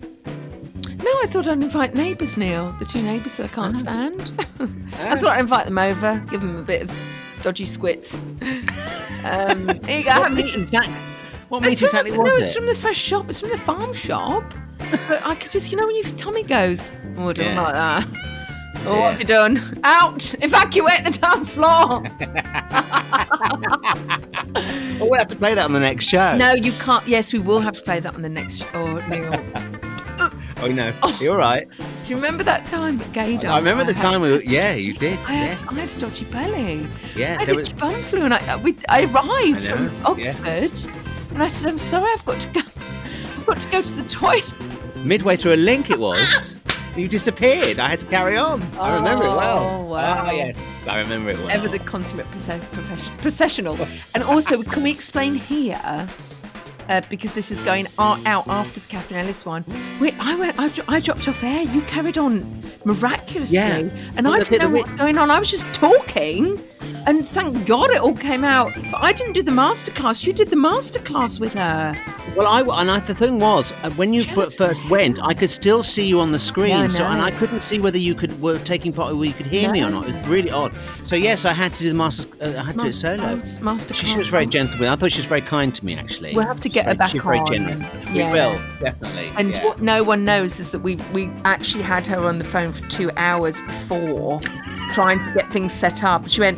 No, 1.04 1.10
I 1.24 1.26
thought 1.28 1.48
I'd 1.48 1.62
invite 1.62 1.96
neighbours, 1.96 2.38
Neil. 2.38 2.74
The 2.80 2.86
two 2.86 3.02
neighbours 3.02 3.38
that 3.38 3.46
I 3.46 3.48
can't 3.50 3.76
Ah. 3.76 3.80
stand. 3.80 4.46
I 5.00 5.16
thought 5.16 5.32
I'd 5.32 5.40
invite 5.42 5.66
them 5.66 5.78
over, 5.78 6.24
give 6.30 6.42
them 6.42 6.58
a 6.58 6.62
bit 6.64 6.84
of 6.84 6.92
dodgy 7.42 7.66
squits. 7.66 8.18
Um, 8.18 9.68
here 9.86 9.98
you 10.00 10.04
go. 10.06 10.20
What 10.20 10.32
meat 10.34 10.56
exactly- 10.56 10.94
what 11.50 11.64
It's 11.66 11.70
meat 11.70 11.80
from- 11.80 11.86
exactly 12.08 12.12
was 12.18 12.28
No, 12.30 12.36
it's 12.38 12.54
from 12.56 12.66
the 12.68 12.76
fresh 12.76 12.98
shop. 12.98 13.30
It's 13.30 13.40
from 13.40 13.50
the 13.50 13.58
farm 13.58 13.94
shop. 13.94 14.54
but 15.08 15.26
I 15.26 15.36
could 15.36 15.52
just, 15.52 15.72
you 15.72 15.78
know, 15.78 15.86
when 15.88 15.96
your 15.96 16.06
tummy 16.16 16.44
goes, 16.44 16.92
oh, 17.18 17.30
I 17.30 17.34
don't 17.34 17.46
Yeah. 17.46 17.62
like 17.62 17.74
that. 17.74 18.08
Oh, 18.84 19.00
what 19.00 19.12
have 19.12 19.20
you 19.20 19.28
done? 19.28 19.80
Out! 19.84 20.34
Evacuate 20.44 21.04
the 21.04 21.12
dance 21.12 21.54
floor! 21.54 22.02
Well, 25.00 25.10
we'll 25.10 25.20
have 25.20 25.28
to 25.28 25.36
play 25.36 25.54
that 25.54 25.66
on 25.66 25.74
the 25.74 25.80
next 25.80 26.06
show. 26.06 26.36
no, 26.36 26.54
you 26.54 26.72
can't. 26.72 27.08
Yes, 27.08 27.32
we 27.32 27.38
will 27.38 27.60
have 27.60 27.76
to 27.76 27.82
play 27.84 28.00
that 28.00 28.16
on 28.16 28.24
the 28.24 28.30
next 28.30 28.56
show. 28.56 28.66
Oh, 28.74 28.96
Neil. 29.08 29.32
Oh 30.62 30.68
no, 30.68 30.94
you're 31.20 31.38
right. 31.38 31.68
Do 31.80 32.10
you 32.10 32.16
remember 32.16 32.44
that 32.44 32.68
time 32.68 33.00
at 33.02 33.08
Gaydar? 33.14 33.46
I 33.50 33.58
remember 33.58 33.84
the 33.84 33.94
time 33.96 34.22
we. 34.22 34.46
Yeah, 34.46 34.74
you 34.74 34.94
did. 34.94 35.18
I 35.26 35.34
Yeah, 35.34 35.46
had, 35.56 35.70
I 35.70 35.74
had 35.82 35.98
a 35.98 36.00
dodgy 36.00 36.26
belly. 36.26 36.88
yeah. 37.16 37.36
I 37.38 37.40
had 37.40 37.48
There 37.48 37.56
a 37.56 37.58
was. 37.58 37.70
bum 37.74 38.02
flu, 38.04 38.22
and 38.22 38.34
I, 38.34 38.56
we, 38.58 38.76
I 38.88 39.04
arrived 39.06 39.66
I 39.66 39.72
from 39.72 39.86
yeah. 39.86 40.06
Oxford, 40.06 40.94
and 41.32 41.42
I 41.44 41.48
said, 41.48 41.68
"I'm 41.70 41.78
sorry, 41.80 42.12
I've 42.14 42.26
got 42.26 42.40
to 42.42 42.48
go. 42.50 42.62
I've 43.38 43.46
got 43.46 43.60
to 43.60 43.68
go 43.72 43.82
to 43.82 43.94
the 43.94 44.04
toilet." 44.04 44.46
Midway 44.98 45.36
through 45.36 45.54
a 45.54 45.64
link, 45.72 45.90
it 45.90 45.98
was. 46.00 46.56
you 46.96 47.08
disappeared. 47.08 47.80
I 47.80 47.88
had 47.88 48.00
to 48.02 48.06
carry 48.06 48.38
on. 48.38 48.62
I 48.80 48.94
remember 48.94 49.26
it 49.26 49.30
well. 49.30 49.82
Oh, 49.82 49.86
wow. 49.86 50.26
Ah, 50.28 50.32
yes, 50.32 50.86
I 50.86 51.00
remember 51.00 51.32
it 51.32 51.40
well. 51.40 51.50
Ever 51.50 51.70
the 51.70 51.80
consummate 51.80 52.28
proce- 52.28 53.18
processional. 53.18 53.80
And 54.14 54.24
also, 54.24 54.62
can 54.62 54.84
we 54.84 54.92
explain 54.92 55.34
here? 55.34 56.08
Uh, 56.90 57.02
because 57.10 57.34
this 57.36 57.52
is 57.52 57.62
going 57.62 57.88
out 57.98 58.48
after 58.48 58.80
the 58.80 58.88
Catherine 58.88 59.20
Ellis 59.22 59.46
one. 59.46 59.64
Wait, 60.00 60.14
I 60.20 60.36
went. 60.36 60.56
I, 60.60 60.72
I 60.88 61.00
dropped 61.00 61.28
off 61.28 61.42
air. 61.44 61.64
You 61.64 61.82
carried 61.84 62.18
on 62.18 62.64
miraculously, 62.86 63.56
Yeah. 63.58 63.78
and 64.18 64.26
Well, 64.26 64.34
I 64.34 64.40
didn't 64.40 64.60
know 64.60 64.68
the- 64.70 64.74
what 64.82 64.88
was 64.90 65.00
going 65.00 65.18
on. 65.18 65.32
I 65.32 65.40
was 65.40 65.50
just 65.50 65.66
talking, 65.74 66.60
and 67.06 67.26
thank 67.28 67.66
God 67.66 67.92
it 67.92 68.00
all 68.02 68.16
came 68.16 68.44
out. 68.44 68.74
But 68.92 69.02
I 69.02 69.14
didn't 69.14 69.34
do 69.34 69.44
the 69.44 69.52
masterclass. 69.52 70.26
You 70.26 70.34
did 70.34 70.50
the 70.50 70.56
masterclass 70.58 71.40
with 71.40 71.54
her. 71.54 71.96
Well, 72.36 72.48
I 72.48 72.62
and 72.82 72.90
I, 72.90 73.00
the 73.00 73.14
thing 73.14 73.40
was, 73.40 73.74
uh, 73.84 73.90
when 73.92 74.14
you 74.14 74.22
f- 74.22 74.54
first 74.54 74.90
went, 74.90 75.20
I 75.22 75.34
could 75.34 75.50
still 75.50 75.84
see 75.84 76.06
you 76.08 76.22
on 76.22 76.32
the 76.32 76.40
screen, 76.40 76.76
I 76.76 76.88
so 76.88 77.04
and. 77.04 77.22
I 77.22 77.30
couldn't 77.32 77.62
see 77.62 77.80
whether 77.80 77.98
you 77.98 78.16
could 78.16 78.42
were 78.42 78.58
taking 78.60 78.94
part, 78.94 79.14
whether 79.14 79.26
you 79.26 79.34
could 79.34 79.48
hear 79.48 79.70
me 79.70 79.84
or 79.84 79.90
not. 79.90 80.08
It's 80.08 80.26
really 80.28 80.50
odd. 80.50 80.74
So 81.04 81.16
yes, 81.18 81.44
I 81.44 81.52
had 81.52 81.74
to 81.76 81.80
do 81.80 81.90
the 81.90 81.96
master. 81.96 82.26
Uh, 82.42 82.58
I 82.58 82.64
had 82.64 82.76
to 82.76 82.82
do 82.84 82.88
it 82.88 82.94
solo. 82.94 83.36
mas- 83.36 83.58
masterclass. 83.58 83.96
She, 83.96 84.06
she 84.08 84.18
was 84.18 84.30
very 84.30 84.46
gentle. 84.46 84.80
with. 84.80 84.88
I 84.88 84.96
thought 84.96 85.12
she 85.12 85.20
was 85.20 85.26
very 85.26 85.42
kind 85.42 85.76
to 85.76 85.86
me, 85.86 85.96
actually. 85.98 86.34
We'll 86.34 86.46
have 86.48 86.62
to 86.62 86.70
get 86.70 86.86
her 86.86 87.08
She's 87.10 87.22
very- 87.22 87.40
back 87.40 87.48
She's 87.48 87.58
very 87.58 87.70
on. 87.70 87.78
generous. 87.80 88.10
Yeah. 88.14 88.28
We 88.28 88.34
will 88.40 88.80
definitely. 88.80 89.32
And 89.38 89.52
yeah. 89.52 89.66
what 89.66 89.82
no 89.82 90.04
one 90.04 90.24
knows 90.24 90.60
is 90.60 90.72
that 90.72 90.80
we 90.80 90.96
we 91.14 91.30
actually 91.44 91.84
had 91.84 92.08
her 92.08 92.26
on 92.28 92.38
the 92.40 92.46
phone 92.46 92.72
for 92.72 92.88
two 92.88 93.12
hours 93.18 93.60
before, 93.62 94.40
trying 94.94 95.20
to 95.20 95.34
get 95.34 95.52
things 95.52 95.74
set 95.74 96.02
up. 96.04 96.30
She 96.30 96.40
went, 96.40 96.58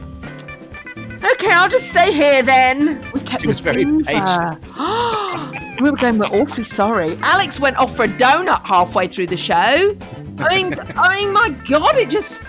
"Okay, 1.32 1.52
I'll 1.52 1.70
just 1.70 1.88
stay 1.90 2.12
here 2.12 2.44
then." 2.44 3.02
We 3.14 3.20
kept 3.22 3.42
She 3.42 3.48
was 3.48 3.60
very 3.60 3.86
patient. 4.04 4.74
we 5.82 5.90
were 5.90 5.98
going. 5.98 6.18
We're 6.18 6.28
awfully 6.28 6.64
sorry. 6.64 7.18
Alex 7.22 7.60
went 7.60 7.78
off 7.78 7.96
for 7.96 8.06
a 8.06 8.08
donut 8.08 8.64
halfway 8.64 9.08
through 9.08 9.28
the 9.28 9.38
show. 9.38 9.96
I 10.40 10.50
mean, 10.56 10.76
I 10.98 11.16
mean, 11.16 11.34
my 11.34 11.50
God, 11.68 11.96
it 11.96 12.10
just. 12.10 12.44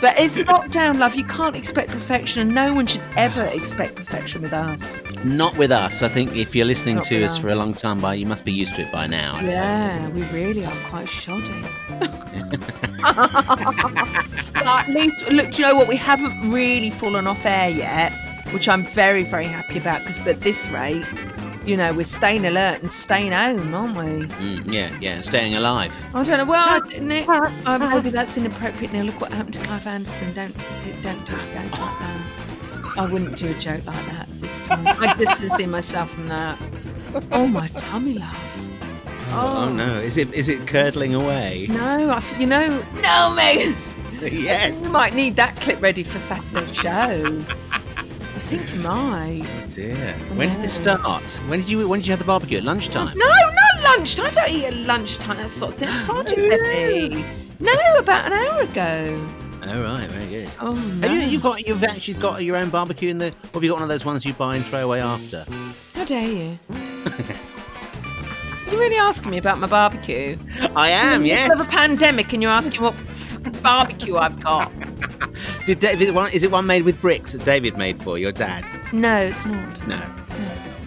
But 0.00 0.18
it's 0.18 0.36
lockdown, 0.36 0.98
love. 0.98 1.16
You 1.16 1.24
can't 1.24 1.56
expect 1.56 1.90
perfection, 1.90 2.42
and 2.42 2.54
no 2.54 2.72
one 2.72 2.86
should 2.86 3.02
ever 3.16 3.44
expect 3.44 3.96
perfection 3.96 4.42
with 4.42 4.52
us. 4.52 5.02
Not 5.24 5.56
with 5.56 5.72
us. 5.72 6.02
I 6.02 6.08
think 6.08 6.36
if 6.36 6.54
you're 6.54 6.66
listening 6.66 6.96
Not 6.96 7.04
to 7.06 7.24
us 7.24 7.32
us. 7.32 7.38
for 7.38 7.48
a 7.48 7.56
long 7.56 7.74
time, 7.74 8.00
by 8.00 8.14
you 8.14 8.26
must 8.26 8.44
be 8.44 8.52
used 8.52 8.76
to 8.76 8.82
it 8.82 8.92
by 8.92 9.06
now. 9.08 9.40
Yeah, 9.40 10.08
we 10.10 10.22
really 10.24 10.64
are 10.64 10.76
quite 10.88 11.08
shoddy. 11.08 11.64
but 11.98 12.10
at 14.66 14.88
least, 14.88 15.28
look, 15.30 15.50
do 15.50 15.62
you 15.62 15.68
know 15.68 15.74
what? 15.74 15.88
We 15.88 15.96
haven't 15.96 16.50
really 16.50 16.90
fallen 16.90 17.26
off 17.26 17.44
air 17.44 17.68
yet, 17.68 18.12
which 18.52 18.68
I'm 18.68 18.84
very, 18.84 19.24
very 19.24 19.46
happy 19.46 19.78
about. 19.78 20.00
Because 20.04 20.18
at 20.26 20.40
this 20.40 20.68
rate, 20.68 21.04
you 21.68 21.76
know, 21.76 21.92
we're 21.92 22.04
staying 22.04 22.46
alert 22.46 22.80
and 22.80 22.90
staying 22.90 23.32
home, 23.32 23.74
aren't 23.74 23.96
we? 23.96 24.26
Mm, 24.36 24.72
yeah, 24.72 24.96
yeah. 25.02 25.20
Staying 25.20 25.54
alive. 25.54 25.94
I 26.14 26.24
don't 26.24 26.38
know. 26.38 26.44
Well, 26.46 26.82
I- 26.82 26.98
Nick, 26.98 27.28
uh, 27.28 27.78
maybe 27.78 28.08
that's 28.08 28.38
inappropriate. 28.38 28.92
Now 28.94 29.02
look 29.02 29.20
what 29.20 29.30
happened 29.32 29.54
to 29.54 29.60
Clive 29.60 29.86
Anderson. 29.86 30.32
Don't 30.32 30.56
do, 30.82 30.92
don't 31.02 31.26
do 31.26 31.34
a 31.34 31.38
joke 31.38 31.78
like 31.78 31.98
that. 31.98 32.94
I 32.96 33.12
wouldn't 33.12 33.36
do 33.36 33.50
a 33.50 33.54
joke 33.54 33.84
like 33.84 34.06
that 34.06 34.28
this 34.40 34.58
time. 34.60 34.86
I'd 34.86 35.18
distance 35.18 35.64
myself 35.66 36.10
from 36.10 36.28
that. 36.28 36.58
Oh, 37.32 37.46
my 37.46 37.68
tummy, 37.68 38.14
love. 38.14 38.34
Oh, 39.30 39.70
no! 39.70 40.00
Is 40.00 40.16
it 40.16 40.32
is 40.32 40.48
it 40.48 40.66
curdling 40.66 41.14
away? 41.14 41.66
No, 41.68 42.10
I, 42.10 42.22
you 42.38 42.46
know, 42.46 42.82
no, 43.02 43.34
Megan. 43.36 43.76
yes. 44.22 44.84
You 44.84 44.90
might 44.90 45.14
need 45.14 45.36
that 45.36 45.54
clip 45.56 45.82
ready 45.82 46.02
for 46.02 46.18
Saturday's 46.18 46.74
show. 46.74 47.44
I 48.48 48.50
think 48.52 48.72
you 48.72 48.80
might. 48.80 49.42
Oh, 49.44 49.66
dear. 49.72 50.14
When 50.32 50.48
did 50.48 50.62
this 50.62 50.72
start? 50.72 51.22
When 51.48 51.60
did 51.60 51.68
you 51.68 51.86
when 51.86 52.00
did 52.00 52.06
you 52.06 52.12
have 52.12 52.18
the 52.18 52.24
barbecue? 52.24 52.56
At 52.56 52.64
lunchtime. 52.64 53.14
No, 53.18 53.26
not 53.26 53.82
lunchtime. 53.82 54.24
I 54.24 54.30
don't 54.30 54.50
eat 54.50 54.64
at 54.64 54.74
lunchtime. 54.74 55.36
That 55.36 55.50
sort 55.50 55.74
of 55.74 55.78
thing. 55.78 55.90
It's 55.90 55.98
far 55.98 56.24
too 56.24 56.48
heavy. 56.64 57.26
No, 57.60 57.74
about 57.98 58.32
an 58.32 58.32
hour 58.32 58.62
ago. 58.62 59.28
Oh 59.64 59.82
right, 59.82 60.08
very 60.08 60.30
good. 60.30 60.48
Oh 60.60 60.72
no. 60.72 61.12
you, 61.12 61.20
you've 61.20 61.42
got 61.42 61.66
you've 61.66 61.84
actually 61.84 62.14
got 62.14 62.42
your 62.42 62.56
own 62.56 62.70
barbecue 62.70 63.10
in 63.10 63.18
the. 63.18 63.26
Or 63.26 63.32
have 63.52 63.64
you 63.64 63.68
got 63.68 63.74
one 63.74 63.82
of 63.82 63.90
those 63.90 64.06
ones 64.06 64.24
you 64.24 64.32
buy 64.32 64.56
and 64.56 64.64
throw 64.64 64.82
away 64.82 65.02
after? 65.02 65.44
How 65.92 66.06
dare 66.06 66.26
you? 66.26 66.58
You're 68.70 68.80
really 68.80 68.96
asking 68.96 69.30
me 69.30 69.36
about 69.36 69.58
my 69.58 69.66
barbecue? 69.66 70.38
I 70.74 70.88
am. 70.88 71.20
The 71.20 71.28
Yes. 71.28 71.60
Of 71.60 71.66
a 71.66 71.70
pandemic, 71.70 72.32
and 72.32 72.42
you're 72.42 72.52
asking 72.52 72.80
what 72.80 72.94
barbecue 73.62 74.16
I've 74.16 74.40
got? 74.40 74.72
Did 75.68 75.80
David? 75.80 76.00
Is 76.04 76.08
it 76.08 76.14
one, 76.14 76.32
is 76.32 76.42
it 76.44 76.50
one 76.50 76.66
made 76.66 76.84
with 76.84 76.98
bricks 76.98 77.32
that 77.32 77.44
David 77.44 77.76
made 77.76 78.02
for 78.02 78.16
your 78.16 78.32
dad? 78.32 78.64
No, 78.90 79.18
it's 79.18 79.44
not. 79.44 79.86
No. 79.86 79.98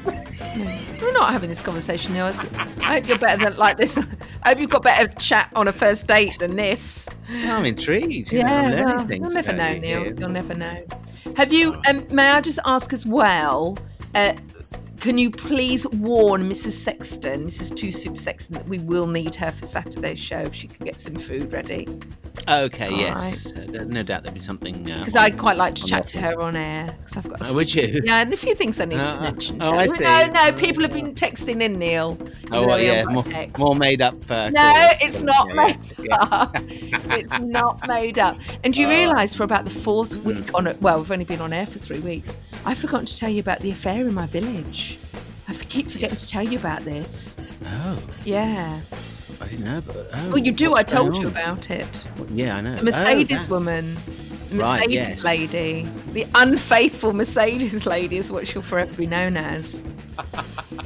No. 0.08 0.80
We're 1.00 1.14
not 1.14 1.32
having 1.32 1.50
this 1.50 1.62
conversation, 1.62 2.14
Neil. 2.14 2.26
I 2.26 2.96
hope 2.96 3.08
you're 3.08 3.20
better 3.20 3.44
than 3.44 3.58
like 3.58 3.78
this. 3.78 4.00
I 4.42 4.50
hope 4.50 4.60
you've 4.60 4.72
got 4.72 4.82
better 4.82 5.08
chat 5.20 5.52
on 5.56 5.68
a 5.68 5.72
first 5.72 6.08
date 6.08 6.34
than 6.40 6.56
this. 6.56 7.08
I'm 7.30 7.64
intrigued. 7.66 8.32
You 8.32 8.42
know, 8.42 8.48
Yeah, 8.50 8.84
well, 9.04 9.12
you'll 9.14 9.30
never 9.30 9.54
know, 9.54 9.68
you 9.70 9.80
Neil. 9.82 10.04
here. 10.04 10.16
You'll 10.18 10.30
never 10.30 10.56
know. 10.56 10.84
Have 11.38 11.54
you? 11.54 11.80
Um, 11.88 12.08
may 12.12 12.32
I 12.32 12.42
just 12.42 12.58
ask 12.66 12.92
as 12.92 13.06
well? 13.06 13.78
Uh, 14.16 14.34
can 15.02 15.18
you 15.18 15.32
please 15.32 15.88
warn 15.90 16.48
Mrs. 16.50 16.72
Sexton, 16.74 17.48
Mrs. 17.48 17.76
Two 17.76 17.92
Soup 17.92 18.16
Sexton, 18.18 18.54
that 18.54 18.68
we 18.68 18.78
will 18.80 19.08
need 19.08 19.36
her 19.36 19.52
for 19.52 19.66
Saturday's 19.66 20.20
show 20.20 20.40
if 20.40 20.54
she 20.54 20.68
can 20.68 20.86
get 20.86 21.00
some 21.00 21.16
food 21.16 21.52
ready? 21.52 21.88
Okay. 22.48 22.86
All 22.88 22.98
yes. 22.98 23.52
Uh, 23.54 23.84
no 23.88 24.04
doubt 24.04 24.24
there'll 24.24 24.34
be 24.36 24.42
something. 24.42 24.90
uh, 24.92 25.00
Because 25.00 25.16
on- 25.16 25.24
I'd 25.24 25.38
quite 25.38 25.58
like 25.58 25.76
to 25.76 25.86
chat 25.86 26.08
to 26.10 26.22
her 26.22 26.40
on 26.42 26.56
air. 26.56 26.96
Because 27.00 27.18
I've 27.18 27.30
got. 27.30 27.42
a 27.42 27.44
Oh, 27.44 27.48
few- 27.48 27.56
would 27.56 27.76
you? 27.76 28.02
Yeah, 28.06 28.22
and 28.22 28.34
a 28.34 28.38
few 28.38 28.54
things 28.56 28.80
I 28.80 28.86
need 28.86 29.00
Uh, 29.00 29.16
to 29.18 29.22
mention. 29.22 29.60
to 29.60 29.68
oh, 29.68 29.72
her. 29.74 29.78
I 29.80 29.86
No, 29.88 29.94
see. 29.94 30.04
no, 30.04 30.26
no, 30.34 30.52
people 30.54 30.84
have 30.84 30.94
been 30.94 31.14
texting 31.16 31.62
in, 31.62 31.78
Neil. 31.80 32.18
Oh, 32.52 32.66
well, 32.68 32.80
yeah, 32.80 33.04
more, 33.06 33.24
more 33.58 33.76
made 33.76 34.02
up. 34.02 34.14
Uh, 34.30 34.50
No, 34.52 34.62
calls. 34.62 34.98
it's 35.02 35.24
not 35.24 35.48
Yeah, 35.50 35.54
made 35.56 35.78
yeah. 36.00 36.16
up. 36.16 36.56
it's 37.12 37.40
not 37.40 37.88
made 37.88 38.20
up. 38.20 38.38
And 38.64 38.74
do 38.74 38.82
you 38.82 38.88
Oh. 38.92 38.92
realise 38.92 39.34
for 39.36 39.44
about 39.44 39.64
the 39.66 39.72
fourth 39.72 40.16
week 40.18 40.50
on 40.54 40.68
it? 40.68 40.80
Well, 40.82 41.00
we've 41.00 41.12
only 41.12 41.26
been 41.26 41.42
on 41.42 41.54
air 41.54 41.66
for 41.66 41.80
three 41.80 42.00
weeks. 42.00 42.36
I've 42.66 42.78
forgotten 42.78 43.06
to 43.06 43.18
tell 43.18 43.30
you 43.30 43.40
about 43.40 43.60
the 43.60 43.72
affair 43.72 44.08
in 44.08 44.14
my 44.14 44.26
village. 44.28 45.00
I 45.48 45.54
keep 45.54 45.88
forgetting 45.88 46.18
to 46.18 46.28
tell 46.28 46.44
you 46.48 46.58
about 46.60 46.82
this. 46.82 47.38
Oh, 47.66 48.02
Yeah. 48.24 48.80
I 49.42 49.48
didn't 49.48 49.66
know. 49.66 49.82
But, 49.82 50.10
oh, 50.14 50.28
Well, 50.30 50.38
you 50.38 50.52
do. 50.52 50.76
I 50.76 50.84
told 50.84 51.18
you 51.18 51.28
about 51.28 51.72
it. 51.72 52.06
Yeah, 52.32 52.58
I 52.58 52.62
know. 52.62 52.76
The 52.76 52.82
oh, 52.82 52.84
Mercedes 52.84 53.42
Oh, 53.44 53.48
woman. 53.48 53.98
The 54.50 54.58
Right, 54.58 54.76
Mercedes 54.82 54.94
yes. 54.96 55.24
lady. 55.24 55.88
The 56.14 56.28
unfaithful 56.36 57.14
Mercedes 57.14 57.86
lady 57.88 58.18
is 58.18 58.32
what 58.32 58.46
she'll 58.48 58.62
forever 58.62 58.94
be 58.96 59.08
known 59.08 59.38
as. 59.38 59.82
All 60.20 60.34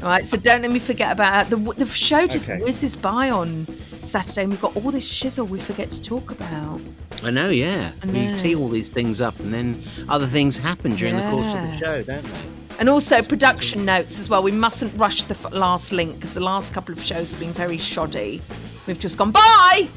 right, 0.03 0.25
so 0.25 0.37
don't 0.37 0.61
let 0.61 0.71
me 0.71 0.79
forget 0.79 1.11
about 1.11 1.49
that. 1.49 1.57
The, 1.57 1.73
the 1.73 1.85
show 1.85 2.27
just 2.27 2.47
Okay. 2.49 2.63
whizzes 2.63 2.95
by 2.95 3.29
on 3.29 3.65
Saturday, 4.05 4.43
and 4.43 4.51
we've 4.51 4.61
got 4.61 4.75
all 4.77 4.91
this 4.91 5.07
shizzle 5.07 5.47
we 5.49 5.59
forget 5.59 5.91
to 5.91 6.01
talk 6.01 6.31
about. 6.31 6.79
I 7.23 7.31
know, 7.31 7.49
yeah. 7.49 7.91
I 8.03 8.05
We 8.05 8.27
know. 8.27 8.37
tee 8.37 8.55
all 8.55 8.69
these 8.69 8.89
things 8.89 9.21
up, 9.21 9.39
and 9.39 9.53
then 9.53 9.81
other 10.09 10.27
things 10.27 10.57
happen 10.57 10.95
during 10.95 11.15
the 11.17 11.29
course 11.29 11.53
of 11.53 11.61
the 11.61 11.77
show, 11.77 12.01
don't 12.03 12.23
they? 12.23 12.39
And 12.79 12.89
also 12.89 13.21
production 13.21 13.85
notes 13.85 14.19
as 14.19 14.27
well. 14.29 14.43
We 14.43 14.51
mustn't 14.51 14.93
rush 14.99 15.23
the 15.23 15.33
f- 15.33 15.53
last 15.53 15.91
link 15.93 16.15
because 16.15 16.33
the 16.33 16.41
last 16.41 16.73
couple 16.73 16.93
of 16.93 17.01
shows 17.01 17.31
have 17.31 17.39
been 17.39 17.53
very 17.53 17.77
shoddy. 17.77 18.41
We've 18.85 18.99
just 18.99 19.17
gone 19.17 19.31
bye. 19.31 19.87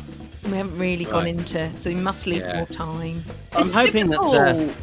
We 0.45 0.53
haven't 0.53 0.79
really 0.79 1.05
gone 1.05 1.27
into, 1.27 1.75
so 1.75 1.91
we 1.91 1.97
must 1.97 2.27
leave 2.29 2.43
Yeah. 2.43 2.57
more 2.59 2.67
time. 2.67 3.25
I'm 3.53 3.69
hoping 3.73 4.09
that. 4.11 4.21
Uh, 4.21 4.53
difficult. 4.53 4.77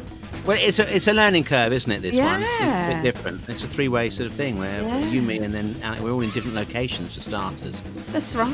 well, 0.46 0.58
it's 0.60 0.78
a 0.80 0.94
it's 0.96 1.08
a 1.08 1.14
learning 1.14 1.46
curve, 1.46 1.72
isn't 1.72 1.90
it? 1.90 2.02
This 2.02 2.18
one, 2.18 2.42
it's 2.44 2.62
a 2.62 3.02
bit 3.02 3.14
different. 3.14 3.48
It's 3.50 3.64
a 3.64 3.68
three 3.68 3.88
way 3.88 4.10
sort 4.10 4.28
of 4.30 4.36
thing 4.36 4.60
where 4.60 4.82
Yeah. 4.82 5.00
you, 5.08 5.22
me, 5.22 5.38
and 5.40 5.54
then 5.54 5.76
we're 6.04 6.12
all 6.12 6.22
in 6.22 6.30
different 6.32 6.56
locations 6.58 7.16
for 7.16 7.22
starters. 7.22 7.82
That's 8.12 8.36
right. 8.36 8.52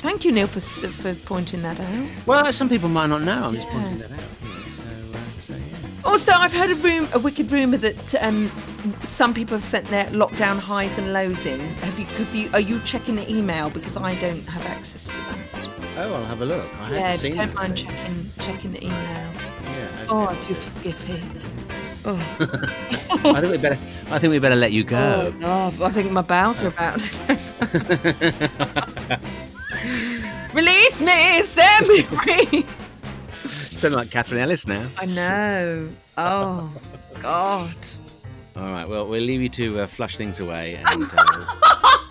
Thank 0.00 0.24
you, 0.24 0.32
Neil, 0.32 0.46
for 0.46 0.60
st- 0.60 0.94
for 0.94 1.14
pointing 1.26 1.60
that 1.60 1.78
out. 1.78 2.08
Well, 2.26 2.50
some 2.54 2.70
people 2.70 2.88
might 2.88 3.08
not 3.08 3.20
know. 3.20 3.44
I'm 3.44 3.54
just 3.54 3.68
pointing 3.68 3.98
that 3.98 4.10
out. 4.10 4.18
so, 4.18 4.82
uh, 4.82 5.18
so, 5.46 5.54
yeah. 5.54 6.00
Also, 6.06 6.32
I've 6.32 6.54
heard 6.54 6.70
a 6.70 6.74
room, 6.76 7.06
a 7.12 7.18
wicked 7.18 7.52
rumor 7.52 7.76
that 7.76 8.14
um, 8.24 8.50
some 9.04 9.34
people 9.34 9.56
have 9.56 9.62
sent 9.62 9.84
their 9.88 10.06
lockdown 10.06 10.58
highs 10.58 10.96
and 10.96 11.12
lows 11.12 11.44
in. 11.44 11.60
Have 11.60 11.98
you? 11.98 12.06
Have 12.06 12.34
you? 12.34 12.48
Are 12.54 12.60
you 12.60 12.80
checking 12.80 13.16
the 13.16 13.30
email 13.30 13.68
because 13.68 13.98
I 13.98 14.14
don't 14.14 14.42
have 14.48 14.64
access 14.66 15.04
to 15.04 15.12
that? 15.12 15.36
Oh, 15.98 16.14
I'll 16.14 16.24
have 16.24 16.40
a 16.40 16.46
look. 16.46 16.66
I 16.80 16.92
yeah, 16.92 16.98
haven't 17.00 17.20
seen 17.20 17.36
don't 17.36 17.54
mind 17.54 17.76
checking 17.76 18.32
checking 18.38 18.72
the 18.72 18.82
email. 18.82 18.96
Yeah, 18.96 20.06
Oh, 20.08 20.28
I 20.28 20.34
do 20.40 20.54
feel 20.54 20.92
gippy. 20.92 21.20
Oh. 22.06 22.16
I 23.36 23.40
think 23.42 23.52
we 23.52 23.58
better. 23.58 23.78
I 24.10 24.18
think 24.18 24.30
we 24.30 24.38
better 24.38 24.56
let 24.56 24.72
you 24.72 24.82
go. 24.82 25.34
Oh, 25.42 25.84
I 25.84 25.90
think 25.90 26.10
my 26.10 26.22
bowels 26.22 26.62
are 26.62 26.68
about. 26.68 27.06
Release 30.52 31.00
me, 31.00 31.42
set 31.44 31.86
me 31.86 32.02
free. 32.02 32.66
Sound 33.70 33.94
like 33.94 34.10
Catherine 34.10 34.40
Ellis 34.40 34.66
now. 34.66 34.86
I 34.98 35.06
know. 35.06 35.88
Oh, 36.18 36.72
God. 37.22 37.74
All 38.56 38.64
right. 38.64 38.86
Well, 38.88 39.06
we'll 39.08 39.22
leave 39.22 39.40
you 39.40 39.48
to 39.50 39.80
uh, 39.80 39.86
flush 39.86 40.16
things 40.16 40.40
away, 40.40 40.74
and 40.84 41.04
uh, 41.16 41.46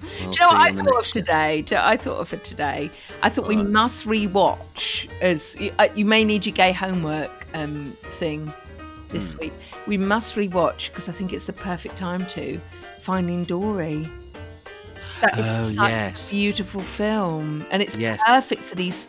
Do 0.00 0.24
you 0.24 0.24
know 0.40 0.48
what 0.48 0.62
I 0.62 0.72
thought 0.72 0.98
of 1.06 1.06
today? 1.12 1.56
You 1.58 1.64
know 1.76 1.82
I 1.84 1.96
thought 1.96 2.18
of 2.18 2.32
it 2.32 2.44
today. 2.44 2.90
I 3.22 3.28
thought 3.28 3.46
we 3.46 3.56
must 3.62 4.06
rewatch 4.06 5.08
as 5.20 5.56
you, 5.60 5.72
uh, 5.78 5.88
you 5.94 6.04
may 6.04 6.24
need 6.24 6.46
your 6.46 6.54
gay 6.54 6.72
homework 6.72 7.46
um, 7.54 7.86
thing 7.86 8.52
this 9.08 9.30
Hmm. 9.32 9.38
week. 9.38 9.52
We 9.86 9.96
must 9.98 10.36
rewatch 10.36 10.88
because 10.90 11.08
I 11.08 11.12
think 11.12 11.32
it's 11.32 11.46
the 11.46 11.52
perfect 11.52 11.96
time 11.96 12.24
to 12.26 12.58
Finding 13.00 13.42
Dory. 13.44 14.06
That 15.22 15.38
is 15.38 15.46
Oh, 15.46 15.62
such 15.72 15.88
yes. 15.88 16.28
a 16.28 16.30
beautiful 16.32 16.80
film, 16.80 17.64
and 17.70 17.80
it's 17.82 17.94
Yes. 17.96 18.20
perfect 18.26 18.64
for 18.64 18.74
these 18.74 19.08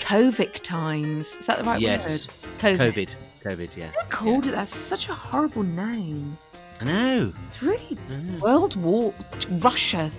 COVID 0.00 0.62
times. 0.62 1.36
Is 1.38 1.46
that 1.46 1.58
the 1.58 1.64
right 1.64 1.80
yes. 1.80 2.06
word? 2.08 2.20
COVID. 2.60 2.78
COVID. 2.78 3.14
COVID. 3.42 3.76
Yeah. 3.76 3.86
Who 3.88 4.08
called 4.08 4.46
it? 4.46 4.52
That's 4.52 4.74
such 4.74 5.08
a 5.08 5.14
horrible 5.14 5.62
name. 5.64 6.36
I 6.80 6.84
know. 6.84 7.32
It's 7.46 7.62
really 7.62 7.96
World 8.40 8.76
War 8.76 9.12
Russia 9.50 10.10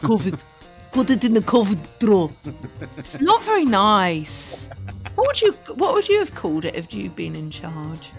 COVID. 0.00 0.42
Put 0.92 1.10
it 1.10 1.24
in 1.24 1.34
the 1.34 1.40
COVID 1.40 1.98
drawer. 2.00 2.30
It's 2.98 3.20
not 3.20 3.42
very 3.44 3.64
nice. 3.64 4.68
What 5.14 5.26
would 5.28 5.40
you 5.42 5.52
What 5.76 5.94
would 5.94 6.08
you 6.08 6.18
have 6.18 6.34
called 6.34 6.64
it 6.64 6.74
if 6.76 6.92
you'd 6.92 7.14
been 7.16 7.34
in 7.36 7.50
charge? 7.50 8.10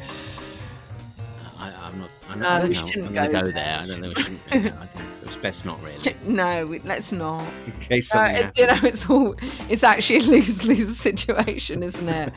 I, 1.60 1.72
I'm 1.84 2.00
not. 2.00 2.10
I'm 2.30 2.40
No, 2.40 2.46
not 2.60 2.70
we 2.70 2.78
I'm, 2.78 2.88
shouldn't 2.88 3.08
I'm 3.08 3.14
going 3.14 3.28
to 3.32 3.34
go 3.34 3.42
go 3.42 3.52
there. 3.52 3.54
there. 3.54 3.80
I 3.82 3.88
don't 3.88 4.02
know. 4.02 4.10
We 4.16 4.22
shouldn't. 4.24 4.50
go 4.52 4.60
there. 4.60 4.78
I 4.82 4.86
think 4.86 5.25
best 5.46 5.64
not 5.64 5.80
really. 5.84 6.16
No, 6.26 6.76
let's 6.86 7.12
not. 7.12 7.46
In 7.68 7.72
case 7.80 8.10
something 8.10 8.36
it- 8.48 8.58
you 8.58 8.66
know, 8.66 8.80
it's 8.84 9.08
all. 9.08 9.36
It's 9.70 9.84
actually 9.84 10.18
a 10.18 10.22
lose 10.36 10.66
lose 10.66 10.98
situation, 10.98 11.84
isn't 11.84 12.10
it? 12.10 12.34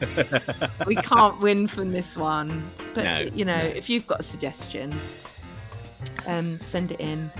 we 0.86 0.94
can't 0.96 1.40
win 1.40 1.68
from 1.68 1.92
this 1.92 2.16
one. 2.18 2.62
But 2.94 3.04
No, 3.04 3.18
you 3.34 3.46
know, 3.46 3.56
no. 3.56 3.64
if 3.64 3.88
you've 3.88 4.06
got 4.06 4.20
a 4.20 4.22
suggestion, 4.22 4.92
um, 6.26 6.58
send 6.58 6.92
it 6.92 7.00
in. 7.00 7.30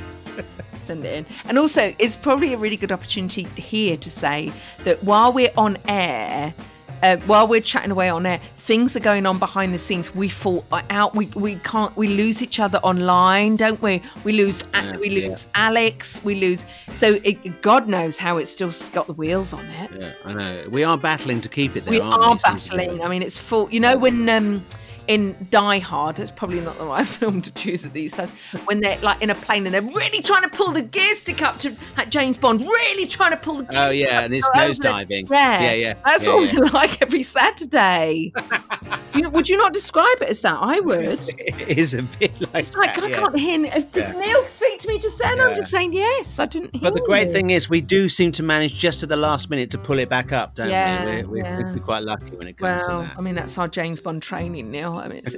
Send 0.81 1.05
it 1.05 1.13
in. 1.19 1.27
And 1.49 1.59
also, 1.59 1.95
it's 1.99 2.17
probably 2.17 2.55
a 2.55 2.57
really 2.57 2.77
good 2.79 2.93
opportunity 2.93 3.43
here 3.61 3.99
to 3.99 4.11
say 4.11 4.51
that 4.85 5.05
while 5.05 5.33
we're 5.35 5.53
on 5.59 5.77
air, 5.87 6.55
uh, 7.03 7.17
while 7.27 7.47
we're 7.47 7.61
chatting 7.61 7.91
away 7.91 8.09
on 8.09 8.27
air, 8.27 8.39
things 8.57 8.97
are 8.97 9.01
going 9.01 9.27
on 9.27 9.39
behind 9.39 9.73
the 9.73 9.79
scenes. 9.79 10.15
We 10.15 10.29
fall 10.29 10.65
out. 10.91 11.15
We 11.15 11.27
we 11.35 11.57
can't. 11.57 11.97
We 11.97 12.09
lose 12.09 12.43
each 12.43 12.61
other 12.61 12.79
online, 12.79 13.57
don't 13.57 13.81
we? 13.83 14.03
We 14.25 14.33
lose. 14.33 14.65
Yeah, 14.75 14.97
we 14.97 15.09
yeah. 15.09 15.29
lose 15.29 15.47
Alex. 15.55 16.23
We 16.25 16.35
lose. 16.35 16.65
So 16.89 17.19
it, 17.25 17.63
God 17.63 17.89
knows 17.89 18.19
how 18.19 18.37
it's 18.39 18.51
still 18.51 18.73
got 18.93 19.07
the 19.07 19.15
wheels 19.15 19.53
on 19.53 19.65
it. 19.67 19.91
Yeah, 19.99 20.13
I 20.25 20.33
know. 20.35 20.69
We 20.71 20.85
are 20.85 20.99
battling 20.99 21.41
to 21.43 21.49
keep 21.49 21.77
it 21.77 21.85
there. 21.85 21.93
we 21.93 22.01
aren't 22.01 22.23
are 22.23 22.35
we? 22.35 22.41
Battling. 22.43 23.03
I 23.03 23.09
mean, 23.09 23.23
it's 23.23 23.39
full. 23.39 23.71
You 23.71 23.81
know 23.81 23.97
when 23.97 24.29
um 24.29 24.65
in 25.09 25.35
Die 25.51 25.79
Hard, 25.79 26.17
that's 26.17 26.31
probably 26.31 26.61
not 26.61 26.79
the 26.79 26.85
right 26.85 27.09
film 27.09 27.43
to 27.43 27.51
choose 27.55 27.85
at 27.85 27.93
these 27.93 28.13
times. 28.13 28.33
When 28.67 28.81
they're 28.81 28.99
like 29.01 29.21
in 29.23 29.31
a 29.31 29.35
plane 29.35 29.65
and 29.67 29.75
they're 29.75 29.83
really 29.83 30.23
trying 30.23 30.43
to 30.43 30.51
pull 30.51 30.71
the 30.71 30.83
gear 30.83 31.15
stick 31.15 31.43
up 31.43 31.59
to 31.59 31.75
like 31.97 32.11
James 32.11 32.37
Bond, 32.37 32.61
really 32.61 33.09
trying 33.09 33.33
to 33.33 33.37
pull 33.39 33.57
the. 33.57 33.65
Gear 33.65 33.81
Oh 33.81 33.91
yeah, 33.91 34.21
and 34.21 34.35
it's 34.35 34.49
go 34.49 34.61
over 34.61 34.69
nose 34.69 34.79
the- 34.79 34.83
diving. 34.85 35.27
Yeah, 35.31 35.61
yeah, 35.63 35.73
yeah. 35.73 35.95
That's 36.05 36.27
yeah, 36.27 36.35
what 36.35 36.53
yeah. 36.53 36.61
we're 36.61 36.67
like 36.73 37.03
every 37.03 37.23
Saturday. 37.23 38.33
Do 39.13 39.21
you, 39.21 39.31
would 39.31 39.49
you 39.49 39.57
not 39.57 39.73
describe 39.73 40.21
it 40.21 40.29
as 40.29 40.43
that? 40.43 40.59
I 40.61 40.81
would. 40.81 41.21
It 41.39 41.79
is 41.79 41.95
a 41.95 42.03
bit 42.03 42.39
like 42.53 42.67
It's 42.67 42.77
like 42.77 42.95
that, 42.95 43.05
I 43.05 43.09
yeah. 43.09 43.17
can't 43.17 43.39
hear. 43.39 43.59
Did. 43.59 44.17
Neil 44.17 44.45
speak 44.45 44.81
to 44.81 44.89
me 44.89 44.99
just 44.99 45.19
then? 45.19 45.41
I'm 45.41 45.55
just 45.57 45.71
saying 45.71 45.95
yes. 45.95 46.39
I 46.39 46.45
didn't 46.45 46.75
hear. 46.77 46.83
But 46.83 46.95
the 46.95 47.01
great 47.07 47.29
you. 47.29 47.33
thing 47.33 47.51
is, 47.51 47.71
we 47.71 47.81
do 47.81 48.09
seem 48.11 48.33
to 48.33 48.43
manage 48.43 48.75
just 48.75 49.03
at 49.03 49.09
the 49.09 49.17
last 49.17 49.49
minute 49.49 49.71
to 49.71 49.79
pull 49.79 49.99
it 49.99 50.11
back 50.11 50.33
up, 50.33 50.55
don't 50.55 50.67
we? 50.67 50.73
We're, 50.73 51.27
we're, 51.27 51.39
yeah. 51.43 51.73
we're 51.73 51.79
quite 51.79 52.03
lucky 52.03 52.31
when 52.31 52.49
it 52.49 52.59
comes 52.59 52.61
Well, 52.61 52.79
to 52.79 52.87
that. 52.87 52.99
Well, 52.99 53.11
I 53.17 53.21
mean 53.23 53.35
that's 53.35 53.57
our 53.57 53.69
James 53.69 54.01
Bond 54.01 54.23
training, 54.23 54.71
Neil. 54.71 54.98
I 54.99 55.09
mean, 55.09 55.23
it's, 55.25 55.37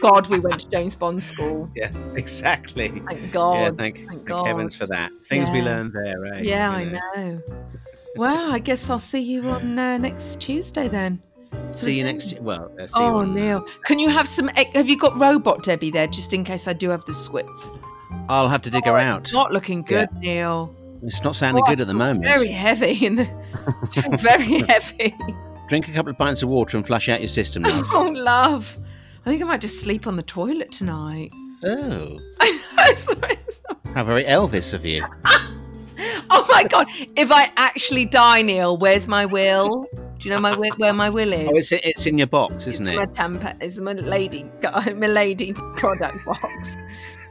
God 0.00 0.26
we 0.28 0.38
went 0.40 0.60
to 0.60 0.68
James 0.70 0.94
Bond 0.94 1.22
school. 1.22 1.70
Yeah, 1.76 1.90
exactly. 2.14 2.88
Thank 3.06 3.32
God. 3.32 3.54
Yeah, 3.56 3.70
thank, 3.70 3.96
Thank 3.96 4.08
thank 4.08 4.24
God. 4.24 4.46
heavens 4.46 4.74
for 4.74 4.86
that. 4.88 5.10
Things 5.26 5.48
we 5.50 5.62
learned 5.62 5.92
there, 5.92 6.24
eh? 6.34 6.40
Yeah, 6.42 6.70
I 6.72 6.82
You 6.82 6.90
know. 6.90 7.42
Well, 8.16 8.52
I 8.52 8.58
guess 8.58 8.90
I'll 8.90 8.98
see 8.98 9.20
you 9.20 9.48
on 9.48 9.78
uh, 9.78 9.98
next 9.98 10.40
Tuesday 10.40 10.88
then. 10.88 11.20
See 11.70 11.96
you 11.96 12.04
next 12.04 12.32
year. 12.32 12.42
Well, 12.42 12.70
uh, 12.80 12.86
see 12.86 13.00
you 13.00 13.06
Oh, 13.06 13.18
on- 13.18 13.34
Neil, 13.34 13.64
can 13.84 13.98
you 13.98 14.08
have 14.08 14.26
some? 14.26 14.48
Have 14.48 14.88
you 14.88 14.98
got 14.98 15.16
robot 15.18 15.62
Debbie 15.62 15.90
there, 15.90 16.06
just 16.06 16.32
in 16.32 16.42
case 16.44 16.66
I 16.66 16.72
do 16.72 16.90
have 16.90 17.04
the 17.04 17.14
squits? 17.14 17.70
I'll 18.28 18.48
have 18.48 18.62
to 18.62 18.70
dig 18.70 18.84
her 18.84 18.96
out. 18.98 19.32
Not 19.32 19.52
looking 19.52 19.82
good, 19.82 20.08
Neil. 20.18 20.74
It's 21.02 21.22
not 21.22 21.36
sounding 21.36 21.62
Oh, 21.64 21.68
good 21.68 21.80
at 21.80 21.86
the 21.86 21.94
moment. 21.94 22.24
Very 22.24 22.48
heavy 22.50 23.06
in 23.06 23.14
the. 23.16 23.28
Very 24.18 24.58
heavy. 24.68 25.14
Drink 25.68 25.86
a 25.88 25.92
couple 25.92 26.10
of 26.10 26.18
pints 26.18 26.42
of 26.42 26.48
water 26.48 26.76
and 26.76 26.86
flush 26.86 27.08
out 27.08 27.20
your 27.20 27.28
system, 27.28 27.62
love. 27.62 27.86
Oh, 27.92 28.10
love. 28.12 28.76
I 29.28 29.32
think 29.32 29.42
I 29.42 29.46
might 29.46 29.60
just 29.60 29.80
sleep 29.80 30.06
on 30.06 30.16
the 30.16 30.22
toilet 30.22 30.72
tonight. 30.72 31.30
oh, 31.62 32.18
Sorry. 32.94 33.36
how 33.94 34.02
very 34.02 34.24
Elvis 34.24 34.72
of 34.72 34.86
you. 34.86 35.04
Oh 36.30 36.46
my 36.50 36.62
god! 36.64 36.86
If 37.16 37.32
I 37.32 37.50
actually 37.56 38.04
die, 38.04 38.42
Neil, 38.42 38.76
where's 38.76 39.08
my 39.08 39.26
will? 39.26 39.86
Do 40.18 40.28
you 40.28 40.30
know 40.30 40.40
my 40.40 40.50
wi- 40.50 40.74
where 40.76 40.92
my 40.92 41.08
will 41.10 41.32
is? 41.32 41.48
Oh, 41.48 41.56
it's 41.56 41.72
it's 41.72 42.06
in 42.06 42.18
your 42.18 42.26
box, 42.26 42.66
isn't 42.66 42.86
it's 42.86 42.92
it? 42.94 42.96
my 42.96 43.06
tamper. 43.06 43.54
It's 43.60 43.78
my 43.78 43.92
lady, 43.94 44.44
my 44.94 45.06
lady 45.06 45.52
product 45.76 46.24
box 46.24 46.76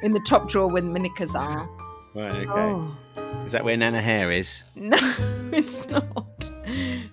in 0.01 0.13
the 0.13 0.19
top 0.21 0.49
drawer 0.49 0.67
where 0.67 0.81
the 0.81 0.89
are. 1.35 1.69
Right. 2.13 2.31
Okay. 2.31 2.51
Oh. 2.51 2.97
Is 3.45 3.51
that 3.53 3.63
where 3.63 3.77
Nana 3.77 4.01
Hair 4.01 4.31
is? 4.31 4.63
No, 4.75 4.97
it's 5.53 5.87
not. 5.87 6.49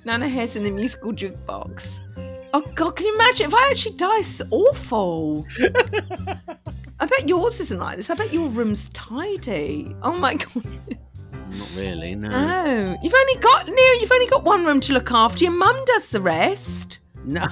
Nana 0.05 0.28
Hair's 0.28 0.57
in 0.57 0.64
the 0.64 0.70
musical 0.70 1.12
jukebox. 1.12 2.01
Oh 2.57 2.62
God, 2.76 2.94
can 2.94 3.07
you 3.07 3.14
imagine 3.16 3.46
if 3.48 3.55
I 3.55 3.68
actually 3.70 3.96
die? 3.96 4.18
It's 4.18 4.40
awful. 4.50 5.44
I 7.00 7.07
bet 7.07 7.28
yours 7.28 7.59
isn't 7.59 7.78
like 7.80 7.96
this. 7.96 8.11
I 8.11 8.14
bet 8.14 8.32
your 8.32 8.48
room's 8.48 8.88
tidy. 8.90 9.94
Oh 10.02 10.12
my 10.12 10.34
God. 10.34 10.64
Not 11.50 11.68
really. 11.76 12.14
No. 12.14 12.28
No, 12.28 12.96
you've 13.02 13.12
only 13.14 13.34
got 13.40 13.66
Neil. 13.68 14.00
You've 14.00 14.12
only 14.12 14.26
got 14.28 14.44
one 14.44 14.64
room 14.64 14.78
to 14.82 14.92
look 14.92 15.11
after. 15.11 15.42
Your 15.44 15.52
mum 15.52 15.76
does 15.86 16.11
the 16.11 16.20
rest. 16.20 17.00
No. 17.24 17.44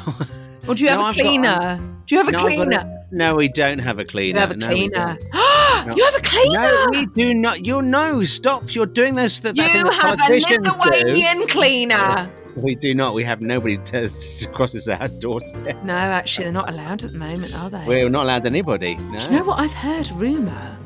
Or 0.69 0.77
do 0.77 0.85
you 0.85 0.89
have 0.91 1.01
No, 1.01 1.07
a 1.07 1.09
I've 1.09 1.17
got- 1.17 1.23
cleaner? 1.25 1.81
do 2.07 2.15
you 2.15 2.19
have 2.21 2.29
a 2.29 2.33
No, 2.33 2.39
I've 2.39 2.45
got 2.45 2.55
cleaner? 2.55 2.79
a- 2.79 3.15
no, 3.15 3.35
we 3.35 3.49
don't 3.49 3.79
have 3.81 3.99
a 3.99 4.05
cleaner. 4.05 4.39
You 4.39 4.41
have 4.41 4.51
a 4.53 4.57
No, 4.57 4.69
we 4.69 4.75
cleaner. 4.75 5.17
don't. 5.33 5.87
No. 5.89 5.97
you 5.97 6.05
have 6.05 6.15
a 6.15 6.21
cleaner. 6.23 6.63
No, 6.63 6.87
we 6.93 7.07
do 7.07 7.35
not. 7.35 7.67
Your 7.67 7.83
nose. 7.83 8.31
Stop. 8.33 8.73
You're 8.73 8.87
doing 8.87 9.17
this. 9.17 9.41
That, 9.41 9.57
that 9.57 9.71
thing 9.73 9.79
You 9.79 9.85
that 9.91 9.95
have 9.95 10.15
a 10.15 10.17
politicians 10.19 10.67
Lithuanian 10.69 11.49
cleaner. 11.49 12.31
We 12.57 12.75
do 12.75 12.95
not. 12.95 13.15
We 13.15 13.25
have 13.25 13.41
nobody 13.41 13.79
t- 13.79 14.07
crosses 14.53 14.89
our 14.89 15.09
doorstep. 15.09 15.83
No, 15.85 15.95
actually, 15.95 16.45
they're 16.45 16.53
not 16.53 16.69
allowed 16.69 17.03
at 17.03 17.13
the 17.13 17.19
moment, 17.19 17.55
are 17.57 17.71
they? 17.71 17.85
We're 17.87 18.09
not 18.11 18.25
allowed 18.25 18.47
anybody. 18.47 18.97
No. 18.97 19.21
Do 19.21 19.25
you 19.27 19.39
know 19.39 19.45
what 19.45 19.59
I've 19.61 19.73
heard? 19.73 20.11
A 20.11 20.15
rumour 20.15 20.79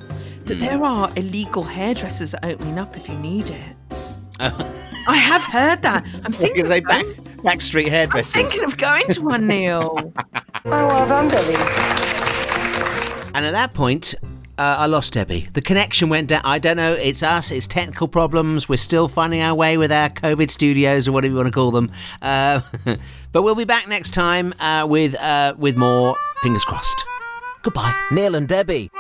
that 0.44 0.54
Hmm. 0.54 0.60
there 0.60 0.82
are 0.84 1.10
illegal 1.16 1.62
hairdressers 1.64 2.30
that 2.30 2.44
opening 2.44 2.78
up 2.78 2.96
if 2.96 3.08
you 3.08 3.18
need 3.18 3.46
it. 3.50 3.76
Oh. 4.38 4.72
I 5.08 5.16
have 5.16 5.42
heard 5.42 5.82
that. 5.82 6.04
I'm 6.24 6.32
thinking. 6.32 6.56
Because 6.64 6.68
they 6.68 6.78
of 6.78 6.84
back 6.84 7.04
going- 7.04 7.16
backstreet 7.38 7.88
hairdressers. 7.88 8.32
thinking 8.32 8.64
of 8.64 8.76
going 8.76 9.06
to 9.08 9.20
one, 9.22 9.46
Neil. 9.46 10.12
Oh, 10.64 10.70
well 10.70 11.06
done, 11.08 11.28
Debbie. 11.28 11.54
And 13.34 13.44
at 13.44 13.52
that 13.52 13.72
point, 13.74 14.14
uh, 14.58 14.76
I 14.78 14.86
lost 14.86 15.12
Debbie. 15.12 15.48
The 15.52 15.60
connection 15.60 16.08
went 16.08 16.28
down. 16.28 16.40
I 16.44 16.58
don't 16.58 16.76
know. 16.76 16.92
It's 16.92 17.22
us. 17.22 17.50
It's 17.50 17.66
technical 17.66 18.08
problems. 18.08 18.68
We're 18.68 18.76
still 18.76 19.08
finding 19.08 19.40
our 19.42 19.54
way 19.54 19.76
with 19.76 19.92
our 19.92 20.08
COVID 20.08 20.50
studios 20.50 21.06
or 21.06 21.12
whatever 21.12 21.32
you 21.32 21.36
want 21.36 21.48
to 21.48 21.52
call 21.52 21.70
them. 21.70 21.90
Uh, 22.22 22.60
but 23.32 23.42
we'll 23.42 23.54
be 23.54 23.64
back 23.64 23.88
next 23.88 24.14
time 24.14 24.54
uh, 24.58 24.86
with 24.88 25.14
uh, 25.16 25.54
with 25.58 25.76
more. 25.76 26.16
Fingers 26.42 26.64
crossed. 26.64 27.04
Goodbye. 27.62 27.94
Neil 28.10 28.34
and 28.34 28.46
Debbie. 28.46 28.90